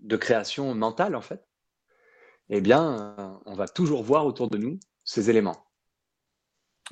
de 0.00 0.16
création 0.16 0.74
mentale 0.74 1.16
en 1.16 1.20
fait, 1.20 1.44
eh 2.48 2.60
bien, 2.60 3.16
euh, 3.18 3.34
on 3.46 3.54
va 3.54 3.66
toujours 3.66 4.04
voir 4.04 4.26
autour 4.26 4.48
de 4.48 4.58
nous 4.58 4.78
ces 5.04 5.30
éléments. 5.30 5.66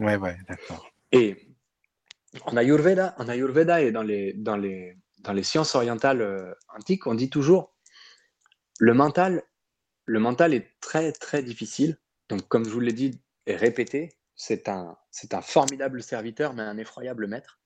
Ouais, 0.01 0.17
ouais, 0.17 0.37
d'accord. 0.49 0.91
Et 1.13 1.50
en 2.45 2.57
Ayurveda, 2.57 3.15
en 3.19 3.29
Ayurveda 3.29 3.83
et 3.83 3.93
dans 3.93 4.03
les, 4.03 4.33
dans 4.35 4.57
les, 4.57 4.97
dans 5.21 5.33
les 5.33 5.43
sciences 5.43 5.75
orientales 5.75 6.23
euh, 6.23 6.53
antiques, 6.77 7.07
on 7.07 7.15
dit 7.15 7.31
toujours 7.31 7.75
le 8.79 8.95
mental, 8.95 9.43
le 10.07 10.21
mental 10.21 10.55
est 10.55 10.71
très 10.81 11.13
très 11.13 11.43
difficile. 11.43 11.99
Donc, 12.29 12.49
comme 12.49 12.65
je 12.65 12.71
vous 12.71 12.81
l'ai 12.81 12.93
dit 12.93 13.21
et 13.47 13.57
répété, 13.57 14.17
c'est 14.37 14.69
un, 14.69 14.97
c'est 15.11 15.35
un 15.35 15.43
formidable 15.43 16.03
serviteur, 16.03 16.55
mais 16.55 16.63
un 16.63 16.79
effroyable 16.79 17.27
maître. 17.27 17.61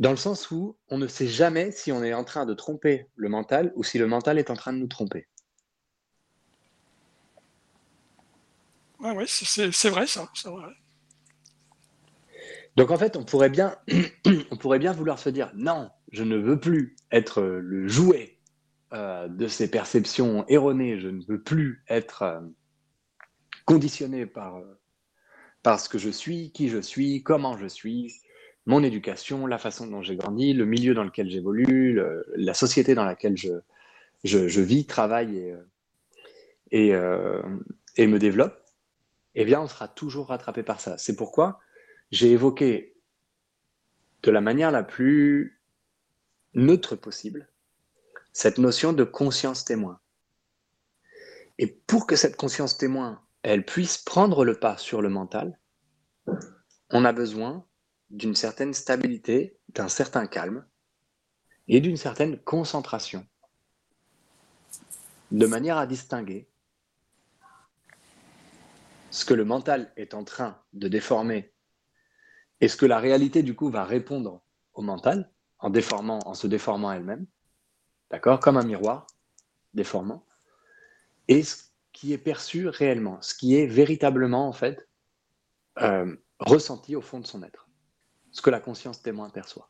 Dans 0.00 0.10
le 0.10 0.16
sens 0.16 0.50
où 0.50 0.76
on 0.88 0.98
ne 0.98 1.06
sait 1.06 1.26
jamais 1.26 1.72
si 1.72 1.92
on 1.92 2.02
est 2.02 2.14
en 2.14 2.24
train 2.24 2.46
de 2.46 2.54
tromper 2.54 3.08
le 3.16 3.28
mental 3.28 3.72
ou 3.74 3.84
si 3.84 3.98
le 3.98 4.06
mental 4.06 4.38
est 4.38 4.50
en 4.50 4.54
train 4.54 4.72
de 4.72 4.78
nous 4.78 4.86
tromper. 4.86 5.28
Ouais, 9.00 9.12
ouais, 9.12 9.26
c'est 9.26 9.88
vrai 9.90 10.06
ça. 10.06 10.28
vrai. 10.44 10.72
Donc 12.76 12.90
en 12.90 12.96
fait, 12.96 13.16
on 13.16 13.24
pourrait 13.24 13.50
bien, 13.50 13.76
on 14.50 14.56
pourrait 14.56 14.78
bien 14.78 14.92
vouloir 14.92 15.18
se 15.18 15.28
dire 15.28 15.50
non, 15.54 15.90
je 16.12 16.24
ne 16.24 16.36
veux 16.36 16.58
plus 16.58 16.96
être 17.12 17.42
le 17.42 17.86
jouet 17.88 18.38
euh, 18.92 19.28
de 19.28 19.48
ces 19.48 19.70
perceptions 19.70 20.44
erronées, 20.48 21.00
je 21.00 21.08
ne 21.08 21.22
veux 21.24 21.42
plus 21.42 21.82
être 21.88 22.22
euh, 22.22 22.40
conditionné 23.64 24.26
par, 24.26 24.56
euh, 24.56 24.80
par 25.62 25.80
ce 25.80 25.88
que 25.88 25.98
je 25.98 26.10
suis, 26.10 26.52
qui 26.52 26.68
je 26.68 26.78
suis, 26.78 27.22
comment 27.22 27.56
je 27.56 27.66
suis, 27.66 28.12
mon 28.66 28.82
éducation, 28.82 29.46
la 29.46 29.58
façon 29.58 29.86
dont 29.86 30.02
j'ai 30.02 30.16
grandi, 30.16 30.52
le 30.52 30.64
milieu 30.64 30.94
dans 30.94 31.04
lequel 31.04 31.28
j'évolue, 31.28 32.00
la 32.36 32.54
société 32.54 32.94
dans 32.94 33.04
laquelle 33.04 33.36
je, 33.36 33.50
je, 34.22 34.60
vis, 34.60 34.86
travaille 34.86 35.54
et, 36.70 36.88
et 36.88 38.06
me 38.06 38.18
développe, 38.18 38.58
eh 39.34 39.44
bien, 39.44 39.60
on 39.60 39.66
sera 39.66 39.86
toujours 39.86 40.28
rattrapé 40.28 40.62
par 40.62 40.80
ça. 40.80 40.96
C'est 40.96 41.14
pourquoi 41.14 41.60
j'ai 42.14 42.30
évoqué 42.30 42.94
de 44.22 44.30
la 44.30 44.40
manière 44.40 44.70
la 44.70 44.84
plus 44.84 45.60
neutre 46.54 46.94
possible 46.94 47.50
cette 48.32 48.58
notion 48.58 48.92
de 48.92 49.02
conscience 49.02 49.64
témoin. 49.64 49.98
Et 51.58 51.66
pour 51.66 52.06
que 52.06 52.14
cette 52.14 52.36
conscience 52.36 52.78
témoin, 52.78 53.20
elle 53.42 53.64
puisse 53.64 53.98
prendre 53.98 54.44
le 54.44 54.54
pas 54.54 54.76
sur 54.76 55.02
le 55.02 55.08
mental, 55.08 55.58
on 56.90 57.04
a 57.04 57.12
besoin 57.12 57.66
d'une 58.10 58.36
certaine 58.36 58.74
stabilité, 58.74 59.58
d'un 59.70 59.88
certain 59.88 60.28
calme 60.28 60.64
et 61.66 61.80
d'une 61.80 61.96
certaine 61.96 62.38
concentration, 62.38 63.26
de 65.32 65.46
manière 65.46 65.78
à 65.78 65.86
distinguer 65.88 66.48
ce 69.10 69.24
que 69.24 69.34
le 69.34 69.44
mental 69.44 69.92
est 69.96 70.14
en 70.14 70.22
train 70.22 70.62
de 70.74 70.86
déformer 70.86 71.53
et 72.64 72.68
ce 72.68 72.78
que 72.78 72.86
la 72.86 72.98
réalité 72.98 73.42
du 73.42 73.54
coup 73.54 73.68
va 73.68 73.84
répondre 73.84 74.40
au 74.72 74.80
mental 74.80 75.30
en 75.58 75.70
se 75.70 76.46
déformant 76.46 76.92
elle-même, 76.92 77.26
d'accord, 78.10 78.40
comme 78.40 78.56
un 78.56 78.64
miroir 78.64 79.06
déformant, 79.74 80.24
et 81.28 81.42
ce 81.42 81.64
qui 81.92 82.14
est 82.14 82.18
perçu 82.18 82.68
réellement, 82.68 83.20
ce 83.20 83.34
qui 83.34 83.54
est 83.54 83.66
véritablement 83.66 84.48
en 84.48 84.54
fait 84.54 84.88
euh, 85.82 86.16
ressenti 86.38 86.96
au 86.96 87.02
fond 87.02 87.20
de 87.20 87.26
son 87.26 87.42
être, 87.42 87.68
ce 88.30 88.40
que 88.40 88.48
la 88.48 88.60
conscience 88.60 89.02
témoin 89.02 89.28
perçoit. 89.28 89.68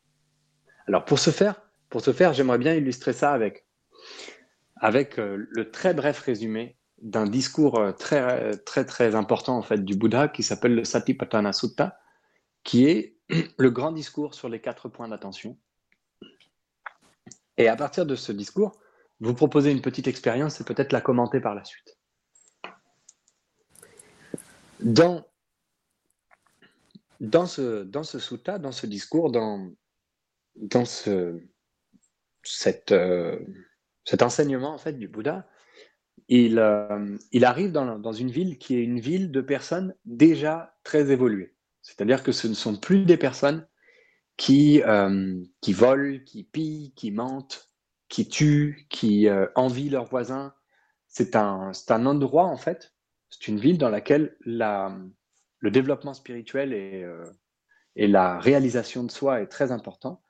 Alors 0.87 1.05
pour 1.05 1.19
ce 1.19 1.33
faire, 1.33 2.33
j'aimerais 2.33 2.59
bien 2.59 2.75
illustrer 2.75 3.13
ça 3.13 3.33
avec 3.33 5.19
euh, 5.19 5.47
le 5.51 5.71
très 5.73 5.95
bref 5.95 6.21
résumé 6.21 6.79
d'un 7.03 7.27
discours 7.27 7.77
euh, 7.77 7.91
très 7.91 9.15
important 9.17 9.59
en 9.59 9.63
fait 9.63 9.85
du 9.85 9.97
Bouddha 9.97 10.29
qui 10.29 10.45
s'appelle 10.45 10.77
le 10.77 10.85
Satipatthana 10.85 11.53
Sutta, 11.53 11.99
qui 12.65 12.87
est 12.87 13.17
le 13.59 13.71
grand 13.71 13.93
discours 13.93 14.35
sur 14.35 14.49
les 14.49 14.61
quatre 14.61 14.89
points 14.89 15.09
d'attention. 15.09 15.57
Et 17.57 17.69
à 17.69 17.77
partir 17.77 18.05
de 18.05 18.17
ce 18.17 18.33
discours, 18.33 18.81
vous 19.21 19.35
proposez 19.35 19.71
une 19.71 19.81
petite 19.81 20.09
expérience 20.09 20.61
et 20.61 20.65
peut-être 20.65 20.93
la 20.93 21.01
commenter 21.01 21.41
par 21.41 21.55
la 21.55 21.65
suite. 21.65 21.97
Dans, 24.81 25.25
ce, 27.47 27.85
dans 27.85 28.03
sutta, 28.03 28.59
dans 28.59 28.73
ce 28.73 28.87
discours, 28.87 29.31
dans, 29.31 29.71
euh, 31.07 31.39
cet 34.05 34.23
enseignement 34.23 34.75
en 34.75 34.79
fait 34.79 34.95
du 34.95 35.09
Bouddha, 35.09 35.49
il, 36.29 36.59
euh, 36.59 37.17
arrive 37.43 37.71
dans 37.73 38.13
une 38.13 38.31
ville 38.31 38.59
qui 38.59 38.75
est 38.75 38.83
une 38.83 39.01
ville 39.01 39.31
de 39.31 39.41
personnes 39.41 39.95
déjà 40.05 40.77
très 40.83 41.11
évoluées. 41.13 41.54
C'est-à-dire 41.85 42.23
que 42.25 42.33
ce 42.33 42.49
ne 42.49 42.55
sont 42.55 42.77
plus 42.77 43.05
des 43.05 43.19
personnes 43.19 43.69
qui, 44.37 44.83
euh, 44.83 45.41
qui 45.61 45.73
volent, 45.75 46.19
qui 46.25 46.43
pillent, 46.43 46.93
qui 46.97 47.13
mentent, 47.13 47.71
qui 48.09 48.27
tuent, 48.27 48.87
qui 48.89 49.29
euh, 49.29 49.47
envient 49.55 49.91
leurs 49.91 50.07
voisins. 50.07 50.55
C'est 51.09 51.37
un, 51.37 51.73
un 51.89 52.07
endroit, 52.07 52.47
en 52.47 52.57
fait, 52.57 52.95
c'est 53.29 53.49
une 53.49 53.61
ville 53.61 53.77
dans 53.79 53.91
laquelle 53.91 54.35
la, 54.45 54.97
le 55.61 55.71
développement 55.71 56.15
spirituel 56.15 56.73
et, 56.73 57.05
euh, 57.05 57.27
et 57.97 58.09
la 58.09 58.41
réalisation 58.41 59.05
de 59.05 59.11
soi 59.11 59.43
est 59.43 59.49
très 59.49 59.71
important. 59.71 60.23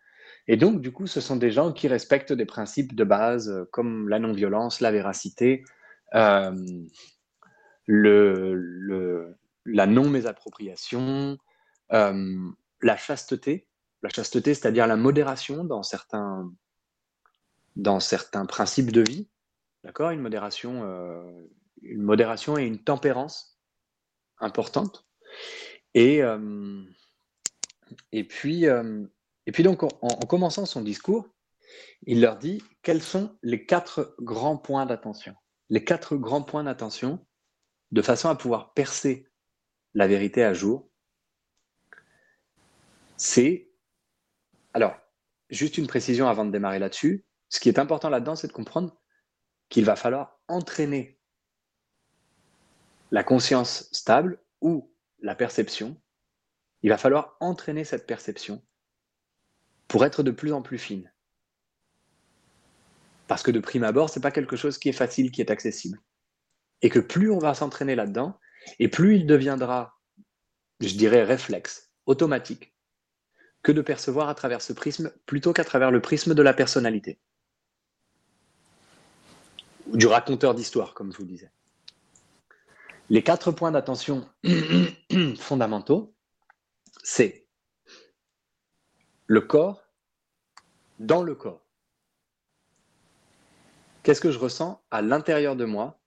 Et 0.49 0.57
donc, 0.57 0.81
du 0.81 0.93
coup, 0.93 1.07
ce 1.07 1.21
sont 1.21 1.37
des 1.37 1.53
gens 1.53 1.73
qui 1.73 1.87
respectent 1.87 2.33
des 2.33 2.47
principes 2.47 2.95
de 2.97 3.05
base 3.05 3.67
comme 3.71 4.09
la 4.09 4.19
non-violence, 4.19 4.81
la 4.81 4.91
véracité, 4.91 5.65
le, 6.13 6.53
le, 7.87 9.37
la 9.65 9.87
non-mésappropriation, 9.87 11.39
la 11.91 12.97
chasteté. 12.97 13.69
La 14.03 14.11
chasteté, 14.11 14.55
c'est-à-dire 14.55 14.87
la 14.87 14.97
modération 14.97 15.65
dans 15.65 15.83
certains, 15.83 16.53
dans 17.77 18.01
certains 18.01 18.45
principes 18.45 18.93
de 18.93 19.01
vie. 19.01 19.31
D'accord 19.83 20.11
Une 20.11 20.21
modération, 20.21 20.83
euh, 20.85 21.49
une 21.83 22.03
modération 22.03 22.59
et 22.59 22.65
une 22.65 22.83
tempérance 22.83 23.61
importante. 24.39 25.07
Et, 25.95 26.23
euh, 26.23 26.83
et, 28.13 28.25
puis, 28.25 28.67
euh, 28.67 29.07
et 29.47 29.53
puis, 29.53 29.63
donc, 29.63 29.83
en, 29.83 29.89
en 30.03 30.27
commençant 30.27 30.67
son 30.67 30.83
discours, 30.83 31.29
il 32.07 32.21
leur 32.21 32.37
dit 32.37 32.63
quels 32.83 33.03
sont 33.03 33.37
les 33.43 33.65
quatre 33.65 34.15
grands 34.21 34.59
points 34.59 34.87
d'attention? 34.87 35.35
Les 35.71 35.85
quatre 35.85 36.17
grands 36.17 36.43
points 36.43 36.65
d'attention 36.65 37.25
de 37.91 38.03
façon 38.03 38.29
à 38.29 38.35
pouvoir 38.35 38.75
percer 38.75 39.27
la 39.95 40.07
vérité 40.07 40.45
à 40.45 40.53
jour. 40.53 40.91
C'est. 43.17 43.71
Alors, 44.73 44.97
juste 45.51 45.79
une 45.79 45.87
précision 45.87 46.29
avant 46.29 46.45
de 46.45 46.51
démarrer 46.51 46.79
là-dessus. 46.79 47.25
Ce 47.49 47.61
qui 47.61 47.69
est 47.69 47.79
important 47.79 48.09
là-dedans, 48.09 48.37
c'est 48.37 48.49
de 48.49 48.53
comprendre 48.53 49.01
qu'il 49.69 49.85
va 49.85 49.97
falloir 49.97 50.41
entraîner 50.49 51.21
la 53.11 53.23
conscience 53.23 53.89
stable 53.93 54.43
ou 54.61 54.93
la 55.21 55.35
perception. 55.35 56.01
Il 56.83 56.91
va 56.91 56.99
falloir 56.99 57.37
entraîner 57.41 57.85
cette 57.85 58.07
perception 58.07 58.65
pour 59.89 60.05
être 60.05 60.23
de 60.23 60.31
plus 60.31 60.53
en 60.53 60.63
plus 60.63 60.79
fine. 60.79 61.13
Parce 63.27 63.43
que 63.43 63.51
de 63.51 63.61
prime 63.61 63.85
abord, 63.85 64.11
ce 64.11 64.19
n'est 64.19 64.23
pas 64.23 64.31
quelque 64.31 64.57
chose 64.57 64.79
qui 64.79 64.89
est 64.89 64.93
facile, 64.93 65.31
qui 65.31 65.41
est 65.41 65.51
accessible. 65.51 66.01
Et 66.83 66.91
que 66.91 66.99
plus 66.99 67.31
on 67.31 67.39
va 67.39 67.55
s'entraîner 67.55 67.95
là-dedans, 67.95 68.39
et 68.79 68.89
plus 68.89 69.17
il 69.17 69.27
deviendra, 69.27 69.95
je 70.81 70.95
dirais, 70.95 71.23
réflexe, 71.23 71.93
automatique, 72.07 72.74
que 73.65 73.73
de 73.73 73.81
percevoir 73.81 74.29
à 74.29 74.35
travers 74.35 74.63
ce 74.63 74.73
prisme 74.73 75.11
plutôt 75.27 75.53
qu'à 75.53 75.65
travers 75.65 75.91
le 75.91 76.01
prisme 76.01 76.35
de 76.35 76.43
la 76.43 76.53
personnalité. 76.53 77.19
Du 79.87 80.07
raconteur 80.07 80.55
d'histoire, 80.55 80.93
comme 80.93 81.13
je 81.13 81.17
vous 81.17 81.25
disais. 81.25 81.51
Les 83.09 83.23
quatre 83.23 83.53
points 83.53 83.73
d'attention 83.73 84.29
fondamentaux, 85.39 86.15
c'est 87.03 87.47
le 89.27 89.41
corps 89.41 89.83
dans 90.99 91.23
le 91.23 91.35
corps. 91.35 91.65
Qu'est-ce 94.03 94.21
que 94.21 94.31
je 94.31 94.39
ressens 94.39 94.83
à 94.91 95.01
l'intérieur 95.01 95.57
de 95.57 95.65
moi, 95.65 95.99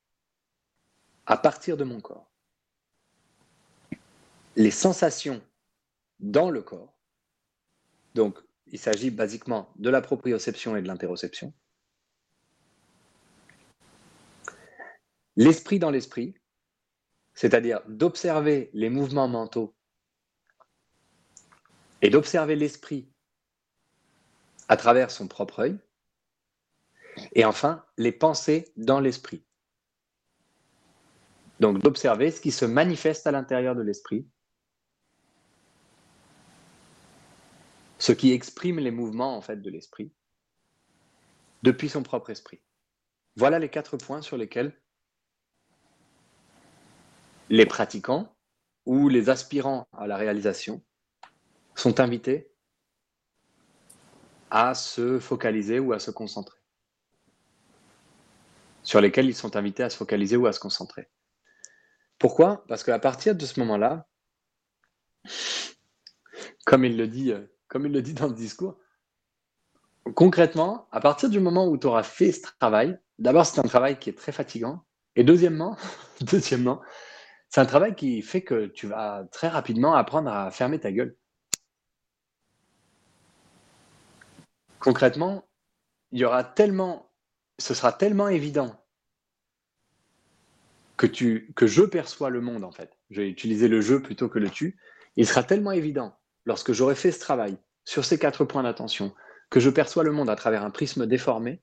à 1.26 1.38
partir 1.38 1.76
de 1.76 1.84
mon 1.84 2.02
corps? 2.02 2.32
Les 4.56 4.72
sensations 4.72 5.42
dans 6.20 6.52
le 6.52 6.62
corps. 6.62 6.97
Donc, 8.18 8.40
il 8.66 8.80
s'agit 8.80 9.12
basiquement 9.12 9.72
de 9.76 9.92
la 9.92 10.02
proprioception 10.02 10.76
et 10.76 10.82
de 10.82 10.88
l'interoception. 10.88 11.54
L'esprit 15.36 15.78
dans 15.78 15.92
l'esprit, 15.92 16.34
c'est-à-dire 17.36 17.80
d'observer 17.88 18.72
les 18.74 18.90
mouvements 18.90 19.28
mentaux 19.28 19.76
et 22.02 22.10
d'observer 22.10 22.56
l'esprit 22.56 23.08
à 24.68 24.78
travers 24.78 25.12
son 25.12 25.28
propre 25.28 25.60
œil. 25.60 25.78
Et 27.34 27.46
enfin, 27.46 27.86
les 27.98 28.12
pensées 28.12 28.74
dans 28.78 29.00
l'esprit. 29.00 29.46
Donc 31.60 31.84
d'observer 31.84 32.32
ce 32.32 32.42
qui 32.42 32.52
se 32.52 32.66
manifeste 32.66 33.28
à 33.28 33.32
l'intérieur 33.32 33.76
de 33.76 33.84
l'esprit, 33.84 34.28
ce 38.00 38.12
qui 38.12 38.32
exprime 38.32 38.80
les 38.80 38.92
mouvements 38.92 39.36
en 39.36 39.42
fait 39.42 39.62
de 39.62 39.70
l'esprit 39.70 40.12
depuis 41.64 41.90
son 41.90 42.04
propre 42.04 42.30
esprit. 42.30 42.62
Voilà 43.36 43.60
les 43.60 43.70
quatre 43.70 43.98
points 43.98 44.22
sur 44.22 44.38
lesquels 44.38 44.80
les 47.50 47.66
pratiquants 47.66 48.36
ou 48.86 49.10
les 49.10 49.30
aspirants 49.30 49.88
à 49.94 50.08
la 50.08 50.18
réalisation 50.18 50.84
sont 51.76 52.00
invités 52.00 52.52
à 54.50 54.74
se 54.74 55.20
focaliser 55.20 55.80
ou 55.80 55.94
à 55.94 56.00
se 56.00 56.12
concentrer. 56.12 56.58
Sur 58.84 59.02
lesquels 59.02 59.28
ils 59.28 59.36
sont 59.36 59.56
invités 59.56 59.84
à 59.84 59.90
se 59.90 59.98
focaliser 59.98 60.38
ou 60.38 60.48
à 60.48 60.54
se 60.54 60.60
concentrer. 60.60 61.10
Pourquoi? 62.18 62.66
Parce 62.68 62.84
qu'à 62.84 63.00
partir 63.00 63.36
de 63.36 63.46
ce 63.46 63.60
moment-là, 63.60 64.08
comme 66.66 66.86
il 66.86 66.98
le 66.98 67.08
dit, 67.08 67.32
euh, 67.32 67.46
comme 67.68 67.86
il 67.86 67.92
le 67.92 68.02
dit 68.02 68.14
dans 68.14 68.28
le 68.28 68.34
discours, 68.34 68.78
concrètement, 70.16 70.88
à 70.92 71.00
partir 71.00 71.30
du 71.30 71.40
moment 71.40 71.68
où 71.68 71.78
tu 71.78 71.88
auras 71.88 72.04
fait 72.04 72.32
ce 72.32 72.42
travail, 72.60 72.98
d'abord 73.20 73.46
c'est 73.46 73.60
un 73.60 73.68
travail 73.68 74.00
qui 74.00 74.10
est 74.10 74.18
très 74.18 74.32
fatigant, 74.32 74.84
et 75.16 75.24
deuxièmement, 75.24 75.78
deuxièmement, 76.22 76.82
c'est 77.50 77.62
un 77.62 77.66
travail 77.66 77.96
qui 77.96 78.22
fait 78.22 78.42
que 78.42 78.68
tu 78.68 78.88
vas 78.88 79.26
très 79.32 79.48
rapidement 79.48 79.96
apprendre 79.96 80.30
à 80.30 80.52
fermer 80.52 80.80
ta 80.80 80.92
gueule. 80.92 81.16
Concrètement, 84.80 85.48
il 86.12 86.20
y 86.20 86.26
aura 86.26 86.44
tellement, 86.44 87.12
ce 87.58 87.74
sera 87.74 87.92
tellement 87.92 88.28
évident 88.28 88.84
que 90.98 91.08
tu, 91.08 91.54
que 91.56 91.68
je 91.68 91.84
perçois 91.84 92.30
le 92.30 92.42
monde 92.42 92.64
en 92.64 92.72
fait. 92.72 92.98
Je 93.10 93.22
vais 93.22 93.30
utiliser 93.30 93.68
le 93.68 93.82
jeu 93.82 94.02
plutôt 94.02 94.30
que 94.30 94.40
le 94.40 94.50
tu. 94.50 94.78
Il 95.16 95.28
sera 95.28 95.44
tellement 95.44 95.72
évident 95.72 96.17
lorsque 96.48 96.72
j'aurai 96.72 96.96
fait 96.96 97.12
ce 97.12 97.20
travail 97.20 97.58
sur 97.84 98.06
ces 98.06 98.18
quatre 98.18 98.46
points 98.46 98.64
d'attention 98.64 99.14
que 99.50 99.60
je 99.60 99.70
perçois 99.70 100.04
le 100.04 100.12
monde 100.12 100.30
à 100.30 100.36
travers 100.36 100.64
un 100.64 100.72
prisme 100.72 101.06
déformé, 101.06 101.62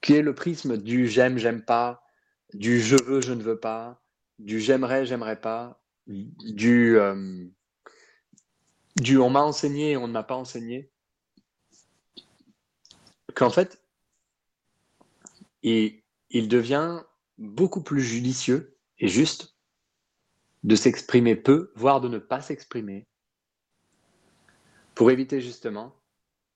qui 0.00 0.14
est 0.14 0.22
le 0.22 0.34
prisme 0.34 0.76
du 0.76 1.08
j'aime, 1.08 1.38
j'aime 1.38 1.64
pas, 1.64 2.04
du 2.54 2.80
je 2.80 2.96
veux, 2.96 3.20
je 3.20 3.32
ne 3.32 3.42
veux 3.42 3.58
pas, 3.58 4.02
du 4.40 4.60
j'aimerais, 4.60 5.06
j'aimerais 5.06 5.40
pas, 5.40 5.80
du, 6.06 6.98
euh, 6.98 7.46
on 9.18 9.30
m'a 9.30 9.42
enseigné 9.42 9.96
on 9.96 10.08
ne 10.08 10.12
m'a 10.12 10.24
pas 10.24 10.36
enseigné, 10.36 10.90
qu'en 13.34 13.50
fait, 13.50 13.80
il 15.62 16.02
devient 16.48 17.02
beaucoup 17.38 17.82
plus 17.82 18.02
judicieux 18.02 18.76
et 18.98 19.06
juste 19.06 19.56
de 20.64 20.74
s'exprimer 20.74 21.36
peu, 21.36 21.72
voire 21.76 22.00
de 22.00 22.08
ne 22.08 22.18
pas 22.18 22.40
s'exprimer, 22.40 23.07
pour 24.98 25.12
éviter 25.12 25.40
justement 25.40 25.94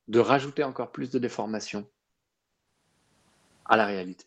de 0.08 0.18
rajouter 0.18 0.64
encore 0.64 0.90
plus 0.90 1.10
de 1.10 1.20
déformation 1.20 1.88
à 3.64 3.76
la 3.76 3.86
réalité. 3.86 4.26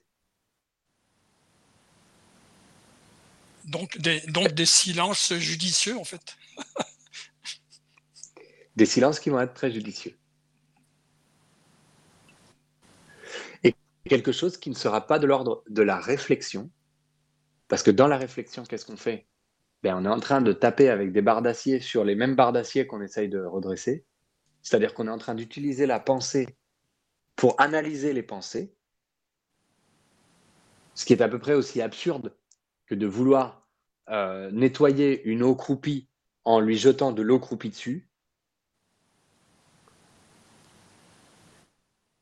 Donc 3.66 3.98
des, 3.98 4.22
donc 4.28 4.54
des 4.54 4.66
silences 4.66 5.34
judicieux, 5.34 5.98
en 5.98 6.06
fait. 6.06 6.38
des 8.78 8.86
silences 8.86 9.20
qui 9.20 9.30
vont 9.30 9.42
être 9.42 9.54
très 9.54 9.70
judicieux. 9.70 10.18
Et 13.66 13.76
quelque 14.08 14.32
chose 14.32 14.56
qui 14.56 14.70
ne 14.70 14.76
sera 14.76 15.06
pas 15.06 15.20
de 15.20 15.28
l'ordre 15.28 15.62
de 15.68 15.82
la 15.82 16.00
réflexion, 16.00 16.72
parce 17.68 17.84
que 17.84 17.92
dans 17.92 18.08
la 18.08 18.18
réflexion, 18.18 18.64
qu'est-ce 18.64 18.86
qu'on 18.86 18.96
fait? 18.96 19.28
Ben, 19.86 19.96
On 20.02 20.06
est 20.06 20.14
en 20.14 20.20
train 20.20 20.42
de 20.42 20.52
taper 20.52 20.90
avec 20.90 21.12
des 21.12 21.22
barres 21.22 21.44
d'acier 21.44 21.80
sur 21.80 22.04
les 22.04 22.16
mêmes 22.16 22.36
barres 22.36 22.54
d'acier 22.54 22.88
qu'on 22.88 23.02
essaye 23.02 23.30
de 23.30 23.40
redresser. 23.40 24.04
C'est-à-dire 24.64 24.96
qu'on 24.96 25.08
est 25.08 25.12
en 25.12 25.20
train 25.20 25.36
d'utiliser 25.36 25.86
la 25.86 26.00
pensée 26.00 26.48
pour 27.36 27.62
analyser 27.62 28.12
les 28.12 28.24
pensées, 28.24 28.74
ce 30.96 31.06
qui 31.06 31.14
est 31.14 31.22
à 31.22 31.30
peu 31.30 31.38
près 31.38 31.54
aussi 31.54 31.84
absurde 31.84 32.36
que 32.88 32.96
de 32.96 33.06
vouloir 33.06 33.68
euh, 34.10 34.50
nettoyer 34.50 35.24
une 35.26 35.44
eau 35.44 35.54
croupie 35.54 36.10
en 36.46 36.60
lui 36.60 36.78
jetant 36.78 37.12
de 37.12 37.22
l'eau 37.22 37.40
croupie 37.40 37.70
dessus. 37.70 38.10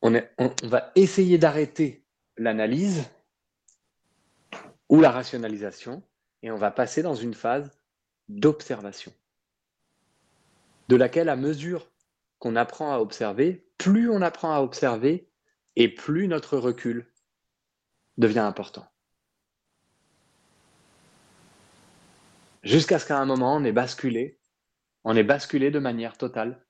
On, 0.02 0.12
on 0.36 0.52
va 0.64 0.92
essayer 0.96 1.38
d'arrêter 1.38 2.04
l'analyse 2.36 3.04
ou 4.90 5.00
la 5.00 5.10
rationalisation 5.10 6.02
et 6.44 6.50
on 6.50 6.58
va 6.58 6.70
passer 6.70 7.02
dans 7.02 7.14
une 7.14 7.32
phase 7.32 7.70
d'observation, 8.28 9.14
de 10.88 10.96
laquelle, 10.96 11.30
à 11.30 11.36
mesure 11.36 11.90
qu'on 12.38 12.54
apprend 12.54 12.92
à 12.92 12.98
observer, 12.98 13.66
plus 13.78 14.10
on 14.10 14.20
apprend 14.20 14.52
à 14.52 14.60
observer 14.60 15.26
et 15.74 15.88
plus 15.88 16.28
notre 16.28 16.58
recul 16.58 17.10
devient 18.18 18.40
important. 18.40 18.86
Jusqu'à 22.62 22.98
ce 22.98 23.06
qu'à 23.06 23.18
un 23.18 23.24
moment, 23.24 23.56
on 23.56 23.64
est 23.64 23.72
basculé, 23.72 24.38
on 25.04 25.16
est 25.16 25.24
basculé 25.24 25.70
de 25.70 25.78
manière 25.78 26.18
totale 26.18 26.62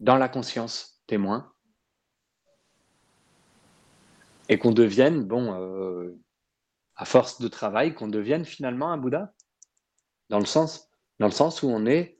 dans 0.00 0.16
la 0.16 0.28
conscience 0.28 1.00
témoin 1.06 1.52
et 4.48 4.58
qu'on 4.58 4.72
devienne, 4.72 5.22
bon, 5.22 5.54
euh, 5.54 6.18
à 6.96 7.04
force 7.04 7.40
de 7.40 7.48
travail, 7.48 7.94
qu'on 7.94 8.08
devienne 8.08 8.44
finalement 8.44 8.92
un 8.92 8.98
Bouddha, 8.98 9.34
dans 10.28 10.38
le 10.38 10.46
sens, 10.46 10.90
dans 11.18 11.26
le 11.26 11.32
sens 11.32 11.62
où 11.62 11.68
on 11.68 11.86
est 11.86 12.18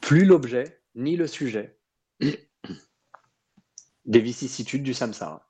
plus 0.00 0.24
l'objet 0.24 0.80
ni 0.94 1.16
le 1.16 1.26
sujet 1.26 1.78
des 4.04 4.20
vicissitudes 4.20 4.82
du 4.82 4.94
samsara. 4.94 5.42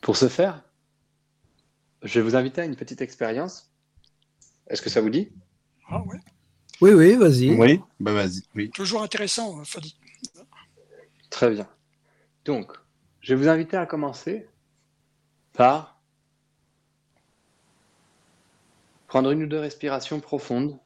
Pour 0.00 0.18
ce 0.18 0.28
faire, 0.28 0.62
je 2.04 2.20
vais 2.20 2.22
vous 2.22 2.36
inviter 2.36 2.60
à 2.60 2.64
une 2.64 2.76
petite 2.76 3.00
expérience. 3.00 3.70
Est-ce 4.68 4.82
que 4.82 4.90
ça 4.90 5.00
vous 5.00 5.10
dit? 5.10 5.32
Ah 5.88 6.02
ouais. 6.02 6.20
Oui, 6.80 6.92
oui, 6.92 7.14
vas-y. 7.14 7.54
Oui, 7.54 7.80
bah 8.00 8.12
vas-y. 8.12 8.42
Oui. 8.54 8.70
Toujours 8.70 9.02
intéressant, 9.02 9.60
euh, 9.60 9.64
Fadi. 9.64 9.96
Très 11.30 11.50
bien. 11.50 11.68
Donc, 12.44 12.72
je 13.20 13.34
vais 13.34 13.40
vous 13.40 13.48
inviter 13.48 13.76
à 13.76 13.86
commencer 13.86 14.46
par 15.52 16.00
prendre 19.06 19.30
une 19.30 19.44
ou 19.44 19.46
deux 19.46 19.58
respirations 19.58 20.20
profondes. 20.20 20.78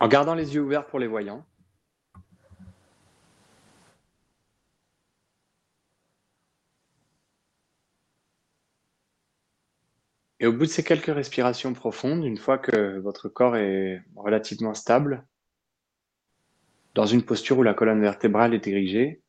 En 0.00 0.08
gardant 0.08 0.34
les 0.34 0.54
yeux 0.54 0.62
ouverts 0.62 0.86
pour 0.86 0.98
les 0.98 1.06
voyants. 1.06 1.44
Et 10.40 10.46
au 10.46 10.52
bout 10.52 10.66
de 10.66 10.70
ces 10.70 10.84
quelques 10.84 11.14
respirations 11.14 11.72
profondes, 11.72 12.24
une 12.24 12.36
fois 12.36 12.58
que 12.58 12.98
votre 12.98 13.28
corps 13.28 13.56
est 13.56 14.02
relativement 14.14 14.74
stable, 14.74 15.26
dans 16.94 17.06
une 17.06 17.22
posture 17.22 17.58
où 17.58 17.62
la 17.62 17.74
colonne 17.74 18.00
vertébrale 18.00 18.54
est 18.54 18.66
érigée, 18.66 19.22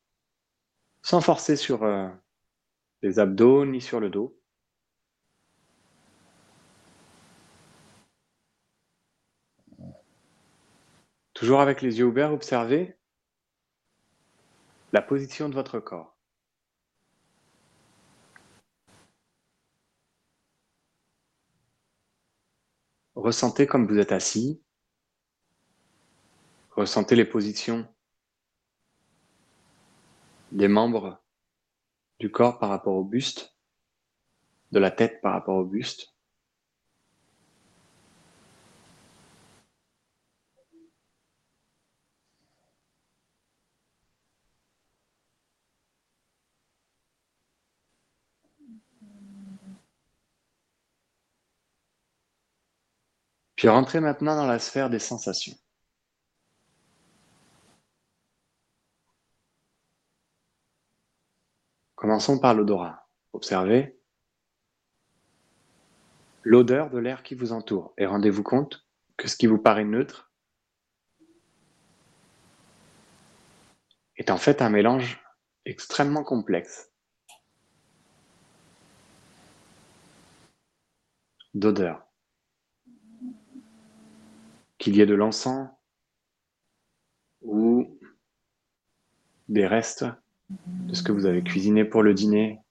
sans 1.01 1.21
forcer 1.21 1.55
sur 1.55 1.83
euh, 1.83 2.07
les 3.01 3.19
abdos 3.19 3.65
ni 3.65 3.81
sur 3.81 3.99
le 3.99 4.09
dos, 4.09 4.37
Toujours 11.37 11.61
avec 11.61 11.83
les 11.83 11.99
yeux 11.99 12.05
ouverts, 12.05 12.33
observez 12.33 12.97
la 14.91 15.03
position 15.03 15.49
de 15.49 15.53
votre 15.53 15.79
corps. 15.79 16.16
Ressentez 23.17 23.65
comme 23.65 23.87
vous 23.87 23.97
êtes 23.97 24.11
assis. 24.11 24.61
Ressentez 26.69 27.15
les 27.15 27.25
positions 27.25 27.91
des 30.51 30.67
membres 30.67 31.19
du 32.19 32.29
corps 32.29 32.59
par 32.59 32.69
rapport 32.69 32.93
au 32.93 33.03
buste, 33.03 33.57
de 34.71 34.77
la 34.77 34.91
tête 34.91 35.19
par 35.21 35.33
rapport 35.33 35.55
au 35.55 35.65
buste. 35.65 36.15
Puis 53.57 53.67
rentrez 53.67 53.99
maintenant 53.99 54.35
dans 54.35 54.45
la 54.45 54.59
sphère 54.59 54.89
des 54.89 54.99
sensations. 54.99 55.57
Commençons 61.95 62.37
par 62.37 62.53
l'odorat. 62.53 63.09
Observez 63.33 63.99
l'odeur 66.43 66.91
de 66.91 66.99
l'air 66.99 67.23
qui 67.23 67.33
vous 67.33 67.51
entoure. 67.51 67.93
Et 67.97 68.05
rendez-vous 68.05 68.43
compte 68.43 68.85
que 69.17 69.27
ce 69.27 69.35
qui 69.35 69.47
vous 69.47 69.57
paraît 69.57 69.83
neutre 69.83 70.31
est 74.17 74.29
en 74.29 74.37
fait 74.37 74.61
un 74.61 74.69
mélange 74.69 75.19
extrêmement 75.65 76.23
complexe 76.23 76.91
d'odeurs. 81.55 82.06
Qu'il 84.87 84.95
y 84.95 85.01
ait 85.01 85.05
de 85.05 85.15
l'encens 85.15 85.67
ou 87.41 87.99
des 89.49 89.67
restes 89.67 90.05
de 90.49 90.93
ce 90.93 91.03
que 91.03 91.11
vous 91.11 91.25
avez 91.25 91.43
cuisiné 91.43 91.83
pour 91.83 92.03
le 92.03 92.13
dîner, 92.13 92.61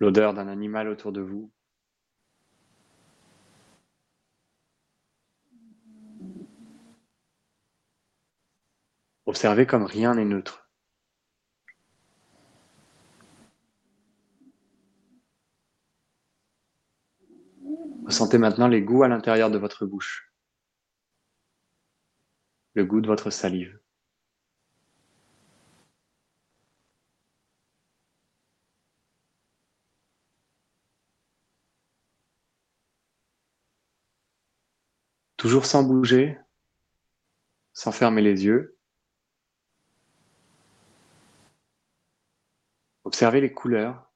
l'odeur 0.00 0.34
d'un 0.34 0.48
animal 0.48 0.88
autour 0.88 1.12
de 1.12 1.20
vous. 1.20 1.52
Observez 9.24 9.66
comme 9.66 9.84
rien 9.84 10.16
n'est 10.16 10.24
neutre. 10.24 10.61
Ressentez 18.12 18.36
maintenant 18.36 18.68
les 18.68 18.82
goûts 18.82 19.04
à 19.04 19.08
l'intérieur 19.08 19.50
de 19.50 19.56
votre 19.56 19.86
bouche. 19.86 20.30
Le 22.74 22.84
goût 22.84 23.00
de 23.00 23.06
votre 23.06 23.30
salive. 23.30 23.80
Toujours 35.38 35.64
sans 35.64 35.82
bouger, 35.82 36.38
sans 37.72 37.92
fermer 37.92 38.20
les 38.20 38.44
yeux. 38.44 38.76
Observez 43.04 43.40
les 43.40 43.54
couleurs. 43.54 44.12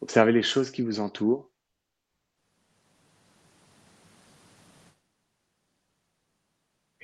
Observez 0.00 0.32
les 0.32 0.42
choses 0.42 0.70
qui 0.70 0.80
vous 0.80 1.00
entourent. 1.00 1.52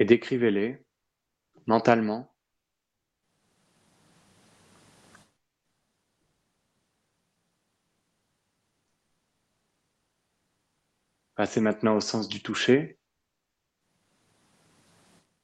Et 0.02 0.04
décrivez-les 0.04 0.84
mentalement. 1.68 2.34
Passez 11.36 11.60
maintenant 11.60 11.94
au 11.94 12.00
sens 12.00 12.26
du 12.26 12.42
toucher. 12.42 12.98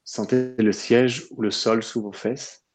Sentez 0.03 0.57
le 0.57 0.73
siège 0.73 1.29
ou 1.31 1.41
le 1.41 1.53
sol 1.53 1.85
sous 1.85 2.03
vos 2.03 2.11
fesses, 2.11 2.67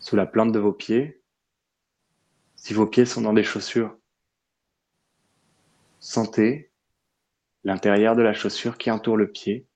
sous 0.00 0.16
la 0.16 0.26
plante 0.26 0.50
de 0.50 0.58
vos 0.58 0.72
pieds. 0.72 1.22
Si 2.56 2.74
vos 2.74 2.88
pieds 2.88 3.06
sont 3.06 3.20
dans 3.20 3.32
des 3.32 3.44
chaussures, 3.44 3.96
sentez 6.00 6.73
l'intérieur 7.64 8.14
de 8.14 8.22
la 8.22 8.34
chaussure 8.34 8.78
qui 8.78 8.90
entoure 8.90 9.16
le 9.16 9.30
pied. 9.30 9.66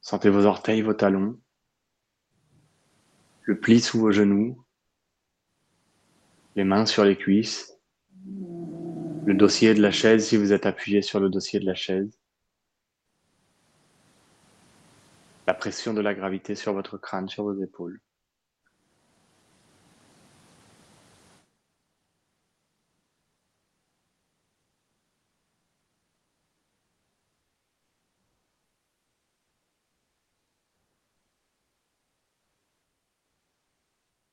Sentez 0.00 0.28
vos 0.28 0.44
orteils, 0.44 0.82
vos 0.82 0.94
talons, 0.94 1.38
le 3.42 3.58
pli 3.58 3.80
sous 3.80 3.98
vos 3.98 4.12
genoux, 4.12 4.64
les 6.56 6.64
mains 6.64 6.86
sur 6.86 7.04
les 7.04 7.16
cuisses, 7.16 7.78
le 9.24 9.34
dossier 9.34 9.74
de 9.74 9.80
la 9.80 9.92
chaise 9.92 10.26
si 10.26 10.36
vous 10.36 10.52
êtes 10.52 10.66
appuyé 10.66 11.00
sur 11.00 11.20
le 11.20 11.30
dossier 11.30 11.60
de 11.60 11.66
la 11.66 11.74
chaise, 11.74 12.18
la 15.46 15.54
pression 15.54 15.94
de 15.94 16.00
la 16.00 16.14
gravité 16.14 16.54
sur 16.54 16.72
votre 16.72 16.98
crâne, 16.98 17.28
sur 17.28 17.44
vos 17.44 17.62
épaules. 17.62 18.00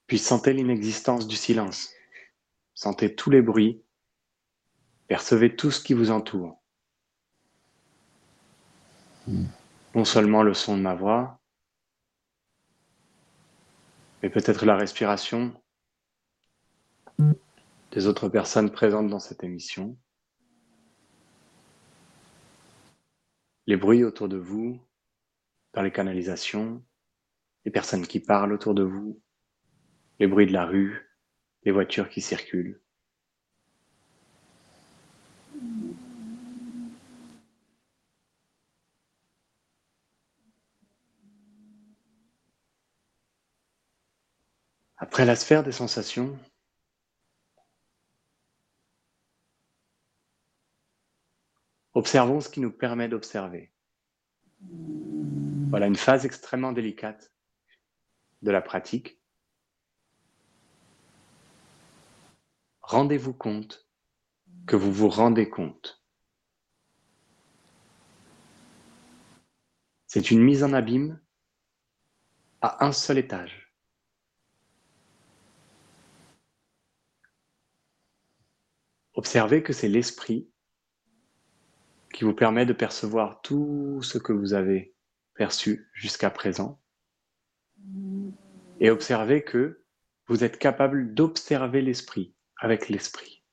Puis 0.07 0.17
sentez 0.17 0.53
l'inexistence 0.53 1.27
du 1.27 1.35
silence. 1.35 1.91
Sentez 2.73 3.13
tous 3.13 3.29
les 3.29 3.41
bruits. 3.41 3.83
Percevez 5.07 5.55
tout 5.55 5.71
ce 5.71 5.81
qui 5.81 5.93
vous 5.93 6.11
entoure. 6.11 6.61
Non 9.93 10.05
seulement 10.05 10.43
le 10.43 10.53
son 10.53 10.77
de 10.77 10.81
ma 10.81 10.95
voix, 10.95 11.39
mais 14.21 14.29
peut-être 14.29 14.65
la 14.65 14.75
respiration 14.75 15.53
des 17.91 18.07
autres 18.07 18.29
personnes 18.29 18.71
présentes 18.71 19.09
dans 19.09 19.19
cette 19.19 19.43
émission. 19.43 19.97
Les 23.65 23.75
bruits 23.75 24.03
autour 24.03 24.29
de 24.29 24.37
vous, 24.37 24.79
dans 25.73 25.81
les 25.81 25.91
canalisations, 25.91 26.83
les 27.65 27.71
personnes 27.71 28.07
qui 28.07 28.21
parlent 28.21 28.53
autour 28.53 28.73
de 28.73 28.83
vous, 28.83 29.21
les 30.19 30.27
bruits 30.27 30.47
de 30.47 30.53
la 30.53 30.65
rue, 30.65 31.07
les 31.63 31.71
voitures 31.71 32.09
qui 32.09 32.21
circulent. 32.21 32.79
Après 44.99 45.25
la 45.25 45.35
sphère 45.35 45.63
des 45.63 45.71
sensations, 45.71 46.37
observons 51.93 52.41
ce 52.41 52.49
qui 52.49 52.59
nous 52.59 52.71
permet 52.71 53.07
d'observer. 53.07 53.71
Voilà 55.69 55.85
une 55.87 55.95
phase 55.95 56.25
extrêmement 56.25 56.71
délicate 56.71 57.31
de 58.41 58.51
la 58.51 58.61
pratique. 58.61 59.16
Rendez-vous 62.87 63.33
compte 63.33 63.85
que 64.65 64.77
vous 64.77 64.93
vous 64.93 65.09
rendez 65.09 65.49
compte. 65.49 66.01
C'est 70.05 70.31
une 70.31 70.41
mise 70.41 70.63
en 70.63 70.71
abîme 70.71 71.19
à 72.61 72.85
un 72.85 72.93
seul 72.93 73.17
étage. 73.17 73.75
Observez 79.15 79.63
que 79.63 79.73
c'est 79.73 79.89
l'esprit 79.89 80.49
qui 82.13 82.23
vous 82.23 82.33
permet 82.33 82.65
de 82.65 82.71
percevoir 82.71 83.41
tout 83.41 83.99
ce 84.01 84.17
que 84.17 84.31
vous 84.31 84.53
avez 84.53 84.95
perçu 85.33 85.89
jusqu'à 85.91 86.29
présent. 86.29 86.81
Et 88.79 88.89
observez 88.89 89.43
que 89.43 89.83
vous 90.27 90.45
êtes 90.45 90.57
capable 90.57 91.13
d'observer 91.13 91.81
l'esprit 91.81 92.36
avec 92.59 92.89
l'esprit. 92.89 93.43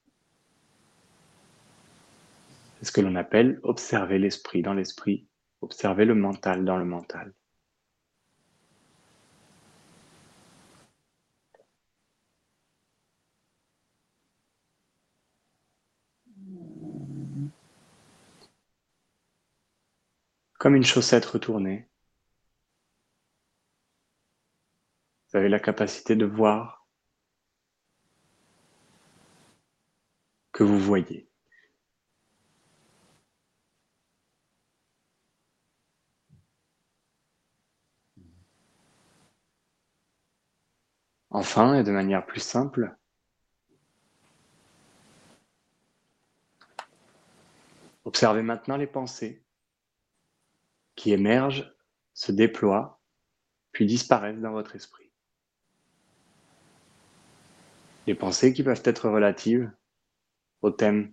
C'est 2.78 2.86
ce 2.86 2.92
que 2.92 3.00
l'on 3.00 3.16
appelle 3.16 3.60
observer 3.62 4.18
l'esprit 4.18 4.62
dans 4.62 4.74
l'esprit, 4.74 5.26
observer 5.60 6.04
le 6.04 6.14
mental 6.14 6.64
dans 6.64 6.76
le 6.76 6.84
mental. 6.84 7.32
Comme 20.58 20.76
une 20.76 20.84
chaussette 20.84 21.26
retournée, 21.26 21.88
vous 25.28 25.36
avez 25.36 25.50
la 25.50 25.60
capacité 25.60 26.16
de 26.16 26.24
voir 26.24 26.83
que 30.54 30.62
vous 30.62 30.78
voyez. 30.78 31.28
Enfin, 41.30 41.74
et 41.74 41.82
de 41.82 41.90
manière 41.90 42.24
plus 42.24 42.38
simple, 42.38 42.96
observez 48.04 48.42
maintenant 48.42 48.76
les 48.76 48.86
pensées 48.86 49.42
qui 50.94 51.10
émergent, 51.12 51.74
se 52.12 52.30
déploient, 52.30 53.00
puis 53.72 53.86
disparaissent 53.86 54.40
dans 54.40 54.52
votre 54.52 54.76
esprit. 54.76 55.10
Des 58.06 58.14
pensées 58.14 58.52
qui 58.52 58.62
peuvent 58.62 58.82
être 58.84 59.08
relatives 59.08 59.72
au 60.64 60.70
thème 60.70 61.12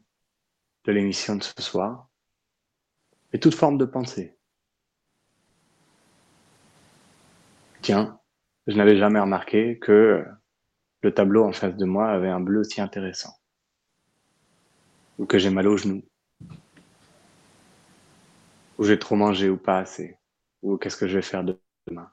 de 0.85 0.93
l'émission 0.93 1.35
de 1.35 1.43
ce 1.43 1.61
soir, 1.61 2.09
et 3.33 3.39
toute 3.39 3.53
forme 3.53 3.77
de 3.77 3.83
pensée. 3.83 4.37
Tiens, 7.81 8.17
je 8.67 8.77
n'avais 8.77 8.95
jamais 8.95 9.19
remarqué 9.19 9.77
que 9.77 10.25
le 11.01 11.13
tableau 11.13 11.43
en 11.43 11.51
face 11.51 11.75
de 11.75 11.83
moi 11.83 12.09
avait 12.09 12.29
un 12.29 12.39
bleu 12.39 12.63
si 12.63 12.79
intéressant. 12.79 13.33
Ou 15.17 15.25
que 15.25 15.37
j'ai 15.37 15.49
mal 15.49 15.67
au 15.67 15.75
genou. 15.75 16.01
Ou 18.77 18.85
j'ai 18.85 18.99
trop 18.99 19.17
mangé 19.17 19.49
ou 19.49 19.57
pas 19.57 19.79
assez. 19.79 20.17
Ou 20.61 20.77
qu'est-ce 20.77 20.95
que 20.95 21.09
je 21.09 21.15
vais 21.15 21.21
faire 21.21 21.43
demain. 21.43 22.09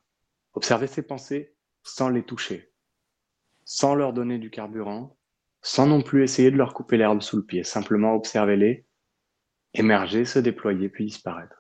Observez 0.55 0.89
ces 0.89 1.03
pensées 1.03 1.55
sans 1.85 2.09
les 2.09 2.25
toucher. 2.25 2.73
Sans 3.65 3.95
leur 3.95 4.13
donner 4.13 4.39
du 4.39 4.51
carburant. 4.51 5.17
Sans 5.63 5.87
non 5.87 6.03
plus 6.03 6.23
essayer 6.23 6.51
de 6.51 6.57
leur 6.57 6.75
couper 6.75 6.97
l'herbe 6.97 7.23
sous 7.23 7.37
le 7.37 7.45
pied. 7.45 7.65
Simplement 7.65 8.15
observez-les 8.15 8.87
émerger, 9.75 10.25
se 10.25 10.39
déployer 10.39 10.89
puis 10.89 11.07
disparaître. 11.07 11.55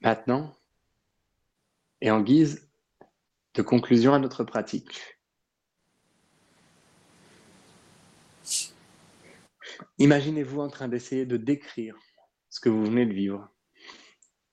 Maintenant, 0.00 0.54
et 2.00 2.12
en 2.12 2.20
guise 2.20 2.70
de 3.54 3.62
conclusion 3.62 4.14
à 4.14 4.20
notre 4.20 4.44
pratique, 4.44 5.15
imaginez-vous 9.98 10.60
en 10.60 10.68
train 10.68 10.88
d'essayer 10.88 11.26
de 11.26 11.36
décrire 11.36 11.96
ce 12.48 12.60
que 12.60 12.68
vous 12.68 12.84
venez 12.84 13.06
de 13.06 13.12
vivre 13.12 13.48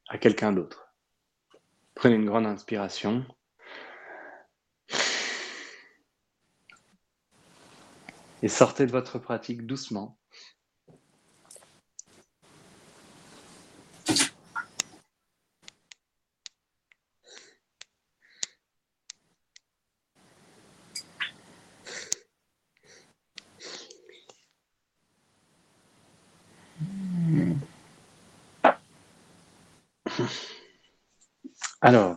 à 0.10 0.18
quelqu'un 0.18 0.52
d'autre. 0.52 0.94
Prenez 1.96 2.16
une 2.16 2.26
grande 2.26 2.46
inspiration. 2.46 3.26
Et 8.42 8.50
sortez 8.50 8.86
de 8.86 8.92
votre 8.92 9.20
pratique 9.20 9.66
doucement. 9.66 10.18
Alors, 31.86 32.16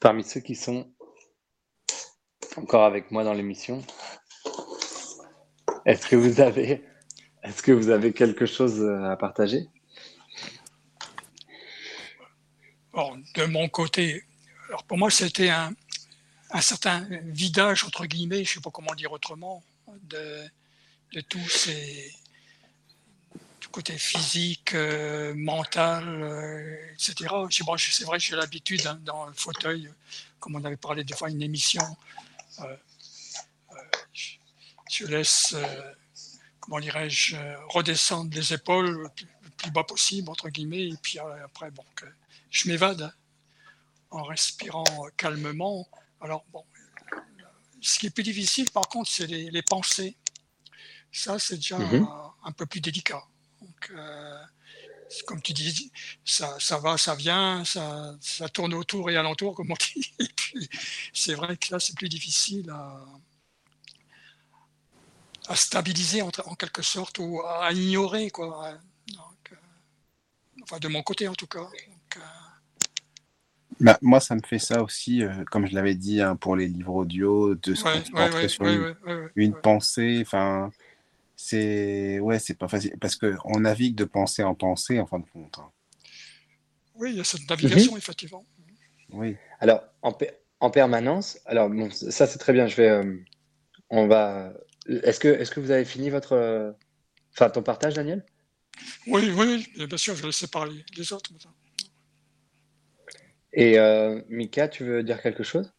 parmi 0.00 0.24
qui 0.38 0.54
sont 0.54 0.90
encore 2.56 2.84
avec 2.84 3.10
moi 3.10 3.24
dans 3.24 3.34
l'émission, 3.34 3.84
est-ce 5.84 6.06
que 6.06 6.16
vous 6.16 6.40
avez, 6.40 6.84
est-ce 7.42 7.62
que 7.62 7.72
vous 7.72 7.90
avez 7.90 8.12
quelque 8.12 8.46
chose 8.46 8.84
à 8.84 9.16
partager? 9.16 9.66
De 13.34 13.44
mon 13.44 13.68
côté, 13.68 14.24
alors 14.68 14.84
pour 14.84 14.96
moi, 14.96 15.10
c'était 15.10 15.50
un, 15.50 15.74
certain 16.60 17.06
vidage, 17.24 17.84
entre 17.84 18.06
guillemets, 18.06 18.44
je 18.44 18.52
ne 18.52 18.54
sais 18.54 18.60
pas 18.60 18.70
comment 18.70 18.94
dire 18.94 19.12
autrement, 19.12 19.62
de 20.04 21.20
tous 21.28 21.48
ces, 21.48 22.10
côté 23.76 23.98
physique, 23.98 24.72
euh, 24.72 25.34
mental, 25.36 26.08
euh, 26.08 26.92
etc. 26.94 27.28
Bon, 27.66 27.76
c'est 27.76 28.04
vrai, 28.04 28.18
j'ai 28.18 28.34
l'habitude 28.34 28.86
hein, 28.86 28.98
dans 29.04 29.26
le 29.26 29.34
fauteuil, 29.34 29.92
comme 30.40 30.56
on 30.56 30.64
avait 30.64 30.78
parlé 30.78 31.04
des 31.04 31.14
fois 31.14 31.28
une 31.28 31.42
émission, 31.42 31.82
euh, 32.60 32.76
je, 34.88 35.04
laisse, 35.04 35.54
comment 36.58 36.80
dirais-je, 36.80 37.36
redescendre 37.68 38.34
les 38.34 38.54
épaules 38.54 39.02
le 39.02 39.10
plus, 39.58 39.70
bas 39.72 39.84
possible, 39.84 40.30
entre 40.30 40.48
guillemets, 40.48 40.88
et 40.88 40.96
puis 41.02 41.18
après, 41.18 41.70
bon, 41.70 41.84
je 42.48 42.68
m'évade 42.68 43.12
en 44.10 44.22
respirant 44.22 44.84
calmement. 45.18 45.86
Alors, 46.22 46.46
bon, 46.50 46.64
ce 47.82 47.98
qui 47.98 48.06
est 48.06 48.10
plus 48.10 48.22
difficile, 48.22 48.70
par 48.70 48.88
contre, 48.88 49.10
c'est 49.10 49.26
les, 49.26 49.62
pensées. 49.62 50.16
Ça, 51.12 51.38
c'est 51.38 51.56
déjà 51.56 51.78
mm-hmm. 51.78 52.32
un, 52.44 52.52
peu 52.52 52.64
plus 52.64 52.80
délicat. 52.80 53.22
Donc, 53.88 53.98
euh, 53.98 54.38
comme 55.26 55.40
tu 55.40 55.52
dis, 55.52 55.90
ça, 56.24 56.56
ça, 56.58 56.78
va, 56.78 56.96
ça 56.98 57.14
vient, 57.14 57.64
ça, 57.64 58.16
ça, 58.20 58.48
tourne 58.48 58.74
autour 58.74 59.10
et 59.10 59.16
alentour, 59.16 59.54
comme 59.54 59.70
on 59.70 59.74
dit. 59.74 60.12
Et 60.18 60.28
puis, 60.34 60.68
c'est 61.12 61.34
vrai 61.34 61.56
que 61.56 61.72
là, 61.72 61.80
c'est 61.80 61.96
plus 61.96 62.08
difficile 62.08 62.70
à, 62.70 63.04
à 65.48 65.56
stabiliser 65.56 66.22
en, 66.22 66.30
en, 66.44 66.54
quelque 66.54 66.82
sorte 66.82 67.18
ou 67.18 67.40
à 67.42 67.72
ignorer, 67.72 68.30
quoi. 68.30 68.72
Donc, 69.08 69.52
euh, 69.52 69.56
enfin, 70.62 70.78
de 70.78 70.88
mon 70.88 71.02
côté, 71.02 71.28
en 71.28 71.34
tout 71.34 71.46
cas. 71.46 71.60
Donc, 71.60 72.16
euh, 72.16 72.20
bah, 73.78 73.98
moi, 74.00 74.20
ça 74.20 74.34
me 74.34 74.42
fait 74.42 74.58
ça 74.58 74.82
aussi, 74.82 75.22
comme 75.50 75.66
je 75.66 75.74
l'avais 75.74 75.94
dit 75.94 76.22
hein, 76.22 76.34
pour 76.34 76.56
les 76.56 76.66
livres 76.66 76.94
audio, 76.94 77.54
de 77.54 77.74
se 77.74 77.82
concentrer 77.82 78.48
sur 78.48 78.64
une, 78.64 78.96
une 79.36 79.54
pensée. 79.54 80.20
Enfin, 80.22 80.70
c'est 81.36 82.18
ouais, 82.18 82.38
c'est 82.38 82.58
pas 82.58 82.68
facile 82.68 82.94
parce 83.00 83.16
que 83.16 83.36
on 83.44 83.60
navigue 83.60 83.94
de 83.94 84.04
pensée 84.04 84.42
en 84.42 84.54
pensée 84.54 84.98
en 84.98 85.06
fin 85.06 85.18
de 85.18 85.26
compte. 85.26 85.58
Hein. 85.58 85.70
Oui, 86.94 87.10
il 87.12 87.18
y 87.18 87.20
a 87.20 87.24
cette 87.24 87.48
navigation 87.48 87.92
mhm. 87.92 87.98
effectivement. 87.98 88.44
Oui. 89.12 89.36
Alors 89.60 89.82
en, 90.02 90.16
en 90.60 90.70
permanence, 90.70 91.38
alors 91.44 91.68
bon, 91.68 91.90
ça 91.90 92.26
c'est 92.26 92.38
très 92.38 92.52
bien. 92.52 92.66
Je 92.66 92.76
vais, 92.76 92.88
euh, 92.88 93.14
on 93.90 94.06
va. 94.06 94.52
Est-ce 94.88 95.20
que 95.20 95.28
est-ce 95.28 95.50
que 95.50 95.60
vous 95.60 95.70
avez 95.70 95.84
fini 95.84 96.10
votre, 96.10 96.74
enfin 97.32 97.50
ton 97.50 97.62
partage, 97.62 97.94
Daniel? 97.94 98.24
Oui, 99.06 99.30
oui, 99.36 99.66
bien 99.86 99.96
sûr, 99.96 100.14
je 100.14 100.22
vais 100.22 100.28
laisser 100.28 100.48
parler 100.48 100.84
les 100.96 101.12
autres. 101.12 101.30
Et 103.52 103.78
euh, 103.78 104.20
Mika, 104.28 104.68
tu 104.68 104.84
veux 104.84 105.02
dire 105.02 105.22
quelque 105.22 105.42
chose? 105.42 105.72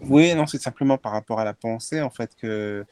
Oui, 0.00 0.34
non, 0.34 0.46
c'est 0.46 0.60
simplement 0.60 0.98
par 0.98 1.12
rapport 1.12 1.38
à 1.40 1.44
la 1.44 1.54
pensée 1.54 2.00
en 2.00 2.10
fait 2.10 2.34
que 2.34 2.84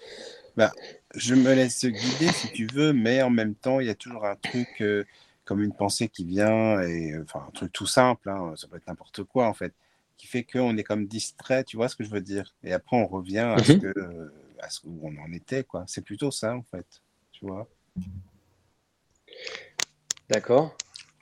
bah, 0.56 0.72
je 1.14 1.34
me 1.34 1.54
laisse 1.54 1.84
guider 1.84 2.32
si 2.32 2.52
tu 2.52 2.66
veux, 2.66 2.92
mais 2.92 3.22
en 3.22 3.30
même 3.30 3.54
temps, 3.54 3.80
il 3.80 3.86
y 3.86 3.90
a 3.90 3.94
toujours 3.94 4.26
un 4.26 4.36
truc 4.36 4.68
euh, 4.80 5.04
comme 5.44 5.62
une 5.62 5.72
pensée 5.72 6.08
qui 6.08 6.24
vient, 6.24 6.80
et 6.82 7.16
enfin 7.22 7.46
un 7.48 7.50
truc 7.50 7.72
tout 7.72 7.86
simple, 7.86 8.28
hein, 8.28 8.54
ça 8.56 8.68
peut 8.68 8.76
être 8.76 8.86
n'importe 8.86 9.24
quoi 9.24 9.46
en 9.46 9.54
fait, 9.54 9.72
qui 10.16 10.26
fait 10.26 10.44
qu'on 10.44 10.76
est 10.76 10.84
comme 10.84 11.06
distrait, 11.06 11.64
tu 11.64 11.76
vois 11.76 11.88
ce 11.88 11.96
que 11.96 12.04
je 12.04 12.10
veux 12.10 12.20
dire? 12.20 12.54
Et 12.62 12.72
après, 12.72 12.96
on 12.96 13.06
revient 13.06 13.54
à, 13.56 13.62
ce, 13.62 13.72
mhm. 13.72 13.80
que, 13.80 13.98
euh, 13.98 14.32
à 14.60 14.68
ce 14.68 14.80
où 14.84 15.00
on 15.02 15.16
en 15.22 15.32
était, 15.32 15.64
quoi. 15.64 15.84
C'est 15.86 16.02
plutôt 16.02 16.30
ça 16.30 16.54
en 16.54 16.62
fait, 16.62 16.86
tu 17.32 17.46
vois? 17.46 17.66
D'accord 20.28 20.76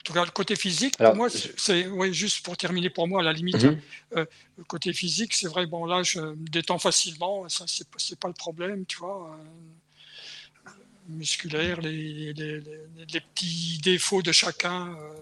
tout 0.07 0.13
cas, 0.13 0.25
le 0.25 0.31
côté 0.31 0.55
physique, 0.55 0.97
pour 0.99 1.17
moi, 1.17 1.29
c'est 1.31 2.13
juste 2.13 2.45
pour 2.45 2.57
terminer 2.57 2.91
pour 2.91 3.09
moi, 3.09 3.23
à 3.23 3.25
la 3.25 3.33
limite, 3.33 3.65
mhm. 3.65 3.81
euh, 4.17 4.25
le 4.57 4.65
côté 4.65 4.93
physique, 4.93 5.35
c'est 5.35 5.49
vrai, 5.49 5.67
bon, 5.67 5.85
là, 5.85 6.05
je 6.05 6.21
me 6.21 6.49
détends 6.49 6.79
facilement, 6.79 7.49
ça, 7.49 7.65
c'est 7.67 8.19
pas, 8.19 8.29
le 8.29 8.35
problème, 8.35 8.87
tu 8.87 8.99
vois. 8.99 9.37
Euh, 9.37 10.71
musculaire, 11.09 11.81
les, 11.81 12.33
les, 12.33 12.61
les, 12.63 13.21
petits 13.21 13.79
défauts 13.83 14.23
de 14.23 14.33
chacun, 14.33 14.89
euh, 14.89 15.15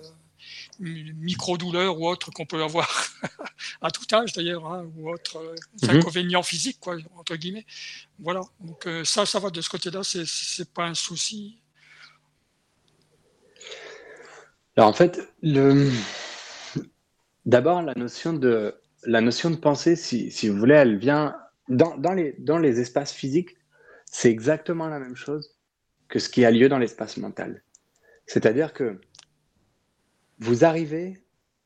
micro-douleurs 0.81 1.99
ou 1.99 2.09
autres 2.09 2.31
qu'on 2.31 2.47
peut 2.47 2.63
avoir 2.63 2.89
à 3.83 3.91
tout 3.91 4.07
âge 4.15 4.33
d'ailleurs, 4.33 4.67
hein, 4.67 4.87
ou 4.97 5.11
autres 5.11 5.41
mhm. 5.83 5.91
inconvénients 5.97 6.43
physiques, 6.43 6.79
quoi, 6.81 6.97
entre 7.17 7.37
guillemets. 7.37 7.67
Voilà, 8.19 8.43
donc 8.61 8.87
ça, 9.05 9.25
ça 9.25 9.39
va 9.39 9.49
de 9.49 9.63
ce 9.63 9.71
côté-là, 9.71 10.03
c'est 10.05 10.69
pas 10.73 10.85
un 10.85 10.95
souci. 10.95 11.57
Alors 14.77 14.89
en 14.89 14.93
fait, 14.93 15.21
d'abord 17.47 17.83
la 17.83 17.95
notion 17.95 18.33
de 18.33 19.57
pensée, 19.57 19.95
si, 19.95 20.49
vous 20.49 20.59
voulez, 20.59 20.75
elle 20.75 20.99
vient 20.99 21.37
dans, 21.69 22.13
les, 22.13 22.81
espaces 22.81 23.13
physiques, 23.13 23.57
c'est 24.07 24.31
exactement 24.31 24.89
la 24.89 24.99
même 24.99 25.17
chose 25.17 25.57
que 26.09 26.19
ce 26.19 26.29
qui 26.29 26.45
a 26.45 26.51
lieu 26.51 26.69
dans 26.69 26.79
l'espace 26.79 27.17
mental. 27.19 27.63
C'est-à-dire 28.27 28.73
que 28.73 29.01
vous 30.41 30.65
arrivez, 30.65 31.23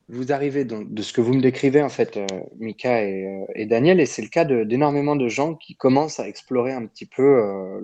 vous 0.07 0.31
arrivez 0.31 0.63
de 0.65 1.01
ce 1.01 1.11
que 1.11 1.21
vous 1.21 1.33
me 1.33 1.41
décrivez 1.41 1.81
en 1.81 1.89
fait, 1.89 2.17
euh, 2.17 2.27
Mika 2.57 3.03
et, 3.03 3.25
euh, 3.25 3.45
et, 3.55 3.65
Daniel, 3.65 3.99
et 3.99 4.05
c'est 4.05 4.21
le 4.21 4.27
cas 4.27 4.45
d'énormément 4.45 5.15
de, 5.15 5.27
gens 5.27 5.55
qui 5.55 5.75
commencent 5.75 6.19
à 6.19 6.27
explorer 6.27 6.73
un 6.73 6.85
petit 6.85 7.05
peu 7.05 7.23
euh, 7.23 7.81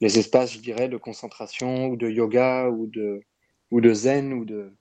les 0.00 0.18
espaces, 0.18 0.54
je 0.54 0.58
dirais, 0.60 0.88
de 0.88 0.96
concentration 0.96 1.86
ou 1.86 1.96
de 1.96 2.08
yoga 2.08 2.68
ou 2.68 2.86
de 2.86 3.22
ou 3.74 3.80
de 3.80 3.92
zen 3.92 4.32
ou 4.32 4.44
de, 4.44 4.72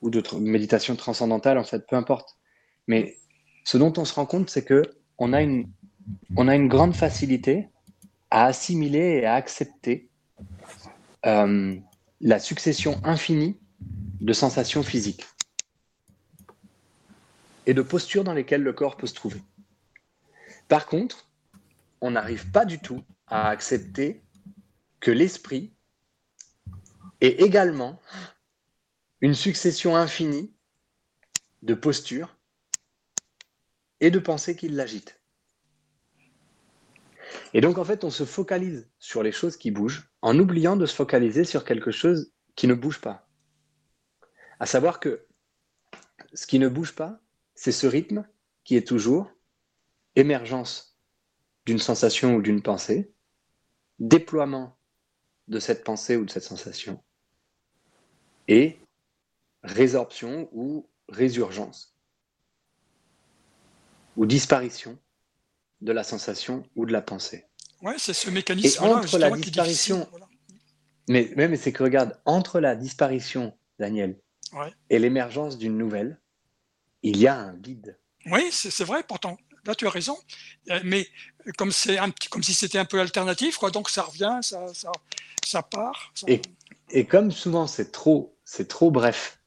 ou 0.00 0.10
méditation 0.40 0.96
transcendantale, 0.96 1.58
en 1.58 1.62
fait, 1.62 1.86
peu 1.86 1.94
importe. 1.94 2.38
Mais 2.86 3.18
ce 3.64 3.76
dont 3.76 3.92
on 3.98 4.06
se 4.06 4.14
rend 4.14 4.24
compte, 4.24 4.48
c'est 4.48 4.64
que 4.64 4.82
on 5.18 5.34
a 5.34 5.42
une, 5.42 5.70
a 6.38 6.58
grande 6.58 6.94
facilité 6.94 7.68
à 8.30 8.46
assimiler 8.46 9.20
et 9.20 9.26
à 9.26 9.34
accepter 9.34 10.08
euh, 11.26 11.76
la 12.22 12.38
succession 12.38 12.98
infinie 13.04 13.60
de 14.22 14.32
sensations 14.32 14.82
physiques 14.82 15.26
et 17.66 17.74
de 17.74 17.82
postures 17.82 18.24
dans 18.24 18.32
lesquelles 18.32 18.62
le 18.62 18.72
corps 18.72 18.96
peut 18.96 19.06
se 19.06 19.14
trouver. 19.14 19.42
Par 20.66 20.86
contre, 20.86 21.28
on 22.00 22.12
n'arrive 22.12 22.50
pas 22.50 22.64
du 22.64 22.78
tout 22.78 23.04
à 23.26 23.50
accepter 23.50 24.22
que 24.98 25.10
l'esprit 25.10 25.74
est 27.22 27.40
également 27.40 28.00
une 29.20 29.34
succession 29.34 29.96
infinie 29.96 30.52
de 31.62 31.74
postures 31.74 32.36
et 34.00 34.10
de 34.10 34.18
pensées 34.18 34.56
qui 34.56 34.68
l'agitent. 34.68 35.20
Et 37.54 37.60
donc, 37.60 37.78
en 37.78 37.84
fait, 37.84 38.02
on 38.02 38.10
se 38.10 38.24
focalise 38.24 38.90
sur 38.98 39.22
les 39.22 39.30
choses 39.30 39.56
qui 39.56 39.70
bougent 39.70 40.10
en 40.20 40.36
oubliant 40.38 40.76
de 40.76 40.84
se 40.84 40.94
focaliser 40.94 41.44
sur 41.44 41.64
quelque 41.64 41.92
chose 41.92 42.32
qui 42.56 42.66
ne 42.66 42.74
bouge 42.74 43.00
pas. 43.00 43.28
À 44.58 44.66
savoir 44.66 44.98
que 44.98 45.26
ce 46.34 46.46
qui 46.46 46.58
ne 46.58 46.68
bouge 46.68 46.94
pas, 46.94 47.20
c'est 47.54 47.72
ce 47.72 47.86
rythme 47.86 48.26
qui 48.64 48.76
est 48.76 48.86
toujours 48.86 49.30
émergence 50.16 50.98
d'une 51.66 51.78
sensation 51.78 52.34
ou 52.34 52.42
d'une 52.42 52.62
pensée, 52.62 53.12
déploiement 54.00 54.76
de 55.46 55.60
cette 55.60 55.84
pensée 55.84 56.16
ou 56.16 56.24
de 56.24 56.30
cette 56.30 56.42
sensation, 56.42 57.02
et 58.48 58.78
résorption 59.62 60.48
ou 60.52 60.88
résurgence, 61.08 61.94
ou 64.16 64.26
disparition 64.26 64.98
de 65.80 65.92
la 65.92 66.04
sensation 66.04 66.64
ou 66.76 66.86
de 66.86 66.92
la 66.92 67.02
pensée. 67.02 67.46
Ouais, 67.80 67.94
c'est 67.98 68.14
ce 68.14 68.30
mécanisme. 68.30 68.84
Et 68.84 68.86
entre 68.86 69.18
la 69.18 69.30
disparition, 69.30 70.08
mais, 71.08 71.32
mais, 71.36 71.56
c'est 71.56 71.72
que 71.72 71.82
regarde, 71.82 72.18
entre 72.24 72.60
la 72.60 72.76
disparition, 72.76 73.56
Daniel, 73.78 74.16
et 74.90 74.98
l'émergence 74.98 75.58
d'une 75.58 75.76
nouvelle, 75.76 76.20
il 77.02 77.16
y 77.16 77.26
a 77.26 77.36
un 77.36 77.52
vide. 77.54 77.98
Oui, 78.26 78.50
c'est 78.52 78.84
vrai, 78.84 79.02
pourtant. 79.02 79.36
Là, 79.64 79.74
tu 79.74 79.86
as 79.86 79.90
raison. 79.90 80.16
Euh, 80.70 80.80
mais 80.84 81.08
comme, 81.56 81.72
c'est 81.72 81.98
un, 81.98 82.12
comme 82.30 82.42
si 82.42 82.54
c'était 82.54 82.78
un 82.78 82.84
peu 82.84 83.00
alternatif, 83.00 83.56
quoi, 83.56 83.70
donc 83.70 83.90
ça 83.90 84.02
revient, 84.02 84.38
ça, 84.42 84.72
ça, 84.74 84.92
ça 85.44 85.62
part. 85.62 86.12
Et, 86.26 86.40
et, 86.92 87.06
comme 87.06 87.30
souvent, 87.30 87.66
c'est 87.66 87.90
trop, 87.90 88.38
c'est 88.44 88.68
trop 88.68 88.90
bref 88.90 89.42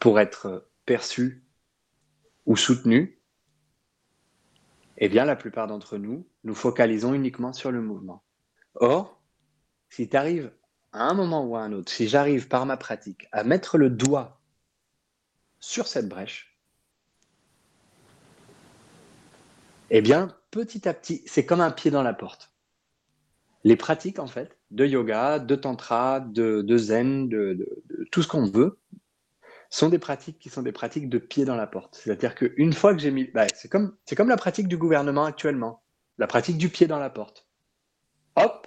pour 0.00 0.18
être 0.18 0.68
perçu 0.86 1.44
ou 2.46 2.56
soutenu, 2.56 3.20
eh 4.98 5.08
bien, 5.08 5.24
la 5.24 5.36
plupart 5.36 5.66
d'entre 5.66 5.98
nous, 5.98 6.26
nous 6.44 6.54
focalisons 6.54 7.14
uniquement 7.14 7.52
sur 7.52 7.70
le 7.70 7.80
mouvement. 7.80 8.22
Or, 8.74 9.22
si 9.88 10.08
tu 10.08 10.16
arrives 10.16 10.52
à 10.92 11.04
un 11.04 11.14
moment 11.14 11.44
ou 11.44 11.56
à 11.56 11.62
un 11.62 11.72
autre, 11.72 11.92
si 11.92 12.08
j'arrive 12.08 12.48
par 12.48 12.66
ma 12.66 12.76
pratique 12.76 13.28
à 13.32 13.44
mettre 13.44 13.78
le 13.78 13.90
doigt 13.90 14.40
sur 15.60 15.86
cette 15.86 16.08
brèche, 16.08 16.58
eh 19.90 20.00
bien, 20.00 20.36
petit 20.50 20.88
à 20.88 20.94
petit, 20.94 21.22
c'est 21.26 21.44
comme 21.44 21.60
un 21.60 21.70
pied 21.70 21.90
dans 21.90 22.02
la 22.02 22.14
porte. 22.14 22.52
Les 23.64 23.76
pratiques, 23.76 24.18
en 24.18 24.26
fait, 24.26 24.58
de 24.74 24.86
yoga, 24.86 25.38
de 25.38 25.54
tantra, 25.54 26.20
de, 26.20 26.76
zen, 26.76 27.28
de, 27.28 27.82
tout 28.10 28.22
ce 28.22 28.28
qu'on 28.28 28.44
veut, 28.44 28.78
sont 29.70 29.88
des 29.88 29.98
pratiques 29.98 30.38
qui 30.38 30.50
sont 30.50 30.62
des 30.62 30.72
pratiques 30.72 31.08
de 31.08 31.18
pied 31.18 31.44
dans 31.44 31.56
la 31.56 31.66
porte. 31.66 31.96
C'est-à-dire 31.96 32.34
qu'une 32.34 32.72
fois 32.72 32.92
que 32.92 33.00
j'ai 33.00 33.10
mis... 33.10 33.24
Bah, 33.32 33.46
c'est 33.54 33.68
comme, 33.68 33.96
la 34.28 34.36
pratique 34.36 34.68
du 34.68 34.76
gouvernement 34.76 35.24
actuellement, 35.24 35.82
la 36.18 36.26
pratique 36.26 36.58
du 36.58 36.68
pied 36.68 36.86
dans 36.86 36.98
la 36.98 37.10
porte. 37.10 37.46
Hop, 38.36 38.66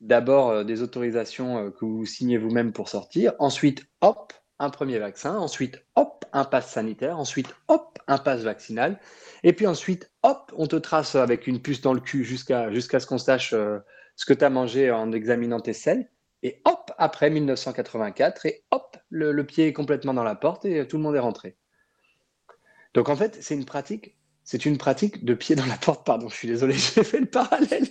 d'abord 0.00 0.50
euh, 0.50 0.64
des 0.64 0.82
autorisations 0.82 1.58
euh, 1.58 1.70
que 1.70 1.86
vous 1.86 2.04
signez 2.04 2.36
vous-même 2.36 2.72
pour 2.72 2.90
sortir, 2.90 3.32
ensuite, 3.38 3.86
hop, 4.02 4.34
un 4.58 4.68
premier 4.68 4.98
vaccin, 4.98 5.36
ensuite, 5.36 5.82
hop, 5.96 6.26
un 6.34 6.44
pass 6.44 6.70
sanitaire, 6.70 7.18
ensuite, 7.18 7.54
hop, 7.68 7.98
un 8.06 8.18
pass 8.18 8.42
vaccinal, 8.42 9.00
et 9.42 9.54
puis 9.54 9.66
ensuite, 9.66 10.10
hop, 10.22 10.52
on 10.54 10.66
te 10.66 10.76
trace 10.76 11.14
avec 11.14 11.46
une 11.46 11.62
puce 11.62 11.80
dans 11.80 11.94
le 11.94 12.00
cul 12.00 12.24
jusqu'à 12.24 12.70
jusqu'à 12.70 13.00
ce 13.00 13.06
qu'on 13.06 13.18
sache 13.18 13.54
euh, 13.54 13.78
ce 14.20 14.26
que 14.26 14.34
tu 14.34 14.44
as 14.44 14.50
mangé 14.50 14.90
en 14.90 15.12
examinant 15.12 15.60
tes 15.60 15.72
selles, 15.72 16.06
et 16.42 16.60
hop, 16.66 16.92
après 16.98 17.30
1984, 17.30 18.44
et 18.44 18.64
hop, 18.70 18.98
le, 19.08 19.42
pied 19.46 19.68
est 19.68 19.72
complètement 19.72 20.12
dans 20.12 20.22
la 20.22 20.34
porte 20.34 20.66
et 20.66 20.86
tout 20.86 20.98
le 20.98 21.02
monde 21.02 21.16
est 21.16 21.20
rentré. 21.20 21.56
Donc 22.92 23.08
en 23.08 23.16
fait, 23.16 23.38
c'est 23.40 23.54
une 23.54 23.64
pratique 23.64 24.18
c'est 24.44 24.66
une 24.66 24.76
pratique 24.76 25.24
de 25.24 25.32
pied 25.32 25.54
dans 25.54 25.64
la 25.64 25.76
porte. 25.76 26.04
Pardon, 26.04 26.28
je 26.28 26.34
suis 26.34 26.48
désolé, 26.48 26.74
j'ai 26.94 27.02
fait 27.02 27.20
le 27.20 27.30
parallèle. 27.30 27.86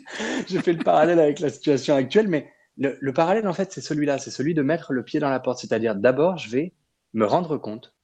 j'ai 0.48 0.62
fait 0.62 0.74
le 0.74 0.84
parallèle 0.84 1.20
avec 1.20 1.40
la 1.40 1.50
situation 1.50 1.96
actuelle, 1.96 2.28
mais 2.28 2.52
le, 2.78 3.12
parallèle, 3.12 3.48
en 3.48 3.54
fait, 3.54 3.72
c'est 3.72 3.82
celui-là, 3.82 4.20
c'est 4.20 4.30
celui 4.30 4.54
de 4.54 4.62
mettre 4.62 4.94
le 4.94 5.04
pied 5.04 5.20
dans 5.20 5.30
la 5.30 5.40
porte. 5.40 5.60
C'est-à-dire, 5.60 5.96
d'abord, 5.96 6.38
je 6.38 6.50
vais 6.52 6.74
me 7.14 7.26
rendre 7.26 7.58
compte 7.58 7.96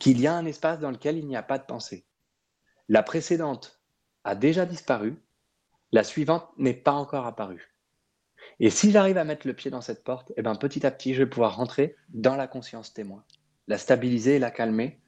qu'il 0.00 0.20
y 0.20 0.26
a 0.26 0.34
un 0.34 0.46
espace 0.46 0.80
dans 0.80 0.90
lequel 0.90 1.16
il 1.16 1.28
n'y 1.28 1.36
a 1.36 1.44
pas 1.44 1.58
de 1.58 1.64
pensée. 1.64 2.06
La 2.88 3.04
précédente 3.04 3.80
a 4.24 4.34
déjà 4.34 4.66
disparu, 4.66 5.22
la 5.94 6.02
suivante 6.02 6.48
n'est 6.58 6.74
pas 6.74 6.90
encore 6.90 7.24
apparue. 7.24 7.72
Et 8.58 8.68
si 8.68 8.90
j'arrive 8.90 9.16
à 9.16 9.22
mettre 9.22 9.46
le 9.46 9.54
pied 9.54 9.70
dans 9.70 9.80
cette 9.80 10.02
porte, 10.02 10.32
eh 10.36 10.42
ben, 10.42 10.56
petit 10.56 10.84
à 10.84 10.90
petit, 10.90 11.14
je 11.14 11.22
vais 11.22 11.30
pouvoir 11.30 11.54
rentrer 11.54 11.94
dans 12.08 12.34
la 12.34 12.48
conscience 12.48 12.92
témoin, 12.92 13.24
la 13.68 13.78
stabiliser 13.78 14.40
la 14.40 14.50
calmer. 14.50 15.00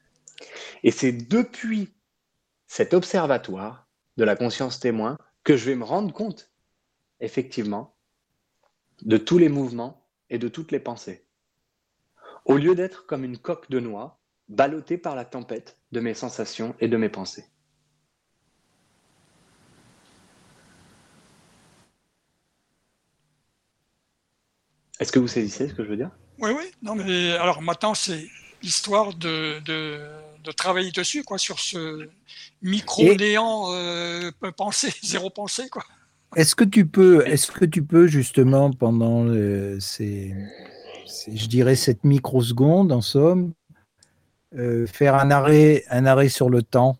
Et 0.83 0.91
c'est 0.91 1.11
depuis 1.11 1.93
cet 2.67 2.93
observatoire 2.93 3.89
de 4.15 4.23
la 4.23 4.37
conscience 4.37 4.79
témoin 4.79 5.17
que 5.43 5.57
je 5.57 5.65
vais 5.65 5.75
me 5.75 5.83
rendre 5.83 6.13
compte 6.13 6.53
effectivement, 7.19 7.97
de 9.01 9.17
tous 9.17 9.39
les 9.39 9.49
mouvements 9.49 10.07
et 10.29 10.37
de 10.37 10.47
toutes 10.47 10.71
les 10.71 10.79
pensées. 10.79 11.25
Au 12.45 12.55
lieu 12.55 12.75
d'être 12.75 13.05
comme 13.05 13.25
une 13.25 13.37
coque 13.37 13.69
de 13.69 13.81
noix, 13.81 14.21
ballottée 14.47 14.97
par 14.97 15.17
la 15.17 15.25
tempête 15.25 15.81
de 15.91 15.99
mes 15.99 16.13
sensations 16.13 16.75
et 16.79 16.87
de 16.87 16.95
mes 16.95 17.09
pensées. 17.09 17.45
Est-ce 24.99 25.11
que 25.11 25.19
vous 25.19 25.27
saisissez 25.27 25.67
ce 25.67 25.73
que 25.73 25.83
je 25.83 25.89
veux 25.89 25.97
dire? 25.97 26.11
Oui, 26.39 26.51
oui. 26.57 26.65
Non, 26.81 26.95
mais 26.95 27.31
alors 27.33 27.61
maintenant, 27.61 27.93
c'est 27.93 28.25
histoire 28.63 29.13
de, 29.13 29.59
de, 29.63 30.51
travailler 30.55 30.91
dessus, 30.91 31.23
quoi, 31.23 31.37
sur 31.37 31.59
ce 31.59 32.07
micro-néant 32.61 33.73
euh, 33.73 34.31
pensée, 34.55 34.93
zéro 35.03 35.29
pensée, 35.29 35.67
quoi. 35.69 35.83
Est-ce 36.35 36.55
que 36.55 36.63
tu 36.63 36.85
peux, 36.85 37.25
est-ce 37.27 37.51
que 37.51 37.65
tu 37.65 37.83
peux 37.83 38.07
justement 38.07 38.71
pendant 38.71 39.27
ces, 39.79 40.33
je 41.33 41.47
dirais 41.47 41.75
cette 41.75 42.03
microseconde 42.03 42.91
en 42.91 43.01
somme, 43.01 43.53
euh, 44.55 44.87
faire 44.87 45.15
un 45.15 45.31
arrêt, 45.31 45.83
un 45.89 46.05
arrêt 46.05 46.29
sur 46.29 46.49
le 46.49 46.63
temps? 46.63 46.97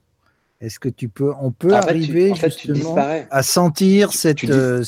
Est-ce 0.59 0.79
que 0.79 0.89
tu 0.89 1.07
peux, 1.07 1.33
on 1.39 1.51
peut 1.51 1.73
arriver 1.73 2.33
justement 2.33 2.95
à 2.97 3.43
sentir 3.43 4.11
cette, 4.11 4.43
euh, 4.45 4.83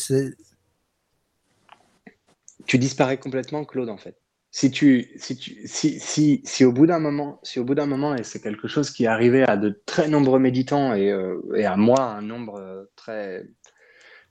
tu, 2.70 2.78
disparais 2.78 3.17
complètement, 3.17 3.65
Claude, 3.65 3.89
en 3.89 3.97
fait. 3.97 4.17
Si 4.51 4.72
tu, 4.72 5.11
si 5.17 5.36
tu, 5.38 5.67
si, 5.67 6.41
si, 6.43 6.65
au 6.65 6.72
bout 6.72 6.88
d'un 6.88 6.99
moment, 6.99 7.39
si 7.43 7.59
au 7.59 7.63
bout 7.63 7.76
d'un 7.76 7.86
moment, 7.86 8.15
et 8.15 8.24
c'est 8.24 8.41
quelque 8.41 8.67
chose 8.67 8.89
qui 8.89 9.03
est 9.03 9.07
arrivé 9.07 9.43
à 9.43 9.57
de 9.57 9.82
très 9.86 10.07
nombreux 10.07 10.39
méditants 10.39 10.93
et, 10.93 11.11
euh, 11.11 11.39
et 11.55 11.65
à 11.65 11.78
moi 11.78 12.01
un 12.01 12.24
nombre 12.24 12.89
très 12.95 13.47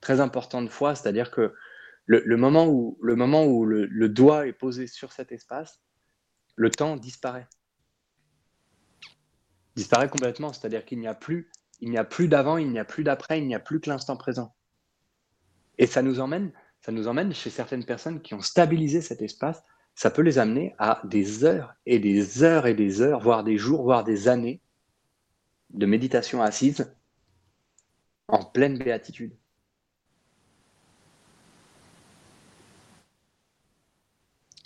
très 0.01 0.21
important 0.21 0.63
de 0.63 0.69
fois, 0.69 0.95
c'est-à-dire 0.95 1.31
que 1.31 1.55
le, 2.07 2.37
moment 2.37 2.67
où, 2.67 2.99
le, 3.03 3.17
moment 3.17 3.45
où 3.45 3.67
le, 3.67 4.09
doigt 4.09 4.47
est 4.47 4.55
posé 4.55 4.87
sur 4.87 5.13
cet 5.13 5.31
espace, 5.31 5.83
le 6.57 6.71
temps 6.71 6.97
disparaît. 6.97 7.47
Disparaît 9.77 10.09
complètement, 10.09 10.53
c'est-à-dire 10.53 10.87
qu'il 10.87 11.01
n'y 11.01 11.07
a 11.07 11.15
plus, 11.15 11.51
il 11.81 11.91
n'y 11.91 11.99
a 11.99 12.05
plus 12.05 12.29
d'avant, 12.29 12.57
il 12.57 12.71
n'y 12.71 12.79
a 12.79 12.85
plus 12.85 13.05
d'après, 13.05 13.39
il 13.39 13.47
n'y 13.47 13.55
a 13.55 13.61
plus 13.61 13.81
que 13.81 13.91
l'instant 13.91 14.17
présent. 14.17 14.55
Et 15.77 15.87
ça 15.87 16.01
nous 16.01 16.19
emmène, 16.19 16.51
ça 16.89 16.93
nous 16.93 17.07
emmène 17.07 17.35
chez 17.35 17.51
certaines 17.51 17.85
personnes 17.85 18.23
qui 18.23 18.33
ont 18.33 18.41
stabilisé 18.41 19.03
cet 19.03 19.21
espace, 19.21 19.63
ça 19.95 20.11
peut 20.11 20.23
les 20.23 20.39
amener 20.39 20.75
à 20.79 21.03
des 21.05 21.45
heures 21.45 21.75
et 21.85 21.99
des 21.99 22.43
heures 22.43 22.67
et 22.67 22.73
des 22.73 23.03
heures, 23.03 23.21
voire 23.21 23.45
des 23.45 23.59
jours, 23.59 23.83
voire 23.83 24.05
des 24.05 24.27
années 24.27 24.63
de 25.69 25.85
méditation 25.85 26.41
assise 26.41 26.91
en 28.29 28.43
pleine 28.43 28.79
béatitude. 28.79 29.37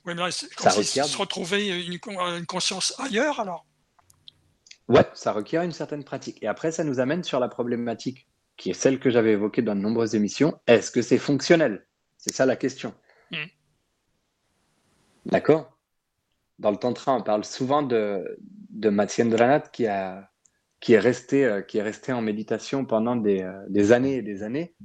Oui, 0.06 0.14
mais 0.14 0.30
ça 0.30 0.70
se 0.70 1.16
retrouver 1.16 1.86
une, 1.86 1.98
une 2.38 2.46
conscience 2.46 2.94
ailleurs 3.00 3.40
alors 3.40 3.66
Ouais, 4.86 5.08
ça 5.14 5.32
requiert 5.32 5.62
une 5.62 5.72
certaine 5.72 6.04
pratique. 6.04 6.40
Et 6.40 6.46
après, 6.46 6.70
ça 6.70 6.84
nous 6.84 7.00
amène 7.00 7.24
sur 7.24 7.40
la 7.40 7.48
problématique 7.48 8.28
qui 8.56 8.70
est 8.70 8.74
celle 8.74 9.00
que 9.00 9.10
j'avais 9.10 9.32
évoquée 9.32 9.62
dans 9.62 9.74
de 9.74 9.80
nombreuses 9.80 10.14
émissions. 10.14 10.56
Est-ce 10.68 10.92
que 10.92 11.02
c'est 11.02 11.18
fonctionnel? 11.18 11.84
C'est 12.22 12.32
ça 12.32 12.46
la 12.46 12.54
question. 12.54 12.94
Hmm. 13.32 13.46
D'accord? 15.26 15.76
Dans 16.60 16.70
le 16.70 16.76
tantra, 16.76 17.16
on 17.16 17.22
parle 17.22 17.44
souvent 17.44 17.82
de, 17.82 18.38
de 18.70 18.90
Matsyendranath 18.90 19.72
qui, 19.72 19.88
a, 19.88 20.30
qui, 20.78 20.92
est 20.92 21.00
resté, 21.00 21.44
euh, 21.44 21.62
qui 21.62 21.78
est 21.78 21.82
resté 21.82 22.12
en 22.12 22.22
méditation 22.22 22.84
pendant 22.84 23.16
des, 23.16 23.42
euh, 23.42 23.66
des 23.68 23.90
années 23.90 24.18
et 24.18 24.22
des 24.22 24.44
années. 24.44 24.76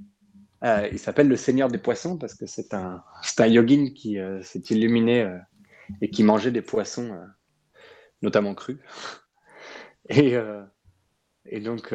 Euh, 0.63 0.89
il 0.91 0.97
s'appelle 0.97 1.27
le 1.27 1.35
Seigneur 1.35 1.67
des 1.67 1.77
Poissons 1.77 2.17
parce 2.17 2.33
que 2.33 2.47
c'est 2.47 2.73
un, 2.73 3.03
un 3.37 3.47
yogin 3.47 3.91
qui 3.93 4.17
euh, 4.17 4.41
s'est 4.41 4.63
illuminé 4.71 5.21
euh, 5.21 5.37
et 6.01 6.09
qui 6.09 6.23
mangeait 6.23 6.49
des 6.49 6.63
poissons, 6.63 7.15
notamment 8.23 8.55
crus. 8.55 8.79
Et, 10.09 10.37
et 11.45 11.59
donc, 11.59 11.93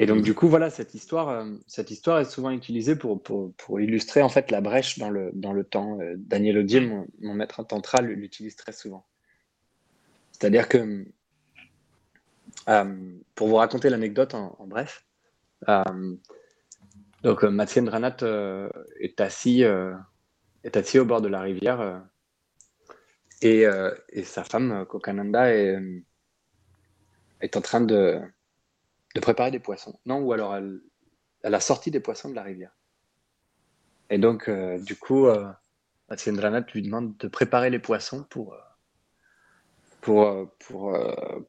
et 0.00 0.06
donc 0.06 0.22
du 0.22 0.32
coup, 0.32 0.48
voilà, 0.48 0.70
cette 0.70 0.94
histoire, 0.94 1.28
euh, 1.28 1.56
cette 1.66 1.90
histoire 1.90 2.20
est 2.20 2.24
souvent 2.24 2.50
utilisée 2.50 2.94
pour, 2.94 3.20
pour, 3.20 3.52
pour 3.54 3.80
illustrer 3.80 4.22
en 4.22 4.28
fait 4.28 4.52
la 4.52 4.60
brèche 4.60 4.98
dans 4.98 5.10
le, 5.10 5.30
dans 5.34 5.52
le 5.52 5.64
temps. 5.64 5.98
Euh, 6.00 6.14
Daniel 6.16 6.58
Odier, 6.58 6.80
mon, 6.80 7.06
mon 7.20 7.34
maître 7.34 7.64
tantra, 7.64 8.00
l'utilise 8.00 8.54
très 8.54 8.72
souvent. 8.72 9.04
C'est-à-dire 10.30 10.68
que, 10.68 11.04
euh, 12.68 13.18
pour 13.34 13.48
vous 13.48 13.56
raconter 13.56 13.90
l'anecdote 13.90 14.34
en, 14.34 14.54
en 14.60 14.66
bref, 14.68 15.04
euh, 15.68 16.14
donc 17.24 17.42
Matsyendranath 17.42 18.22
euh, 18.22 18.68
est 19.00 19.20
assis, 19.20 19.62
est 20.62 20.76
assis 20.76 21.00
au 21.00 21.04
bord 21.04 21.20
de 21.20 21.28
la 21.28 21.40
rivière 21.40 22.04
et, 23.42 23.64
et 24.10 24.22
sa 24.22 24.44
femme 24.44 24.86
Kokananda 24.86 25.52
est, 25.52 25.80
est 27.40 27.56
en 27.56 27.60
train 27.60 27.80
de, 27.80 28.20
de 29.14 29.20
préparer 29.20 29.50
des 29.50 29.60
poissons. 29.60 29.98
Non, 30.06 30.20
ou 30.20 30.32
alors 30.32 30.54
elle, 30.54 30.80
elle 31.42 31.54
a 31.54 31.60
sorti 31.60 31.90
des 31.90 32.00
poissons 32.00 32.30
de 32.30 32.34
la 32.34 32.42
rivière. 32.42 32.76
Et 34.10 34.18
donc, 34.18 34.48
euh, 34.48 34.78
du 34.78 34.96
coup, 34.96 35.26
euh, 35.26 35.50
lui 36.74 36.82
demande 36.82 37.16
de 37.18 37.28
préparer 37.28 37.70
les 37.70 37.78
poissons 37.78 38.24
pour, 38.24 38.54
euh, 38.54 38.58
pour, 40.00 40.24
euh, 40.24 40.46
pour, 40.58 40.96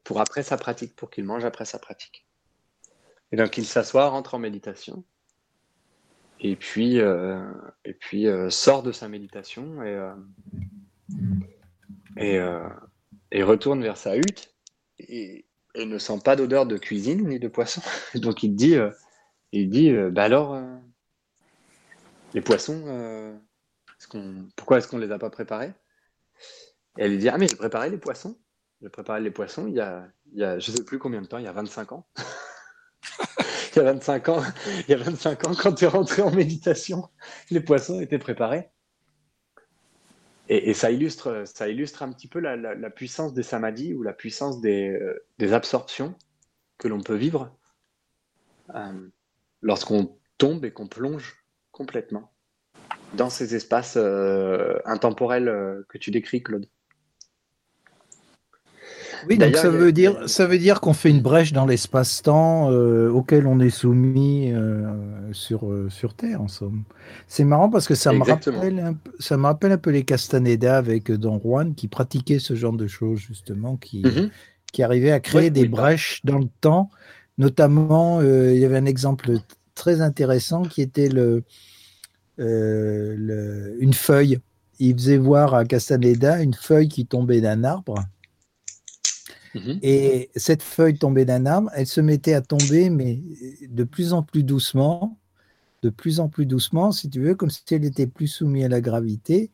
pour 0.04 0.20
après 0.20 0.42
sa 0.42 0.56
pratique, 0.56 0.94
pour 0.96 1.10
qu'il 1.10 1.24
mange 1.24 1.44
après 1.44 1.64
sa 1.64 1.78
pratique. 1.78 2.26
Et 3.32 3.36
donc, 3.36 3.56
il 3.56 3.64
s'assoit, 3.64 4.08
rentre 4.08 4.34
en 4.34 4.38
méditation, 4.38 5.04
et 6.40 6.56
puis, 6.56 6.96
et 6.96 7.94
puis 7.94 8.26
sort 8.48 8.82
de 8.82 8.92
sa 8.92 9.08
méditation 9.08 9.82
et, 9.84 10.10
et, 12.16 12.40
et 13.30 13.42
retourne 13.42 13.82
vers 13.82 13.98
sa 13.98 14.16
hutte 14.16 14.52
et, 14.98 15.46
et 15.74 15.86
ne 15.86 15.98
sent 15.98 16.18
pas 16.24 16.36
d'odeur 16.36 16.66
de 16.66 16.76
cuisine 16.76 17.28
ni 17.28 17.38
de 17.38 17.48
poisson. 17.48 17.80
Donc, 18.14 18.42
il 18.42 18.54
dit, 18.54 18.76
euh, 18.76 18.90
il 19.52 19.70
dit 19.70 19.90
euh, 19.90 20.10
bah 20.10 20.24
alors, 20.24 20.54
euh, 20.54 20.76
les 22.34 22.40
poissons, 22.40 23.40
pourquoi 24.56 24.78
est-ce 24.78 24.88
qu'on 24.88 24.98
ne 24.98 25.04
les 25.04 25.12
a 25.12 25.18
pas 25.18 25.30
préparés? 25.30 25.72
Et 26.98 27.02
elle 27.02 27.12
lui 27.12 27.18
dit, 27.18 27.28
ah 27.28 27.38
mais 27.38 27.48
j'ai 27.48 27.56
préparé 27.56 27.90
les 27.90 27.98
poissons. 27.98 28.36
J'ai 28.82 28.88
préparé 28.88 29.20
les 29.20 29.30
poissons 29.30 29.66
il 29.66 29.74
y 29.74 29.80
a, 29.80 30.08
il 30.32 30.38
y 30.38 30.44
a 30.44 30.58
je 30.58 30.70
ne 30.70 30.76
sais 30.78 30.84
plus 30.84 30.98
combien 30.98 31.20
de 31.20 31.26
temps, 31.26 31.38
il 31.38 31.44
y 31.44 31.48
a 31.48 31.52
25 31.52 31.92
ans. 31.92 32.06
il 33.72 33.76
y 33.76 33.78
a 33.80 33.82
25 33.82 34.28
ans, 34.30 34.42
il 34.88 34.90
y 34.90 34.94
a 34.94 34.96
25 34.96 35.46
ans, 35.46 35.52
quand 35.54 35.74
tu 35.74 35.84
es 35.84 35.88
rentré 35.88 36.22
en 36.22 36.30
méditation, 36.30 37.08
les 37.50 37.60
poissons 37.60 38.00
étaient 38.00 38.18
préparés. 38.18 38.70
Et, 40.52 40.74
ça, 40.74 40.90
illustre, 40.90 41.44
ça 41.46 41.68
illustre 41.68 42.02
un 42.02 42.10
petit 42.10 42.26
peu 42.26 42.40
la, 42.40 42.90
puissance 42.90 43.32
des 43.32 43.44
samadhis 43.44 43.94
ou 43.94 44.02
la 44.02 44.12
puissance 44.12 44.60
des, 44.60 44.88
euh, 44.90 45.52
absorptions 45.52 46.16
que 46.76 46.88
l'on 46.88 47.00
peut 47.00 47.14
vivre 47.14 47.56
euh, 48.74 49.08
lorsqu'on 49.62 50.18
tombe 50.38 50.64
et 50.64 50.72
qu'on 50.72 50.88
plonge 50.88 51.36
complètement 51.70 52.32
dans 53.14 53.30
ces 53.30 53.54
espaces 53.54 53.96
euh, 53.96 54.80
intemporels 54.86 55.84
que 55.88 55.98
tu 55.98 56.10
décris, 56.10 56.42
Claude. 56.42 56.66
Oui, 59.28 59.38
donc 59.38 59.56
ça 59.56 59.68
veut 59.70 59.92
dire, 59.92 60.28
ça 60.28 60.46
veut 60.46 60.58
dire 60.58 60.80
qu'on 60.80 60.92
fait 60.92 61.10
une 61.10 61.20
brèche 61.20 61.52
dans 61.52 61.66
l'espace-temps 61.66 62.70
euh, 62.70 63.10
auquel 63.10 63.46
on 63.46 63.60
est 63.60 63.70
soumis 63.70 64.52
euh, 64.52 64.92
sur, 65.32 65.70
euh, 65.70 65.88
sur 65.90 66.14
Terre, 66.14 66.40
en 66.40 66.48
somme. 66.48 66.82
C'est 67.28 67.44
marrant 67.44 67.68
parce 67.70 67.86
que 67.86 67.94
ça 67.94 68.12
me, 68.12 68.22
rappelle 68.22 68.78
un, 68.80 68.94
peu- 68.94 69.12
ça 69.18 69.36
me 69.36 69.44
rappelle 69.44 69.72
un 69.72 69.78
peu 69.78 69.90
les 69.90 70.04
Castaneda 70.04 70.76
avec 70.78 71.10
Don 71.12 71.38
Juan 71.42 71.74
qui 71.74 71.88
pratiquaient 71.88 72.38
ce 72.38 72.54
genre 72.54 72.72
de 72.72 72.86
choses, 72.86 73.18
justement, 73.20 73.76
qui, 73.76 74.02
Mhm. 74.04 74.30
qui 74.72 74.82
arrivaient 74.82 75.12
à 75.12 75.20
créer 75.20 75.50
des 75.50 75.62
oui, 75.62 75.68
brèches 75.68 76.20
dans 76.24 76.38
le 76.38 76.48
temps. 76.60 76.90
Notamment, 77.38 78.20
il 78.22 78.58
y 78.58 78.64
avait 78.64 78.76
un 78.78 78.86
exemple 78.86 79.30
très 79.74 80.00
intéressant 80.00 80.62
qui 80.62 80.82
était 80.82 81.08
le, 81.08 81.42
le- 82.36 83.76
une 83.80 83.94
feuille. 83.94 84.38
Il 84.78 84.94
faisait 84.94 85.18
voir 85.18 85.54
à 85.54 85.64
Castaneda 85.64 86.42
une 86.42 86.54
feuille 86.54 86.88
qui 86.88 87.06
tombait 87.06 87.40
d'un 87.40 87.64
arbre. 87.64 87.96
Mhm. 89.54 89.78
Et 89.82 90.30
cette 90.36 90.62
feuille 90.62 90.98
tombée 90.98 91.24
d'un 91.24 91.46
arbre, 91.46 91.70
elle 91.74 91.86
se 91.86 92.00
mettait 92.00 92.34
à 92.34 92.40
tomber, 92.40 92.90
mais 92.90 93.20
de 93.68 93.84
plus 93.84 94.12
en 94.12 94.22
plus 94.22 94.44
doucement, 94.44 95.18
de 95.82 95.90
plus 95.90 96.20
en 96.20 96.28
plus 96.28 96.46
doucement, 96.46 96.92
si 96.92 97.08
tu 97.08 97.20
veux, 97.20 97.34
comme 97.34 97.50
si 97.50 97.62
elle 97.70 97.84
était 97.84 98.06
plus 98.06 98.28
soumise 98.28 98.64
à 98.64 98.68
la 98.68 98.80
gravité. 98.80 99.50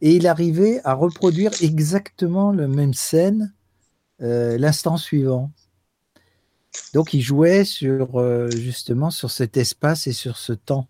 Et 0.00 0.16
il 0.16 0.26
arrivait 0.26 0.80
à 0.84 0.94
reproduire 0.94 1.52
exactement 1.62 2.52
la 2.52 2.66
même 2.68 2.94
scène 2.94 3.52
euh, 4.22 4.58
l'instant 4.58 4.96
suivant. 4.96 5.50
Donc 6.92 7.14
il 7.14 7.20
jouait 7.20 7.64
sur 7.64 8.20
euh, 8.20 8.50
justement 8.50 9.10
sur 9.10 9.30
cet 9.30 9.56
espace 9.56 10.06
et 10.06 10.12
sur 10.12 10.36
ce 10.36 10.52
temps. 10.52 10.88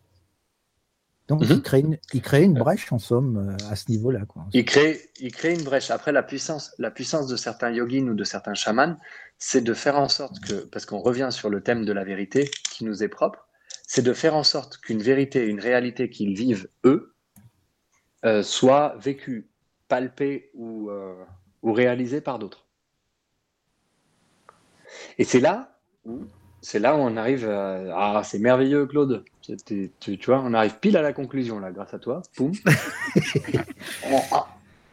Donc 1.28 1.40
Mhm. 1.40 1.48
il, 1.52 1.62
crée 1.62 1.80
une, 1.80 1.98
il 2.12 2.20
crée 2.22 2.42
une 2.42 2.54
brèche 2.54 2.92
en 2.92 2.98
somme 2.98 3.56
euh, 3.58 3.70
à 3.70 3.76
ce 3.76 3.90
niveau-là. 3.90 4.26
quoi. 4.26 4.44
Il 4.52 4.64
crée, 4.66 5.10
il 5.20 5.32
crée 5.32 5.54
une 5.54 5.62
brèche. 5.62 5.90
Après, 5.90 6.12
la 6.12 6.22
puissance, 6.22 6.72
la 6.78 6.90
puissance 6.90 7.28
de 7.28 7.36
certains 7.36 7.70
yogis 7.70 8.02
ou 8.02 8.14
de 8.14 8.24
certains 8.24 8.52
chamans, 8.54 8.96
c'est 9.38 9.62
de 9.62 9.72
faire 9.74 9.98
en 9.98 10.08
sorte 10.08 10.38
que, 10.40 10.66
parce 10.66 10.84
qu'on 10.84 10.98
revient 10.98 11.28
sur 11.30 11.48
le 11.48 11.62
thème 11.62 11.84
de 11.86 11.92
la 11.92 12.04
vérité 12.04 12.50
qui 12.70 12.84
nous 12.84 13.02
est 13.02 13.08
propre, 13.08 13.48
c'est 13.86 14.02
de 14.02 14.12
faire 14.12 14.34
en 14.34 14.44
sorte 14.44 14.76
qu'une 14.78 15.00
vérité, 15.02 15.46
une 15.46 15.60
réalité 15.60 16.10
qu'ils 16.10 16.34
vivent 16.34 16.68
eux, 16.84 17.14
euh, 18.24 18.42
soit 18.42 18.96
vécue, 18.98 19.48
palpée 19.88 20.50
ou, 20.54 20.90
euh, 20.90 21.14
ou 21.62 21.72
réalisée 21.72 22.20
par 22.20 22.38
d'autres. 22.38 22.66
Et 25.18 25.24
c'est 25.24 25.40
là 25.40 25.78
où, 26.04 26.24
c'est 26.60 26.78
là 26.78 26.96
où 26.96 26.98
on 26.98 27.16
arrive 27.16 27.48
à, 27.48 28.18
ah, 28.18 28.22
c'est 28.24 28.38
merveilleux, 28.38 28.86
Claude. 28.86 29.24
Tu, 30.00 30.18
vois, 30.26 30.40
on 30.42 30.54
arrive 30.54 30.78
pile 30.78 30.96
à 30.96 31.02
la 31.02 31.12
conclusion 31.12 31.58
là, 31.58 31.70
grâce 31.70 31.92
à 31.92 31.98
toi. 31.98 32.22
Boum. 32.36 32.52
on, 34.04 34.20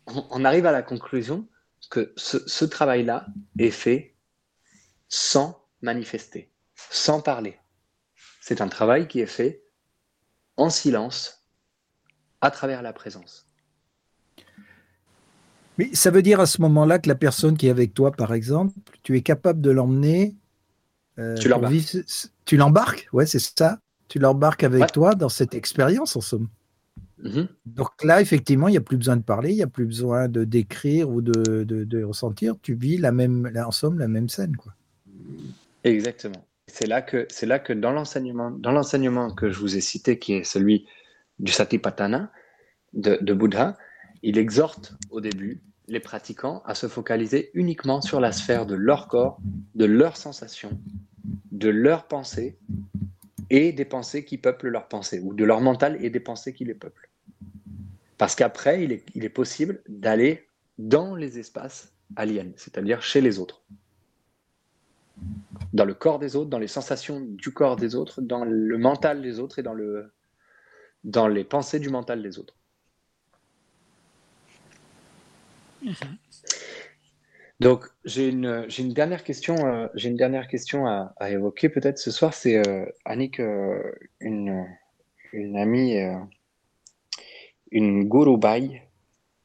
on- 0.08 0.26
on 0.30 0.46
arrive 0.46 0.66
à 0.66 0.72
la 0.72 0.82
conclusion 0.82 1.48
que 1.90 2.14
ce, 2.18 2.38
ce 2.48 2.66
travail-là 2.66 3.28
est 3.60 3.72
fait 3.72 4.16
sans 5.08 5.66
manifester, 5.82 6.52
sans 6.90 7.22
parler. 7.22 7.58
C'est 8.42 8.62
un 8.62 8.68
travail 8.68 9.08
qui 9.08 9.20
est 9.20 9.26
fait 9.28 9.64
en 10.58 10.70
silence, 10.70 11.48
à 12.42 12.52
travers 12.52 12.82
la 12.82 12.92
présence. 12.94 13.48
Mais 15.78 15.94
ça 15.94 16.12
veut 16.12 16.22
dire 16.22 16.40
à 16.40 16.46
ce 16.46 16.62
moment-là 16.62 17.00
que 17.00 17.08
la 17.08 17.16
personne 17.16 17.58
qui 17.58 17.68
est 17.68 17.72
avec 17.72 17.94
toi, 17.94 18.12
par 18.12 18.34
exemple, 18.34 18.74
tu 19.04 19.16
es 19.16 19.22
capable 19.22 19.62
de 19.62 19.72
l'emmener. 19.72 20.36
euh, 21.20 21.36
Tu 21.36 21.48
l'embarques. 21.48 21.98
Tu 22.46 22.58
l'embarques, 22.58 23.08
ouais, 23.14 23.26
c'est 23.26 23.40
ça. 23.40 23.80
Tu 24.12 24.20
l'embarques 24.20 24.66
avec 24.66 24.82
Ouais. 24.82 24.88
toi 24.88 25.16
dans 25.16 25.30
cette 25.30 25.56
expérience, 25.56 26.18
en 26.18 26.22
somme. 26.22 26.50
Mhm. 27.24 27.48
Donc 27.66 28.04
là, 28.04 28.20
effectivement, 28.20 28.68
il 28.68 28.72
n'y 28.72 28.78
a 28.78 28.82
plus 28.82 28.98
besoin 28.98 29.16
de 29.16 29.22
parler, 29.24 29.52
il 29.52 29.56
n'y 29.56 29.62
a 29.64 29.68
plus 29.68 29.86
besoin 29.86 30.28
de 30.28 30.44
décrire 30.44 31.10
ou 31.10 31.22
de, 31.22 31.64
de- 31.64 31.86
de 31.86 32.04
ressentir. 32.04 32.56
Tu 32.62 32.74
vis 32.74 32.98
la 32.98 33.14
même, 33.14 33.50
en 33.56 33.72
somme, 33.72 33.98
la 34.00 34.10
même 34.10 34.28
scène, 34.28 34.58
quoi. 34.58 34.74
Exactement. 35.86 36.46
C'est 36.68 36.88
là 36.88 37.02
que, 37.02 37.26
c'est 37.30 37.46
là 37.46 37.60
que 37.60 37.72
dans 37.72 37.92
l'enseignement, 37.94 38.52
dans 38.52 38.74
l'enseignement 38.74 39.32
que 39.34 39.50
je 39.50 39.60
vous 39.60 39.78
ai 39.78 39.82
cité, 39.82 40.20
qui 40.20 40.34
est 40.34 40.44
celui 40.44 40.86
du 41.40 41.54
Satipatthana 41.54 42.32
de, 42.94 43.18
de 43.22 43.34
Bouddha, 43.34 43.78
il 44.24 44.38
exhorte 44.38 44.94
au 45.10 45.22
début 45.22 45.62
les 45.88 46.02
pratiquants 46.02 46.62
à 46.66 46.76
se 46.76 46.88
focaliser 46.88 47.50
uniquement 47.54 48.02
sur 48.02 48.20
la 48.20 48.34
sphère 48.34 48.66
de 48.66 48.76
leur 48.76 49.08
corps, 49.08 49.40
de 49.76 49.86
leurs 49.86 50.18
sensations, 50.18 50.78
de 51.54 51.70
leurs 51.70 52.08
pensées 52.08 52.58
et 53.52 53.74
des 53.74 53.84
pensées 53.84 54.24
qui 54.24 54.38
peuplent 54.38 54.70
leurs 54.70 54.88
pensées, 54.88 55.20
ou 55.20 55.34
de 55.34 55.44
leur 55.44 55.60
mental 55.60 55.98
et 56.04 56.10
des 56.10 56.22
pensées 56.22 56.54
qui 56.54 56.64
les 56.64 56.74
peuplent. 56.74 57.10
Parce 58.18 58.34
qu'après, 58.34 58.84
il 58.84 59.24
est, 59.24 59.30
possible 59.30 59.82
d'aller 59.90 60.48
dans 60.78 61.16
les 61.16 61.38
espaces 61.38 61.94
aliens, 62.16 62.52
c'est-à-dire 62.56 63.02
chez 63.02 63.20
les 63.20 63.40
autres 63.40 63.62
dans 65.74 65.86
le 65.86 65.94
corps 65.94 66.18
des 66.18 66.36
autres, 66.36 66.50
dans 66.50 66.58
les 66.58 66.68
sensations 66.68 67.20
du 67.20 67.52
corps 67.52 67.76
des 67.76 67.96
autres, 67.96 68.22
dans 68.22 68.44
le 68.44 68.78
mental 68.78 69.22
des 69.22 69.40
autres 69.40 69.60
et 69.60 69.64
dans, 69.64 69.74
le, 69.74 70.12
dans 71.04 71.28
les 71.28 71.44
pensées 71.44 71.80
du 71.80 71.90
mental 71.90 72.24
des 72.24 72.40
autres. 72.40 72.56
Donc, 77.62 77.86
j'ai 78.06 78.30
une, 78.30 78.66
j'ai 78.70 78.82
une 78.82 78.92
dernière 78.92 79.24
question, 79.24 79.56
euh, 79.68 79.88
j'ai 79.94 80.10
une 80.10 80.16
dernière 80.16 80.48
question 80.48 80.88
à, 80.88 81.14
à 81.18 81.30
évoquer 81.30 81.70
peut-être 81.70 82.00
ce 82.00 82.10
soir. 82.10 82.34
C'est 82.34 82.58
euh, 82.68 82.88
Annick, 83.06 83.40
euh, 83.40 83.80
une, 84.20 84.66
une 85.32 85.56
amie, 85.56 85.96
euh, 86.00 86.16
une 87.70 88.10
guru 88.10 88.40
bai, 88.40 88.82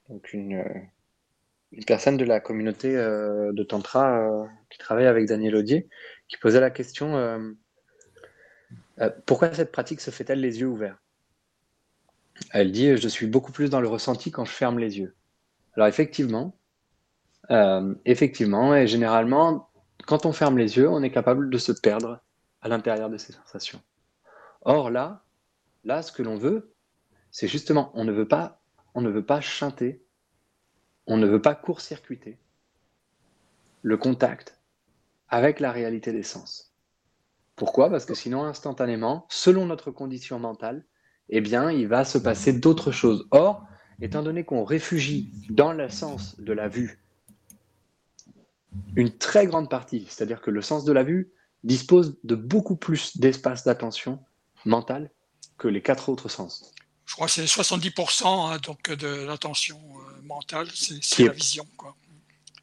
donc 0.09 0.33
une, 0.33 0.65
une 1.73 1.85
personne 1.85 2.17
de 2.17 2.25
la 2.25 2.41
communauté 2.41 2.91
de 2.95 3.63
Tantra 3.65 4.49
qui 4.71 4.79
travaille 4.79 5.07
avec 5.07 5.27
Daniel 5.27 5.55
Audier 5.55 5.87
qui 6.27 6.39
posait 6.39 6.61
la 6.61 6.71
question 6.71 7.55
pourquoi 9.27 9.53
cette 9.53 9.73
pratique 9.73 10.01
se 10.01 10.11
fait-elle 10.11 10.41
les 10.41 10.61
yeux 10.61 10.69
ouverts? 10.69 11.03
Elle 12.53 12.73
dit 12.73 12.97
Je 12.97 13.09
suis 13.09 13.27
beaucoup 13.27 13.53
plus 13.53 13.69
dans 13.69 13.83
le 13.83 13.89
ressenti 13.89 14.31
quand 14.31 14.47
je 14.47 14.53
ferme 14.53 14.79
les 14.79 14.99
yeux. 14.99 15.15
Alors, 15.75 15.87
effectivement, 15.87 16.57
euh, 17.51 17.95
effectivement, 18.05 18.75
et 18.75 18.87
généralement, 18.87 19.71
quand 20.07 20.27
on 20.27 20.33
ferme 20.33 20.59
les 20.59 20.77
yeux, 20.77 20.89
on 20.89 21.03
est 21.03 21.11
capable 21.11 21.51
de 21.51 21.59
se 21.59 21.73
perdre 21.73 22.21
à 22.61 22.69
l'intérieur 22.69 23.11
de 23.11 23.19
ces 23.19 23.33
sensations. 23.33 23.81
Or, 24.63 24.91
là, 24.91 25.25
là, 25.85 26.03
ce 26.03 26.13
que 26.13 26.23
l'on 26.23 26.37
veut, 26.37 26.75
c'est 27.31 27.49
justement, 27.49 27.91
on 27.95 28.05
ne 28.05 28.13
veut 28.13 28.29
pas, 28.29 28.61
on 28.95 29.01
ne 29.01 29.11
veut 29.11 29.25
pas 29.25 29.41
chanter, 29.41 30.05
on 31.07 31.17
ne 31.17 31.27
veut 31.27 31.43
pas 31.43 31.55
court-circuiter 31.55 32.39
le 33.83 33.97
contact 33.97 34.59
avec 35.29 35.61
la 35.61 35.71
réalité 35.71 36.13
des 36.13 36.23
sens. 36.23 36.73
Pourquoi? 37.55 37.91
Parce 37.91 38.05
que 38.05 38.15
sinon, 38.15 38.45
instantanément, 38.45 39.27
selon 39.29 39.67
notre 39.67 39.91
condition 39.91 40.39
mentale, 40.39 40.85
eh 41.29 41.41
bien, 41.41 41.71
il 41.71 41.89
va 41.89 42.05
se 42.05 42.19
passer 42.19 42.53
d'autres 42.53 42.91
choses. 42.91 43.27
Or, 43.31 43.67
étant 44.01 44.23
donné 44.23 44.45
qu'on 44.45 44.65
réfugie 44.65 45.33
dans 45.51 45.73
le 45.73 45.89
sens 45.89 46.39
de 46.41 46.53
la 46.53 46.69
vue 46.69 47.06
une 48.97 49.11
très 49.17 49.47
grande 49.47 49.69
partie, 49.71 50.07
c'est-à-dire 50.09 50.41
que 50.41 50.51
le 50.51 50.63
sens 50.63 50.85
de 50.85 50.93
la 50.93 51.03
vue 51.03 51.31
dispose 51.65 52.17
de 52.25 52.35
beaucoup 52.35 52.77
plus 52.77 53.17
d'espace 53.19 53.65
d'attention 53.65 54.19
mentale 54.65 55.11
que 55.59 55.69
les 55.69 55.83
quatre 55.83 56.09
autres 56.09 56.29
sens. 56.29 56.73
Je 57.07 57.15
crois 57.15 57.27
que 57.27 57.33
c'est 57.33 57.45
70% 57.45 58.27
hein, 58.27 58.59
donc 58.65 58.91
de 58.91 59.07
l'attention 59.27 59.79
euh, 59.79 60.23
mentale, 60.23 60.67
c'est 60.75 60.97
est- 61.21 61.27
la 61.27 61.33
vision. 61.33 61.67
Quoi. 61.77 61.95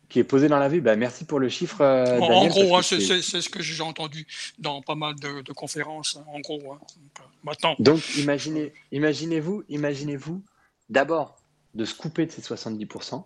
Qui 0.09 0.20
est 0.20 0.24
posé 0.24 0.47
dans 0.47 0.59
la 0.59 0.70
vue 0.70 0.80
ben, 0.82 0.97
Merci 0.99 1.26
pour 1.26 1.39
le 1.39 1.49
chiffre, 1.49 1.82
euh, 1.82 2.20
En, 2.20 2.45
gros, 2.47 2.76
hein, 2.78 2.82
c'est 2.84 2.99
ce 3.01 3.49
que 3.49 3.64
j'ai 3.64 3.82
entendu 3.82 4.28
dans 4.59 4.82
pas 4.82 4.93
mal 4.95 5.16
de, 5.16 5.41
de 5.41 5.53
conférences. 5.53 6.18
hein, 6.20 6.26
en 6.28 6.39
gros. 6.39 6.59
Donc, 6.61 6.82
euh, 7.20 7.24
maintenant, 7.43 7.76
Donc, 7.80 8.16
imaginez, 8.18 8.74
imaginez-vous, 8.91 9.64
imaginez-vous 9.70 10.43
d'abord 10.89 11.38
de 11.74 11.86
se 11.86 11.95
couper 11.95 12.26
de 12.28 12.32
ces 12.32 12.41
70%. 12.41 13.26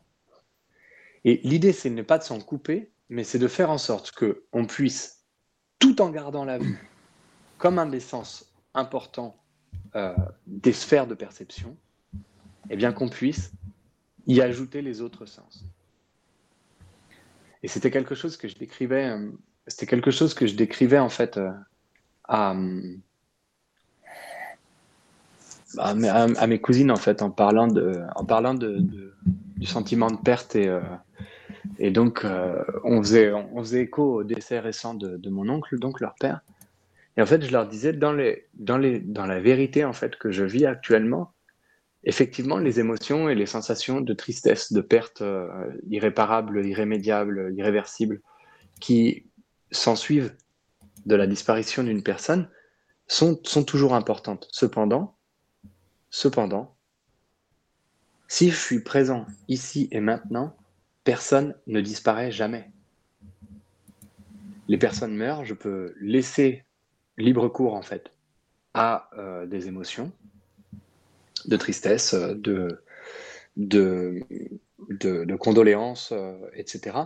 Et 1.28 1.41
l'idée, 1.43 1.73
c'est 1.73 1.89
ne 1.89 2.03
pas 2.03 2.17
de 2.17 2.23
s'en 2.23 2.39
couper, 2.39 2.89
mais 3.09 3.25
c'est 3.25 3.38
de 3.38 3.49
faire 3.49 3.69
en 3.69 3.78
sorte 3.78 4.11
que 4.11 4.45
on 4.53 4.65
puisse, 4.65 5.25
tout 5.78 6.01
en 6.01 6.09
gardant 6.09 6.45
la 6.45 6.57
vue 6.57 6.89
comme 7.57 7.80
un 7.80 7.86
des 7.86 7.99
sens 7.99 8.49
importants 8.73 9.36
euh, 9.95 10.15
des 10.45 10.71
sphères 10.71 11.05
de 11.05 11.15
perception, 11.15 11.75
eh 12.69 12.78
bien 12.78 12.93
qu'on 12.93 13.09
puisse 13.09 13.51
y 14.25 14.39
ajouter 14.39 14.82
les 14.82 15.01
autres 15.01 15.25
sens. 15.25 15.65
Et 17.61 17.67
c'était 17.67 17.91
quelque 17.91 18.15
chose 18.15 18.38
que 18.38 18.47
je 18.47 18.55
décrivais, 18.55 19.09
euh, 19.09 19.30
c'était 19.67 19.86
quelque 19.86 20.11
chose 20.11 20.34
que 20.34 20.47
je 20.47 20.55
décrivais 20.55 20.99
en 20.99 21.09
fait 21.09 21.36
euh, 21.36 21.51
à, 22.23 22.53
mes- 25.93 26.61
cousines 26.61 26.91
en 26.91 26.95
fait 26.95 27.21
en 27.21 27.32
parlant 27.32 27.67
de, 27.67 28.01
en 28.15 28.23
parlant 28.23 28.53
de- 28.53 28.80
du 29.58 29.66
sentiment 29.66 30.10
de 30.10 30.18
perte 30.18 30.55
et 30.55 30.68
euh, 30.68 30.82
et 31.80 31.91
donc 31.91 32.24
euh, 32.24 32.64
on 32.84 33.01
faisait 33.01 33.32
on 33.34 33.60
faisait 33.60 33.82
écho 33.84 34.20
au 34.20 34.24
décès 34.24 34.60
récent 34.60 34.93
de, 34.93 35.30
mon 35.30 35.49
oncle 35.49 35.78
donc 35.80 35.99
leur 35.99 36.16
père. 36.16 36.41
Et 37.18 37.22
en 37.22 37.26
fait 37.26 37.43
je 37.43 37.51
leur 37.51 37.68
disais 37.68 37.93
dans 37.93 38.14
les 38.14 38.47
dans 38.53 38.78
les 38.78 38.99
dans 38.99 39.26
la 39.26 39.39
vérité 39.39 39.84
en 39.86 39.93
fait 39.93 40.16
que 40.18 40.32
je 40.32 40.43
vis 40.43 40.66
actuellement 40.66 41.34
effectivement 42.03 42.58
les 42.58 42.80
émotions 42.80 43.28
et 43.30 43.36
les 43.36 43.45
sensations 43.45 44.01
de 44.01 44.14
tristesse 44.14 44.72
de 44.72 44.82
perte 44.82 45.22
euh, 45.22 45.47
irréparable 45.89 46.66
irrémédiable 46.66 47.53
irréversible 47.55 48.22
qui 48.80 49.26
s'ensuivent 49.72 50.34
de 51.05 51.16
la 51.16 51.28
disparition 51.28 51.84
d'une 51.84 52.03
personne 52.03 52.49
sont 53.08 53.39
sont 53.43 53.64
toujours 53.64 53.93
importantes. 53.93 54.47
Cependant 54.51 55.18
Cependant, 56.10 56.76
si 58.28 58.49
je 58.49 58.55
suis 58.55 58.80
présent 58.80 59.25
ici 59.47 59.88
et 59.91 59.99
maintenant, 59.99 60.55
personne 61.03 61.55
ne 61.67 61.82
disparaît 61.82 62.32
jamais. 62.32 62.69
Les 64.67 64.78
personnes 64.78 65.15
meurent, 65.15 65.45
je 65.45 65.53
peux 65.53 65.93
laisser 66.01 66.63
libre 67.17 67.47
cours 67.47 67.73
en 67.73 67.82
fait 67.82 68.11
à 68.73 69.09
euh, 69.17 69.45
des 69.45 69.67
émotions, 69.67 70.11
de 71.45 71.55
tristesse, 71.57 72.13
de, 72.13 72.82
de 73.55 75.36
condoléances, 75.36 76.11
euh, 76.11 76.38
etc. 76.53 76.97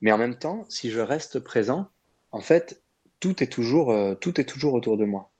Mais 0.00 0.12
en 0.12 0.18
même 0.18 0.38
temps, 0.38 0.64
si 0.68 0.90
je 0.90 1.00
reste 1.00 1.40
présent, 1.40 1.88
en 2.30 2.40
fait, 2.40 2.82
tout 3.20 3.42
est 3.42 3.48
toujours, 3.48 3.90
euh, 3.90 4.14
tout 4.14 4.40
est 4.40 4.44
toujours 4.44 4.74
autour 4.74 4.96
de 4.96 5.04
moi. 5.04 5.30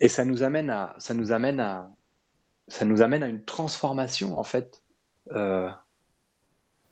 Et 0.00 0.08
ça 0.08 0.24
nous 0.24 0.42
amène 0.42 0.70
à, 0.70 0.94
ça 0.98 1.14
nous 1.14 1.32
amène 1.32 1.60
à, 1.60 1.90
ça 2.68 2.84
nous 2.84 3.02
amène 3.02 3.22
à 3.22 3.28
une 3.28 3.44
transformation 3.44 4.38
en 4.38 4.44
fait 4.44 4.82
euh, 5.32 5.70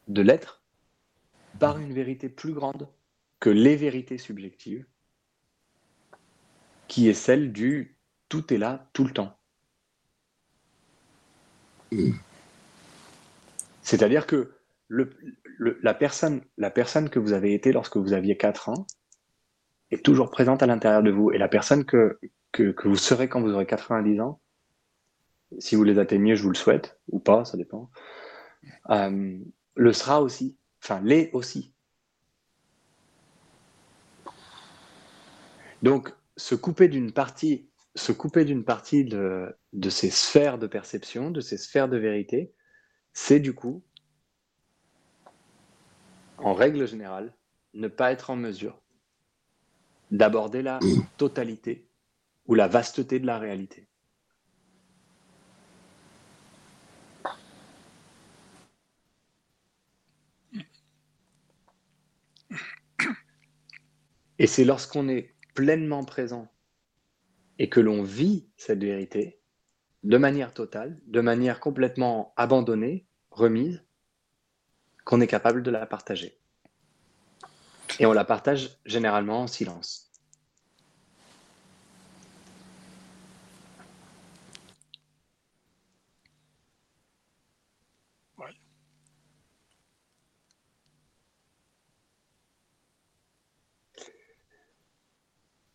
de 0.08 0.22
l'être 0.22 0.62
par 1.58 1.78
une 1.78 1.92
vérité 1.92 2.28
plus 2.28 2.52
grande 2.52 2.88
que 3.40 3.50
les 3.50 3.76
vérités 3.76 4.18
subjectives, 4.18 4.86
qui 6.88 7.08
est 7.08 7.14
celle 7.14 7.52
du 7.52 7.96
tout 8.28 8.52
est 8.52 8.58
là 8.58 8.88
tout 8.92 9.04
le 9.04 9.12
temps. 9.12 9.36
C'est-à-dire 13.82 14.26
que 14.26 14.52
le- 14.88 15.10
le- 15.58 15.78
la, 15.82 15.94
personne, 15.94 16.42
la 16.58 16.70
personne 16.70 17.10
que 17.10 17.18
vous 17.18 17.32
avez 17.32 17.54
été 17.54 17.72
lorsque 17.72 17.96
vous 17.96 18.12
aviez 18.12 18.36
4 18.36 18.68
ans 18.68 18.86
est 19.90 20.04
toujours 20.04 20.30
présente 20.30 20.62
à 20.62 20.66
l'intérieur 20.66 21.02
de 21.02 21.10
vous. 21.10 21.32
Et 21.32 21.38
la 21.38 21.48
personne 21.48 21.84
que, 21.84 22.18
que, 22.52 22.70
que 22.70 22.88
vous 22.88 22.96
serez 22.96 23.28
quand 23.28 23.40
vous 23.40 23.52
aurez 23.52 23.66
90 23.66 24.20
ans, 24.20 24.40
si 25.58 25.74
vous 25.74 25.84
les 25.84 25.98
atteignez, 25.98 26.36
je 26.36 26.42
vous 26.42 26.50
le 26.50 26.56
souhaite, 26.56 26.98
ou 27.08 27.18
pas, 27.18 27.44
ça 27.44 27.56
dépend, 27.56 27.90
euh, 28.90 29.38
le 29.74 29.92
sera 29.92 30.22
aussi, 30.22 30.56
enfin 30.82 31.00
l'est 31.02 31.30
aussi. 31.32 31.72
Donc, 35.82 36.12
se 36.36 36.54
couper 36.54 36.88
d'une 36.88 37.12
partie, 37.12 37.70
se 37.94 38.12
couper 38.12 38.44
d'une 38.44 38.64
partie 38.64 39.04
de 39.04 39.56
ces 39.88 40.10
sphères 40.10 40.58
de 40.58 40.66
perception, 40.66 41.30
de 41.30 41.40
ces 41.40 41.56
sphères 41.56 41.88
de 41.88 41.96
vérité, 41.96 42.52
c'est 43.12 43.40
du 43.40 43.54
coup, 43.54 43.82
en 46.38 46.54
règle 46.54 46.86
générale, 46.86 47.34
ne 47.74 47.88
pas 47.88 48.12
être 48.12 48.30
en 48.30 48.36
mesure 48.36 48.80
d'aborder 50.10 50.62
la 50.62 50.80
totalité 51.16 51.88
ou 52.46 52.54
la 52.54 52.66
vasteté 52.66 53.20
de 53.20 53.26
la 53.26 53.38
réalité. 53.38 53.89
Et 64.40 64.46
c'est 64.46 64.64
lorsqu'on 64.64 65.10
est 65.10 65.34
pleinement 65.54 66.02
présent 66.02 66.48
et 67.58 67.68
que 67.68 67.78
l'on 67.78 68.02
vit 68.02 68.48
cette 68.56 68.82
vérité 68.82 69.38
de 70.02 70.16
manière 70.16 70.54
totale, 70.54 70.98
de 71.06 71.20
manière 71.20 71.60
complètement 71.60 72.32
abandonnée, 72.38 73.06
remise, 73.30 73.84
qu'on 75.04 75.20
est 75.20 75.26
capable 75.26 75.62
de 75.62 75.70
la 75.70 75.84
partager. 75.84 76.38
Et 77.98 78.06
on 78.06 78.14
la 78.14 78.24
partage 78.24 78.78
généralement 78.86 79.42
en 79.42 79.46
silence. 79.46 80.09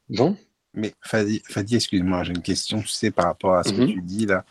Bon, 0.09 0.35
Mais 0.73 0.93
Fadi, 1.01 1.41
Fadi, 1.47 1.75
excuse-moi, 1.75 2.23
j'ai 2.23 2.33
une 2.33 2.41
question, 2.41 2.81
tu 2.81 2.89
sais, 2.89 3.11
par 3.11 3.25
rapport 3.25 3.55
à 3.55 3.63
ce 3.63 3.71
Mhm. 3.71 3.85
que 3.85 3.91
tu 3.91 4.01
dis 4.01 4.25
là. 4.25 4.43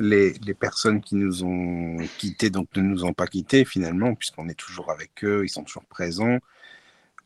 Les, 0.00 0.34
les 0.46 0.54
personnes 0.54 1.00
qui 1.02 1.16
nous 1.16 1.44
ont 1.44 1.98
quittés, 2.18 2.50
donc 2.50 2.68
ne 2.76 2.82
nous 2.82 3.04
ont 3.04 3.14
pas 3.14 3.26
quittés 3.26 3.64
finalement, 3.64 4.14
puisqu'on 4.14 4.48
est 4.48 4.54
toujours 4.58 4.90
avec 4.92 5.24
eux, 5.24 5.44
ils 5.44 5.48
sont 5.50 5.64
toujours 5.64 5.86
présents, 5.86 6.38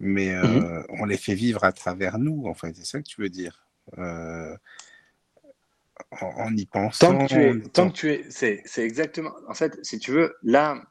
mais 0.00 0.34
euh, 0.34 0.82
Mhm. 0.82 0.88
on 0.90 1.05
les 1.06 1.18
fait 1.18 1.34
vivre 1.34 1.64
à 1.64 1.72
travers 1.72 2.18
nous, 2.18 2.46
en 2.46 2.55
fait, 2.55 2.74
c'est 2.76 2.86
ça 2.86 2.98
que 3.00 3.09
tu 3.09 3.20
veux 3.22 3.30
dire. 3.30 3.66
Euh, 3.98 4.56
en, 6.20 6.26
en 6.26 6.56
y 6.56 6.66
pensant. 6.66 7.18
tant 7.18 7.18
que 7.18 7.24
tu 7.26 7.42
es, 7.44 7.50
étant- 7.56 7.70
tant 7.72 7.88
que 7.90 7.94
tu 7.96 8.10
es, 8.10 8.24
c'est, 8.30 8.62
exactement. 8.78 9.32
En 9.48 9.55
fait, 9.55 9.78
si 9.84 9.98
tu 9.98 10.12
veux, 10.12 10.36
là, 10.42 10.82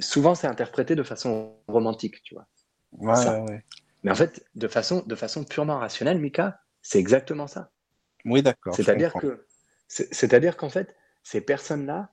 souvent 0.00 0.34
c'est 0.34 0.46
interprété 0.46 0.94
de 0.94 1.02
façon 1.02 1.56
romantique, 1.68 2.22
tu 2.22 2.34
vois. 2.34 2.46
Ouais. 2.92 3.62
Mais 4.02 4.10
en 4.10 4.14
fait, 4.14 4.44
de 4.54 4.68
façon, 4.68 5.02
de 5.06 5.14
façon 5.14 5.44
purement 5.44 5.78
rationnelle, 5.78 6.18
Mika, 6.18 6.60
c'est 6.82 6.98
exactement 6.98 7.46
ça. 7.46 7.70
Oui, 8.24 8.42
d'accord. 8.42 8.74
C'est-à-dire 8.76 9.14
que, 9.14 9.46
c'est- 9.88 10.12
c'est-à-dire 10.12 10.56
qu'en 10.56 10.70
fait, 10.70 10.94
ces 11.22 11.40
personnes-là, 11.40 12.10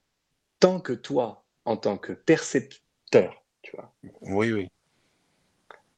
tant 0.60 0.80
que 0.80 0.94
toi, 0.94 1.45
en 1.66 1.78
tant 1.78 1.98
que 1.98 2.14
percep- 2.14 2.82
percepteur, 3.11 3.44
tu 3.61 3.72
vois. 3.76 3.94
Oui, 4.22 4.52
oui. 4.53 4.70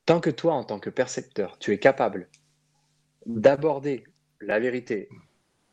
Tant 0.06 0.20
que 0.20 0.30
toi, 0.30 0.54
en 0.54 0.64
tant 0.64 0.80
que 0.80 0.92
percepteur, 0.92 1.58
tu 1.58 1.74
es 1.74 1.80
capable 1.80 2.30
d'aborder 3.26 4.04
la 4.42 4.60
vérité 4.60 5.10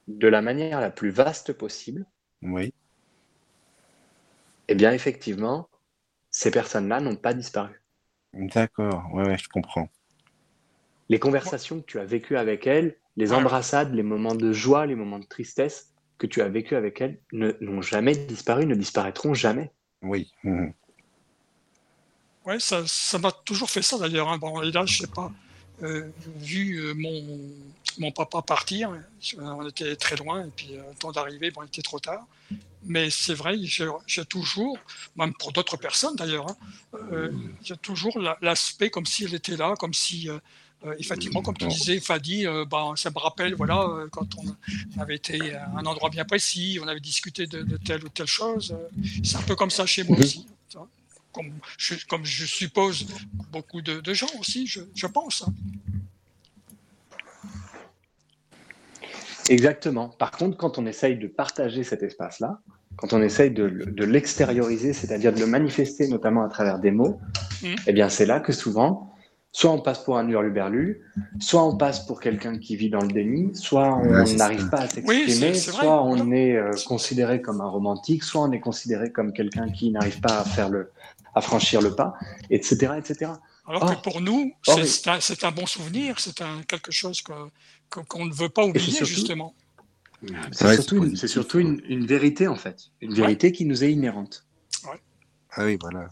de 0.09 0.29
la 0.29 0.43
manière 0.43 0.81
la 0.81 0.91
plus 0.91 1.11
vaste 1.11 1.53
possible, 1.53 2.07
Oui. 2.43 2.73
eh 4.69 4.75
bien, 4.77 4.93
effectivement, 4.93 5.69
ces 6.31 6.51
personnes-là 6.51 7.01
n'ont 7.01 7.17
pas 7.17 7.35
disparu. 7.35 7.83
D'accord. 8.33 9.13
Ouais, 9.13 9.27
ouais, 9.27 9.37
je 9.37 9.49
comprends. 9.51 9.91
Les 11.09 11.19
conversations 11.19 11.81
que 11.81 11.87
tu 11.87 11.99
as 11.99 12.05
vécues 12.05 12.37
avec 12.37 12.67
elles, 12.67 12.97
les 13.17 13.33
embrassades, 13.33 13.95
les 13.95 14.03
moments 14.03 14.35
de 14.35 14.53
joie, 14.53 14.87
les 14.87 14.95
moments 14.95 15.19
de 15.19 15.27
tristesse 15.27 15.89
que 16.19 16.27
tu 16.27 16.43
as 16.43 16.49
vécus 16.49 16.77
avec 16.77 17.01
elles 17.01 17.19
ne- 17.33 17.53
n'ont 17.61 17.81
jamais 17.83 18.15
disparu, 18.15 18.67
ne 18.67 18.75
disparaîtront 18.75 19.35
jamais. 19.35 19.71
Oui. 20.03 20.31
Mhm. 20.45 20.73
Ouais, 22.45 22.61
ça, 22.61 22.83
ça 22.87 23.19
m'a 23.19 23.31
toujours 23.33 23.71
fait 23.71 23.83
ça 23.83 23.99
d'ailleurs. 23.99 24.29
hein. 24.29 24.39
Bon, 24.39 24.63
et 24.63 24.71
là, 24.71 24.85
je 24.87 24.99
sais 24.99 25.07
pas, 25.07 25.31
euh, 25.83 26.11
vu 26.37 26.77
euh, 26.81 26.95
mon, 26.95 27.39
mon 27.99 28.11
papa 28.11 28.43
partir, 28.43 28.91
on 29.37 29.69
était 29.69 29.97
très 29.97 30.17
loin, 30.17 30.47
et 30.47 30.51
puis 30.55 30.71
euh, 30.77 30.83
le 30.89 30.95
temps 30.97 31.13
d'arriver, 31.13 31.51
bon, 31.51 31.63
il 31.63 31.67
était 31.67 31.83
trop 31.83 31.99
tard. 32.01 32.27
Mais 32.85 33.11
c'est 33.11 33.35
vrai, 33.35 33.57
j'ai 34.07 34.25
toujours, 34.25 34.79
même 35.17 35.35
pour 35.35 35.53
d'autres 35.53 35.77
personnes 35.77 36.15
d'ailleurs, 36.17 36.49
hein, 36.49 36.57
euh, 37.13 37.31
j'ai 37.63 37.77
toujours 37.77 38.19
la- 38.21 38.39
l'aspect 38.41 38.89
comme 38.89 39.05
si 39.05 39.25
elle 39.25 39.35
était 39.35 39.57
là, 39.57 39.75
comme 39.79 39.93
si, 39.95 40.29
euh, 40.31 40.39
effectivement, 40.99 41.43
comme 41.43 41.57
tu 41.57 41.67
disais, 41.67 41.99
Fadi, 42.01 42.47
euh, 42.47 42.65
ben, 42.65 42.95
ça 42.97 43.11
me 43.11 43.19
rappelle, 43.19 43.55
voilà, 43.55 43.83
euh, 43.83 44.09
quand 44.11 44.27
on 44.39 45.01
avait 45.01 45.17
été 45.17 45.55
à 45.55 45.69
un 45.77 45.85
endroit 45.87 46.09
bien 46.11 46.25
précis, 46.25 46.79
on 46.83 46.87
avait 46.89 47.01
discuté 47.01 47.47
de, 47.47 47.63
de 47.63 47.77
telle 47.77 48.05
ou 48.05 48.09
telle 48.09 48.27
chose. 48.27 48.73
euh, 48.73 48.89
c'est 49.25 49.37
un 49.39 49.43
peu 49.43 49.57
comme 49.57 49.71
ça 49.71 49.87
chez 49.87 50.05
moi 50.05 50.17
Mhm. 50.17 50.23
aussi. 50.23 50.47
Comme 51.33 51.53
je, 51.77 51.95
comme 52.09 52.25
je 52.25 52.47
suppose 52.47 53.07
beaucoup 53.53 53.83
de, 53.83 54.01
de 54.01 54.15
gens 54.15 54.31
aussi, 54.41 54.67
je, 54.67 54.81
je 54.95 55.07
pense. 55.07 55.43
hein. 55.43 55.53
Exactement. 59.49 60.09
Par 60.09 60.31
contre, 60.33 60.57
quand 60.57 60.79
on 60.79 60.87
essaye 60.87 61.17
de 61.19 61.27
partager 61.27 61.85
cet 61.85 62.03
espace-là, 62.03 62.59
quand 62.97 63.13
on 63.13 63.23
essaye 63.23 63.51
de, 63.51 63.63
le- 63.65 63.87
de 63.87 64.05
l'extérioriser, 64.05 64.93
c'est-à-dire 64.93 65.33
de 65.33 65.39
le 65.41 65.47
manifester 65.47 66.09
notamment 66.09 66.45
à 66.45 66.49
travers 66.49 66.79
des 66.79 66.91
mots, 66.91 67.21
Mhm. 67.63 67.77
eh 67.87 67.93
bien 67.93 68.09
c'est 68.09 68.27
là 68.27 68.41
que 68.41 68.53
souvent, 68.53 69.15
soit 69.53 69.71
on 69.73 69.81
passe 69.81 70.05
pour 70.05 70.19
un 70.19 70.29
hurluberlu, 70.29 71.01
soit 71.41 71.65
on 71.65 71.77
passe 71.77 72.07
pour 72.07 72.21
quelqu'un 72.21 72.59
qui 72.59 72.77
vit 72.77 72.91
dans 72.91 73.01
le 73.01 73.09
déni, 73.09 73.55
soit 73.55 73.95
on 73.97 74.09
Ouais, 74.25 74.35
n'arrive 74.35 74.69
pas 74.69 74.81
à 74.83 74.89
s'exprimer, 74.89 75.55
soit 75.55 76.03
on 76.05 76.31
est 76.33 76.55
euh, 76.57 76.71
considéré 76.87 77.41
comme 77.41 77.61
un 77.61 77.69
romantique, 77.69 78.23
soit 78.23 78.43
on 78.43 78.53
est 78.53 78.61
considéré 78.61 79.11
comme 79.11 79.33
quelqu'un 79.33 79.71
qui 79.71 79.91
n'arrive 79.91 80.21
pas 80.21 80.41
à 80.41 80.45
faire 80.45 80.69
le, 80.69 80.91
à 81.35 81.41
franchir 81.41 81.81
le 81.81 81.95
pas, 81.95 82.15
etc., 82.51 82.93
etc. 82.99 83.33
Alors 83.67 83.83
Oh. 83.85 83.95
que 83.95 84.03
pour 84.03 84.21
nous, 84.21 84.53
Oh, 84.67 84.73
c'est 84.85 85.11
oui. 85.11 85.37
un, 85.43 85.51
bon 85.51 85.67
souvenir, 85.67 86.19
c'est 86.21 86.39
quelque 86.67 86.91
chose 86.93 87.21
que- 87.23 88.01
qu'on 88.09 88.25
ne 88.27 88.33
veut 88.33 88.49
pas 88.49 88.65
oublier, 88.65 88.91
surtout- 88.93 89.07
justement. 89.15 89.55
C'est 90.53 91.29
surtout, 91.29 91.59
une 91.61 92.07
vérité 92.07 92.49
en 92.49 92.57
fait, 92.57 92.91
une 93.01 93.15
vérité 93.15 93.53
qui 93.53 93.65
nous 93.67 93.85
est 93.85 93.93
inhérente. 93.93 94.45
Ah 95.53 95.65
oui, 95.65 95.79
voilà. 95.81 96.09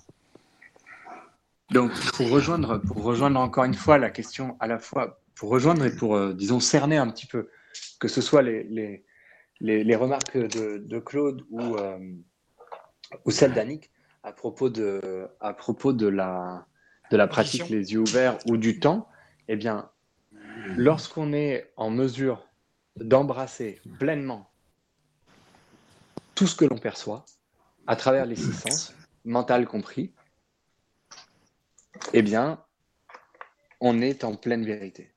Donc, 1.70 1.92
pour 2.12 2.30
rejoindre, 2.30 2.78
pour 2.78 3.02
rejoindre 3.02 3.40
encore 3.40 3.64
une 3.64 3.74
fois 3.74 3.98
la 3.98 4.10
question, 4.10 4.56
à 4.60 4.66
la 4.66 4.78
fois 4.78 5.20
pour 5.34 5.50
rejoindre 5.50 5.84
et 5.84 5.94
pour, 5.94 6.16
euh, 6.16 6.32
disons, 6.32 6.60
cerner 6.60 6.96
un 6.96 7.08
petit 7.10 7.26
peu, 7.26 7.48
que 8.00 8.08
ce 8.08 8.20
soit 8.20 8.42
les, 8.42 8.64
les, 8.64 9.04
les, 9.60 9.84
les 9.84 9.96
remarques 9.96 10.36
de, 10.36 10.78
de 10.78 10.98
Claude 10.98 11.44
ou, 11.50 11.76
euh, 11.76 11.98
ou 13.24 13.30
celles 13.30 13.52
d'Annick 13.52 13.90
à 14.22 14.32
propos 14.32 14.70
de, 14.70 15.28
à 15.40 15.52
propos 15.52 15.92
de 15.92 16.08
la, 16.08 16.66
de 17.10 17.16
la 17.16 17.26
pratique 17.28 17.68
les 17.68 17.92
yeux 17.92 18.00
ouverts 18.00 18.38
ou 18.46 18.56
du 18.56 18.80
temps, 18.80 19.08
eh 19.46 19.56
bien, 19.56 19.88
lorsqu'on 20.76 21.32
est 21.32 21.72
en 21.76 21.90
mesure 21.90 22.48
d'embrasser 22.96 23.80
pleinement 24.00 24.50
tout 26.34 26.46
ce 26.46 26.56
que 26.56 26.64
l'on 26.64 26.78
perçoit 26.78 27.24
à 27.86 27.94
travers 27.94 28.26
les 28.26 28.36
six 28.36 28.52
sens, 28.52 28.94
mental 29.24 29.66
compris, 29.66 30.12
eh 32.12 32.22
bien, 32.22 32.62
on 33.80 34.00
est 34.00 34.24
en 34.24 34.34
pleine 34.36 34.64
vérité. 34.64 35.12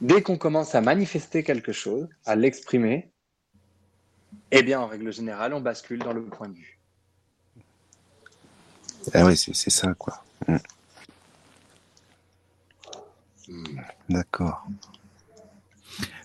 Dès 0.00 0.22
qu'on 0.22 0.36
commence 0.36 0.74
à 0.74 0.80
manifester 0.80 1.42
quelque 1.42 1.72
chose, 1.72 2.08
à 2.24 2.36
l'exprimer, 2.36 3.12
eh 4.50 4.62
bien, 4.62 4.80
en 4.80 4.86
règle 4.86 5.12
générale, 5.12 5.54
on 5.54 5.60
bascule 5.60 6.00
dans 6.00 6.12
le 6.12 6.24
point 6.24 6.48
de 6.48 6.54
vue. 6.54 6.80
Ah 9.12 9.24
oui, 9.24 9.36
c'est 9.36 9.70
ça, 9.70 9.94
quoi. 9.94 10.24
Mm. 10.48 10.56
D'accord. 14.08 14.66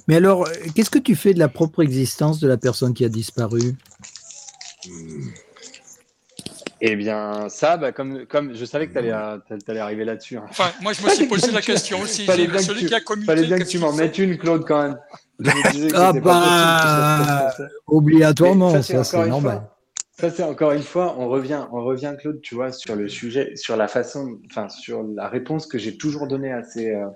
Mais 0.08 0.16
alors, 0.16 0.48
euh, 0.48 0.54
qu'est-ce 0.74 0.90
que 0.90 1.00
tu 1.00 1.16
fais 1.16 1.34
de 1.34 1.40
la 1.40 1.50
propre 1.50 1.84
existence 1.84 2.40
de 2.40 2.48
la 2.48 2.58
personne 2.58 2.94
qui 2.94 3.06
a 3.06 3.10
disparu? 3.10 3.76
Eh 6.82 6.96
bien, 6.96 7.50
ça, 7.50 7.76
bah, 7.78 7.92
comme, 7.92 8.26
comme 8.26 8.54
je 8.56 8.64
savais 8.66 8.88
que 8.88 8.94
tu 8.94 8.98
allais, 9.00 9.12
allais 9.12 9.80
arriver 9.80 10.06
là-dessus. 10.06 10.38
hein. 10.38 10.46
Enfin, 10.50 10.72
moi, 10.82 10.94
je 10.94 11.04
me 11.04 11.10
suis 11.10 11.26
posé 11.28 11.52
la 11.52 11.62
question 11.62 12.00
aussi. 12.04 12.26
J'ai- 12.26 12.48
bien 12.48 12.60
Celui 12.60 12.82
tu- 12.82 12.86
qui 12.88 12.96
a 12.96 13.02
commuté, 13.02 13.26
Fallait 13.26 13.46
bien 13.48 13.60
que 13.60 13.64
tu 13.66 13.80
m'en 13.80 13.92
mettes 13.94 14.18
une, 14.18 14.38
Claude, 14.38 14.64
quand 14.66 14.82
même. 14.84 14.98
Je 15.40 15.50
Ah 15.96 16.12
possible 16.12 16.22
bah. 16.22 17.54
Obligatoirement, 17.88 18.72
Mais 18.74 18.82
ça 18.82 18.84
c'est 18.84 18.94
encore 18.94 19.06
c'est 19.06 19.18
une 19.24 19.30
normal. 19.30 19.58
fois- 19.58 19.76
Ça, 20.20 20.30
c'est 20.30 20.44
encore 20.44 20.72
une 20.74 20.84
fois, 20.84 21.16
on 21.18 21.28
revient, 21.30 21.66
on 21.72 21.84
revient, 21.84 22.14
Claude, 22.20 22.40
tu 22.42 22.56
vois, 22.56 22.72
sur 22.72 22.96
le 22.96 23.08
sujet, 23.10 23.56
sur 23.56 23.76
la 23.78 23.88
façon, 23.88 24.38
enfin, 24.50 24.68
sur 24.70 25.04
la 25.04 25.28
réponse 25.30 25.66
que 25.68 25.78
j'ai 25.78 25.98
toujours 25.98 26.28
donnée 26.28 26.52
à 26.52 26.64
ces, 26.64 26.92
euh, 26.94 27.08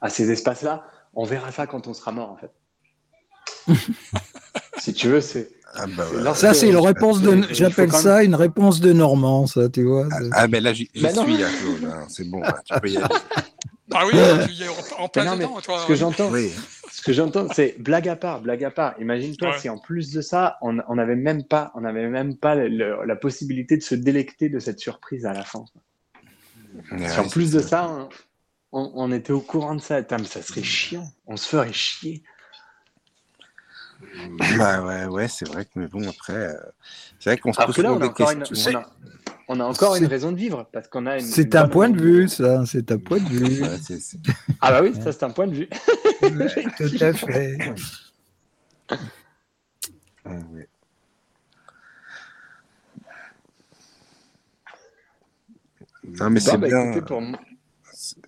à 0.00 0.08
ces 0.08 0.30
espaces-là. 0.30 0.84
On 1.14 1.24
verra 1.24 1.50
ça 1.52 1.66
quand 1.66 1.86
on 1.88 1.94
sera 1.94 2.12
mort, 2.12 2.30
en 2.30 2.36
fait. 2.36 2.50
si 4.80 4.92
tu 4.92 5.08
veux, 5.08 5.20
c'est. 5.20 5.50
Ah 5.74 5.84
bah 5.96 6.04
ouais. 6.12 6.34
Ça 6.34 6.52
c'est 6.52 6.68
une 6.68 6.76
réponse 6.78 7.20
de, 7.22 7.42
j'appelle 7.52 7.90
même- 7.90 8.00
ça 8.00 8.24
une 8.24 8.34
réponse 8.34 8.80
de 8.80 8.92
Normand, 8.92 9.46
ça, 9.46 9.68
tu 9.68 9.84
vois. 9.84 10.08
c'est- 10.10 10.28
Ah, 10.32 10.48
mais 10.48 10.60
là, 10.60 10.72
j'y 10.72 10.90
Bah 11.00 11.10
suis, 11.10 11.18
hein, 11.20 11.48
Claude. 11.62 11.84
hein. 11.92 12.06
C'est 12.08 12.28
bon, 12.28 12.42
hein, 12.44 12.54
tu 12.64 12.80
peux 12.80 12.88
y 12.88 12.96
aller. 12.96 13.06
Ah 13.92 14.04
oui, 14.06 14.12
tu 14.46 14.52
y 14.52 14.62
es 14.62 14.68
en- 14.68 15.08
plein 15.08 15.24
Mais 15.24 15.30
non, 15.30 15.36
mais 15.36 15.44
dedans, 15.46 15.60
toi. 15.60 15.80
ce 15.82 15.86
que 15.88 15.96
j'entends, 15.96 16.30
Oui. 16.30 16.52
Ce 16.92 17.02
que 17.02 17.12
j'entends, 17.12 17.48
c'est 17.52 17.74
blague 17.80 18.08
à 18.08 18.14
part, 18.14 18.40
blague 18.40 18.62
à 18.62 18.70
part. 18.70 18.94
Imagine-toi 19.00 19.50
Ouais. 19.50 19.58
si 19.58 19.68
en 19.68 19.78
plus 19.78 20.12
de 20.12 20.20
ça, 20.20 20.58
on 20.62 20.74
n'avait 20.94 21.16
même 21.16 21.42
pas, 21.42 21.72
on 21.74 21.80
n'avait 21.80 22.08
même 22.08 22.36
pas 22.36 22.54
le- 22.54 22.68
le- 22.68 23.04
la 23.04 23.16
possibilité 23.16 23.76
de 23.76 23.82
se 23.82 23.96
délecter 23.96 24.48
de 24.48 24.60
cette 24.60 24.78
surprise 24.78 25.26
à 25.26 25.32
la 25.32 25.42
fin. 25.42 25.64
Ouais, 26.92 27.08
si 27.08 27.18
en 27.18 27.28
plus 27.28 27.50
de 27.50 27.58
ça, 27.60 27.88
on, 27.90 28.80
on- 28.80 28.92
on 28.94 29.12
était 29.12 29.32
au 29.32 29.40
courant 29.40 29.74
de 29.74 29.80
ça, 29.80 30.00
mais 30.12 30.24
ça 30.24 30.40
serait 30.42 30.62
chiant. 30.62 31.08
On 31.26 31.36
se 31.36 31.48
ferait 31.48 31.72
chier. 31.72 32.22
Bah 34.56 34.82
ouais, 34.82 35.06
ouais, 35.06 35.28
c'est 35.28 35.46
vrai 35.46 35.64
que, 35.64 35.70
mais 35.76 35.86
bon, 35.86 36.08
après, 36.08 36.32
euh, 36.34 36.54
c'est 37.18 37.30
vrai 37.30 37.38
qu'on 37.38 37.52
se 37.52 37.60
pose 37.64 37.78
là, 37.78 37.92
on 37.92 38.00
a 38.00 38.06
encore 38.06 38.30
une, 38.30 38.44
on 38.44 38.74
a, 38.74 38.96
on 39.48 39.60
a 39.60 39.64
encore 39.64 39.96
une 39.96 40.06
raison 40.06 40.32
de 40.32 40.36
vivre 40.36 40.68
parce 40.72 40.88
qu'on 40.88 41.06
a 41.06 41.18
une. 41.18 41.24
C'est 41.24 41.54
un 41.54 41.68
point 41.68 41.88
de 41.90 42.00
vue, 42.00 42.28
ça, 42.28 42.64
c'est 42.66 42.90
un 42.92 42.98
point 42.98 43.18
de 43.18 43.28
vue. 43.28 43.62
Ouais, 43.62 43.78
c'est- 43.82 44.00
c'est- 44.00 44.18
Ah 44.60 44.72
bah 44.72 44.82
oui, 44.82 44.94
ça 44.94 45.12
c'est 45.12 45.22
un 45.24 45.30
point 45.30 45.46
de 45.46 45.54
vue. 45.54 45.68
Ouais, 46.22 46.64
Tout 46.76 47.04
à 47.04 47.12
fait. 47.14 47.58
ouais, 50.26 50.32
ouais. 50.52 50.68
Non, 56.04 56.30
mais 56.30 56.40
Bon, 56.40 56.50
c'est 56.50 56.58
bah, 56.58 56.68
bien. 56.68 56.84
écoutez, 56.84 57.02
pour, 57.02 57.22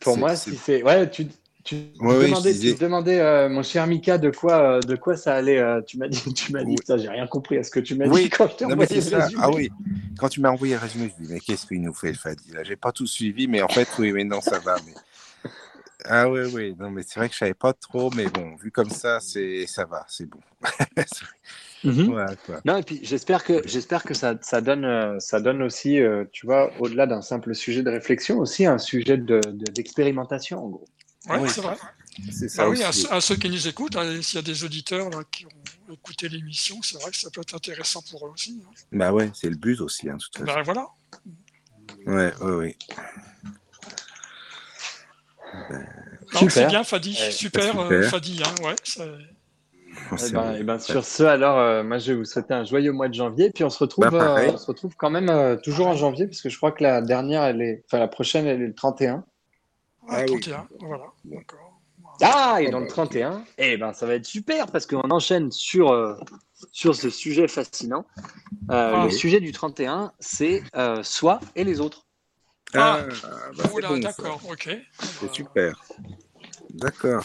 pour 0.01 0.17
moi, 0.17 0.37
si 0.37 0.57
c'est, 0.57 0.83
ouais, 0.83 1.11
tu, 1.11 1.27
tu 1.65 1.77
Ouais, 2.01 2.27
demandais, 2.27 2.53
disais- 2.53 2.75
tu 2.75 2.81
demandais, 2.81 3.21
euh, 3.21 3.49
mon 3.49 3.63
cher 3.63 3.87
Mika, 3.87 4.19
de 4.19 4.31
quoi, 4.31 4.79
euh, 4.79 4.81
de 4.81 4.97
quoi 4.97 5.17
ça 5.17 5.35
allait. 5.35 5.59
euh, 5.59 5.81
tu 5.83 5.99
m'as 5.99 6.09
dit, 6.09 6.23
tu 6.35 6.53
m'as 6.53 6.65
dit, 6.65 6.77
ça, 6.85 6.99
j'ai 6.99 7.09
rien 7.09 7.27
compris 7.27 7.59
à 7.59 7.63
ce 7.63 7.71
que 7.71 7.81
tu 7.81 7.95
m'as 7.95 8.07
Oui. 8.09 8.25
dit 8.25 8.31
quand 8.31 8.49
je 8.49 8.57
t'ai 8.57 8.65
envoyé 8.65 8.89
le 9.01 9.17
résumé. 9.17 9.43
Ah 9.43 9.51
oui, 9.51 9.71
quand 10.19 10.29
tu 10.29 10.41
m'as 10.41 10.51
envoyé 10.51 10.75
le 10.75 10.81
résumé, 10.81 11.09
je 11.17 11.23
me 11.23 11.27
dis, 11.27 11.33
mais 11.35 11.41
qu'est-ce 11.41 11.67
qu'il 11.67 11.81
nous 11.83 11.95
fait, 11.95 12.09
le 12.09 12.15
Fadi 12.19 12.53
là? 12.53 12.63
J'ai 12.65 12.77
pas 12.77 12.93
tout 12.93 13.07
suivi, 13.07 13.47
mais 13.49 13.63
en 13.63 13.69
fait, 13.69 13.89
oui, 13.99 14.13
mais 14.13 14.25
non, 14.25 14.41
ça 14.41 14.59
va. 14.59 14.77
Mais... 14.87 14.93
Ah 16.05 16.29
oui, 16.29 16.41
oui, 16.53 16.75
non, 16.81 16.91
mais 16.91 17.03
c'est 17.07 17.21
vrai 17.21 17.29
que 17.29 17.35
je 17.35 17.39
savais 17.39 17.55
pas 17.55 17.73
trop, 17.73 18.11
mais 18.17 18.27
bon, 18.27 18.57
vu 18.57 18.73
comme 18.73 18.91
ça, 18.91 19.21
c'est 19.21 19.67
ça 19.69 19.85
va, 19.85 20.05
c'est 20.09 20.27
bon. 20.29 20.41
Mhm. 21.85 22.07
voilà, 22.07 22.35
quoi. 22.47 22.61
Non, 22.65 22.77
et 22.77 22.83
puis 22.83 23.01
j'espère 23.03 23.43
que 23.45 23.61
j'espère 23.67 24.05
que 24.05 24.15
ça, 24.15 24.37
ça 24.41 24.61
donne 24.61 25.19
ça 25.21 25.41
donne 25.41 25.63
aussi, 25.63 25.99
tu 26.33 26.47
vois, 26.47 26.73
au-delà 26.81 27.07
d'un 27.07 27.23
simple 27.23 27.55
sujet 27.55 27.83
de 27.83 27.91
réflexion, 27.91 28.39
aussi 28.39 28.67
un 28.67 28.79
sujet 28.79 29.17
de 29.17 29.41
de- 29.41 29.71
d'expérimentation 29.73 30.65
en 30.65 30.69
gros. 30.69 30.89
Ouais, 31.29 31.39
Oui. 31.41 31.49
c'est 31.51 31.61
vrai. 31.61 31.77
C'est 32.31 32.49
ça 32.49 32.65
Ah 32.65 32.69
oui, 32.69 32.83
à, 32.83 32.89
à 32.89 33.21
ceux 33.21 33.37
qui 33.37 33.49
nous 33.49 33.69
écoutent, 33.69 33.97
hein, 33.97 34.21
s'il 34.23 34.37
y 34.37 34.39
a 34.39 34.43
des 34.43 34.65
auditeurs 34.65 35.09
là, 35.11 35.21
qui 35.31 35.47
ont 35.47 35.93
écouté 35.93 36.29
l'émission, 36.29 36.77
c'est 36.83 37.01
vrai 37.01 37.11
que 37.11 37.17
ça 37.17 37.31
peut 37.31 37.41
être 37.41 37.55
intéressant 37.55 38.03
pour 38.11 38.27
eux 38.27 38.31
aussi. 38.31 38.63
hein. 38.67 38.71
Bah 38.93 39.13
ouais, 39.13 39.31
c'est 39.35 39.49
le 39.49 39.57
but 39.57 39.81
aussi, 39.81 40.11
hein, 40.11 40.19
toute 40.19 40.37
façon. 40.39 40.45
Ben 40.45 40.63
voilà. 40.63 40.87
Ouais, 42.07 42.33
ouais, 42.43 42.53
ouais. 42.55 42.77
Non, 46.33 46.41
C'est 46.41 46.49
Super. 46.51 46.69
bien, 46.69 46.85
Fadi. 46.85 47.11
Ouais, 47.21 47.31
super, 47.31 47.63
super. 47.65 47.81
euh, 47.81 48.03
Fadi. 48.03 48.43
Hein, 48.45 48.55
ouais, 48.65 48.75
Eh 50.27 50.31
ben, 50.33 50.57
eh 50.59 50.63
ben, 50.63 50.79
sur 50.79 51.05
ce, 51.05 51.23
alors, 51.23 51.59
euh, 51.59 51.83
moi, 51.85 51.99
je 51.99 52.13
vais 52.13 52.19
vous 52.19 52.25
souhaiter 52.25 52.55
un 52.55 52.65
joyeux 52.65 52.93
mois 52.93 53.09
de 53.09 53.15
janvier. 53.15 53.51
Puis 53.55 53.63
on 53.65 53.71
se 53.71 53.79
retrouve, 53.79 54.09
Bah, 54.09 54.39
euh, 54.39 54.51
on 54.53 54.57
se 54.57 54.67
retrouve 54.67 54.95
quand 54.97 55.11
même 55.11 55.29
euh, 55.29 55.57
toujours 55.57 55.87
en 55.89 55.95
janvier, 55.95 56.27
parce 56.27 56.41
que 56.41 56.49
je 56.49 56.57
crois 56.57 56.73
que 56.73 56.83
la 56.83 57.03
dernière, 57.03 57.45
elle 57.45 57.61
est, 57.61 57.85
enfin, 57.87 57.99
la 57.99 58.09
prochaine, 58.09 58.47
elle 58.47 58.63
est 58.63 58.67
le 58.67 58.75
31. 58.75 59.25
Ah, 60.09 60.17
Ah 60.19 60.21
oui. 60.23 60.27
31, 60.41 60.69
voilà, 60.81 61.05
d'accord. 61.25 61.81
Ah, 62.21 62.59
et 62.61 62.71
dans 62.71 62.81
le 62.81 62.87
31, 62.89 63.45
eh 63.59 63.77
ben, 63.77 63.93
ça 63.93 64.07
va 64.07 64.15
être 64.15 64.27
super 64.27 64.67
parce 64.67 64.87
qu'on 64.87 65.11
enchaîne 65.11 65.51
sur, 65.51 65.91
euh, 65.91 66.15
sur 66.73 66.95
ce 66.95 67.09
sujet 67.11 67.49
fascinant. 67.49 68.05
Euh, 68.71 68.93
Ah. 68.97 69.05
Le 69.05 69.11
sujet 69.11 69.41
du 69.41 69.53
31, 69.53 70.13
c'est 70.21 70.63
euh, 70.77 71.03
soi 71.03 71.41
et 71.57 71.65
les 71.65 71.81
autres. 71.81 72.07
Ah, 72.75 73.07
Ah. 73.25 73.29
bah, 73.57 73.65
bon, 73.71 73.81
ça. 73.81 73.99
d'accord, 73.99 74.41
ok. 74.51 74.69
C'est 74.99 75.33
super. 75.33 75.83
D'accord. 76.71 77.25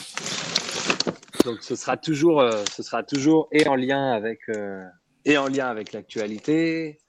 Donc 1.45 1.61
ce 1.61 1.75
sera 1.75 1.97
toujours, 1.97 2.41
euh, 2.41 2.63
ce 2.71 2.83
sera 2.83 3.03
toujours 3.03 3.47
et 3.51 3.67
en 3.67 3.75
lien 3.75 4.11
avec, 4.11 4.39
euh, 4.49 4.83
et 5.25 5.37
en 5.37 5.47
lien 5.47 5.67
avec 5.67 5.93
l'actualité, 5.93 6.99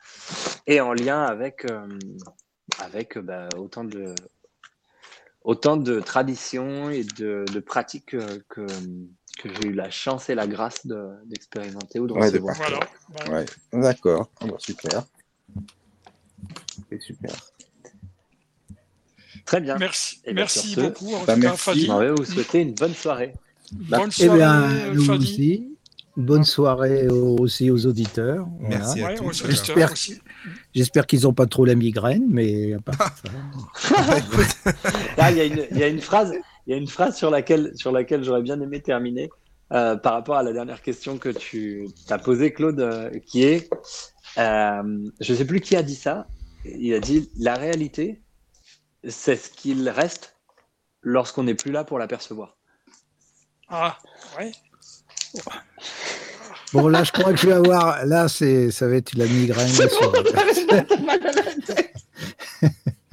et 0.67 0.81
en 0.81 0.93
lien 0.93 1.23
avec, 1.23 1.65
euh, 1.71 1.89
avec 2.79 3.19
bah, 3.19 3.49
autant 3.57 3.85
de, 3.85 4.15
autant 5.49 5.79
de 5.79 5.99
traditions 6.01 6.91
et 6.91 7.05
de, 7.05 7.47
de 7.51 7.61
pratiques 7.61 8.15
que, 8.51 8.67
que 9.39 9.49
j'ai 9.55 9.69
eu 9.69 9.73
la 9.73 9.89
chance 9.89 10.29
et 10.29 10.35
la 10.35 10.47
grâce 10.47 10.87
de- 10.87 11.09
d'expérimenter 11.25 11.99
ou 12.01 12.07
de 12.07 12.13
Ouais, 12.13 12.27
recevoir. 12.27 12.55
Voilà. 13.09 13.41
Ouais. 13.41 13.47
D'accord. 13.73 14.29
Ah, 14.43 14.47
bah, 14.47 14.57
super. 14.59 15.05
C'est 16.91 17.01
super. 17.01 17.33
Très 19.47 19.63
bien. 19.63 19.77
Merci, 19.79 20.21
Eh 20.25 20.35
bien, 20.35 20.43
merci 20.43 20.77
beaucoup. 20.77 21.15
En 21.15 21.25
bah, 21.25 21.35
tout 21.35 21.41
cas, 21.41 21.49
merci. 21.49 21.63
Fadi. 21.65 21.81
Je 21.81 21.87
m'en 21.87 21.99
vais 22.01 22.11
vous 22.11 22.25
souhaiter 22.27 22.61
une 22.61 22.75
bonne 22.75 22.95
soirée. 22.95 23.35
Bonne 23.73 24.11
Eh 24.19 24.25
soirée, 24.25 24.37
bien, 24.37 24.93
nous 24.93 25.05
Fadi. 25.07 25.25
aussi. 25.25 25.68
Bonne 26.19 26.43
soirée 26.43 27.07
aussi 27.09 27.71
aux 27.71 27.87
auditeurs. 27.87 28.45
Voilà. 28.59 28.79
Merci 28.79 29.03
à 29.03 29.07
Ouais, 29.23 29.33
J'espère- 29.33 29.93
aussi. 29.93 30.21
J'espère 30.75 31.07
qu'ils 31.07 31.23
n'ont 31.23 31.33
pas 31.33 31.47
trop 31.47 31.65
la 31.65 31.77
migraine, 31.77 32.25
mais 32.29 32.73
à 32.75 32.81
part 32.81 33.15
ça. 33.17 34.73
Là, 35.17 35.31
il 35.31 35.37
y 35.37 35.41
a 35.41 35.45
une, 35.45 35.67
il 35.71 35.79
y 35.79 35.83
a 35.85 35.87
une 35.87 36.01
phrase, 36.01 36.33
il 36.67 36.73
y 36.73 36.75
a 36.75 36.77
une 36.77 36.89
phrase 36.89 37.17
sur 37.17 37.31
laquelle, 37.31 37.71
sur 37.77 37.93
laquelle 37.93 38.25
j'aurais 38.25 38.43
bien 38.43 38.61
aimé 38.61 38.81
terminer 38.83 39.31
euh, 39.73 39.97
par 39.97 40.15
rapport 40.15 40.35
à 40.37 40.43
la 40.43 40.53
dernière 40.53 40.83
question 40.83 41.19
que 41.19 41.29
tu 41.29 41.87
as 42.11 42.19
posée, 42.19 42.53
Claude, 42.53 42.81
euh, 42.81 43.11
qui 43.25 43.45
est, 43.45 43.71
euh, 44.39 45.09
je 45.21 45.35
sais 45.35 45.45
plus 45.45 45.61
qui 45.61 45.77
a 45.77 45.85
dit 45.85 45.95
ça. 45.95 46.27
Il 46.65 46.93
a 46.95 47.01
dit 47.01 47.31
la 47.39 47.55
réalité, 47.55 48.21
c'est 49.07 49.37
ce 49.37 49.51
qu'il 49.51 49.89
reste 49.89 50.37
lorsqu'on 51.03 51.45
n'est 51.45 51.55
plus 51.55 51.71
là 51.71 51.85
pour 51.85 51.97
l'apercevoir. 52.01 52.57
Ah, 53.69 53.97
ouais. 54.37 54.51
Bon, 56.73 56.89
là, 56.89 57.03
je 57.05 57.13
crois 57.13 57.33
que 57.33 57.39
je 57.39 57.47
vais 57.47 57.55
avoir. 57.55 58.05
Là, 58.05 58.29
c'est, 58.29 58.71
ça 58.71 58.87
va 58.89 58.97
être 58.97 59.15
la 59.17 59.25
migraine. 59.27 59.71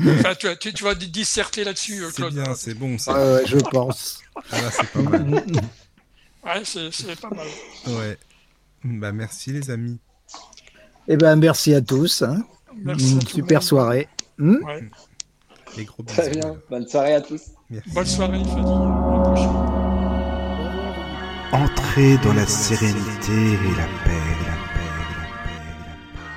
Enfin, 0.07 0.35
tu, 0.37 0.47
tu- 0.59 0.73
tu 0.73 0.83
vas 0.83 0.93
disserter 0.95 1.63
là-dessus, 1.63 2.03
euh, 2.03 2.09
C'est 2.09 2.15
Claude. 2.17 2.33
bien, 2.33 2.53
c'est 2.55 2.73
bon. 2.73 2.97
ça. 2.97 3.13
Ouais, 3.13 3.43
je 3.45 3.57
pense. 3.57 4.19
Ah, 4.51 4.61
là, 4.61 4.71
c'est 4.71 4.89
pas 4.91 5.01
mal. 5.01 5.43
Ouais, 6.45 6.61
c'est 6.63 6.91
c'est 6.93 7.19
pas 7.19 7.29
mal. 7.31 7.47
Ouais. 7.87 8.17
Bah, 8.83 9.11
merci, 9.11 9.51
les 9.51 9.71
amis. 9.71 9.97
Eh 11.07 11.17
ben, 11.17 11.35
merci 11.37 11.73
à 11.73 11.81
tous. 11.81 12.21
hein. 12.21 12.43
Merci 12.83 13.13
Une 13.13 13.17
à 13.17 13.25
super 13.27 13.63
soirée. 13.63 14.07
Hmm 14.37 14.57
Ouais. 14.63 14.83
Les 15.75 15.85
gros 15.85 16.03
bisous. 16.03 16.21
Très 16.21 16.29
bien. 16.29 16.55
Bonne 16.69 16.87
soirée 16.87 17.15
à 17.15 17.21
tous. 17.21 17.41
Merci. 17.71 17.89
Bonne 17.89 18.05
soirée, 18.05 18.43
Fadi. 18.43 19.74
Entrez 21.55 22.17
dans 22.17 22.33
la 22.33 22.45
sérénité 22.45 23.31
et 23.31 23.75
la 23.77 23.87
paix, 24.03 24.35
la 24.45 24.57
paix, 24.73 24.91
la 24.99 25.15
paix, 25.15 25.63
la 25.79 26.03
paix. 26.13 26.29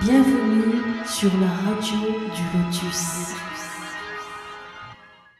Bienvenue 0.00 1.04
sur 1.04 1.30
la 1.38 1.48
radio 1.70 1.98
du 2.34 2.42
Lotus. 2.56 3.34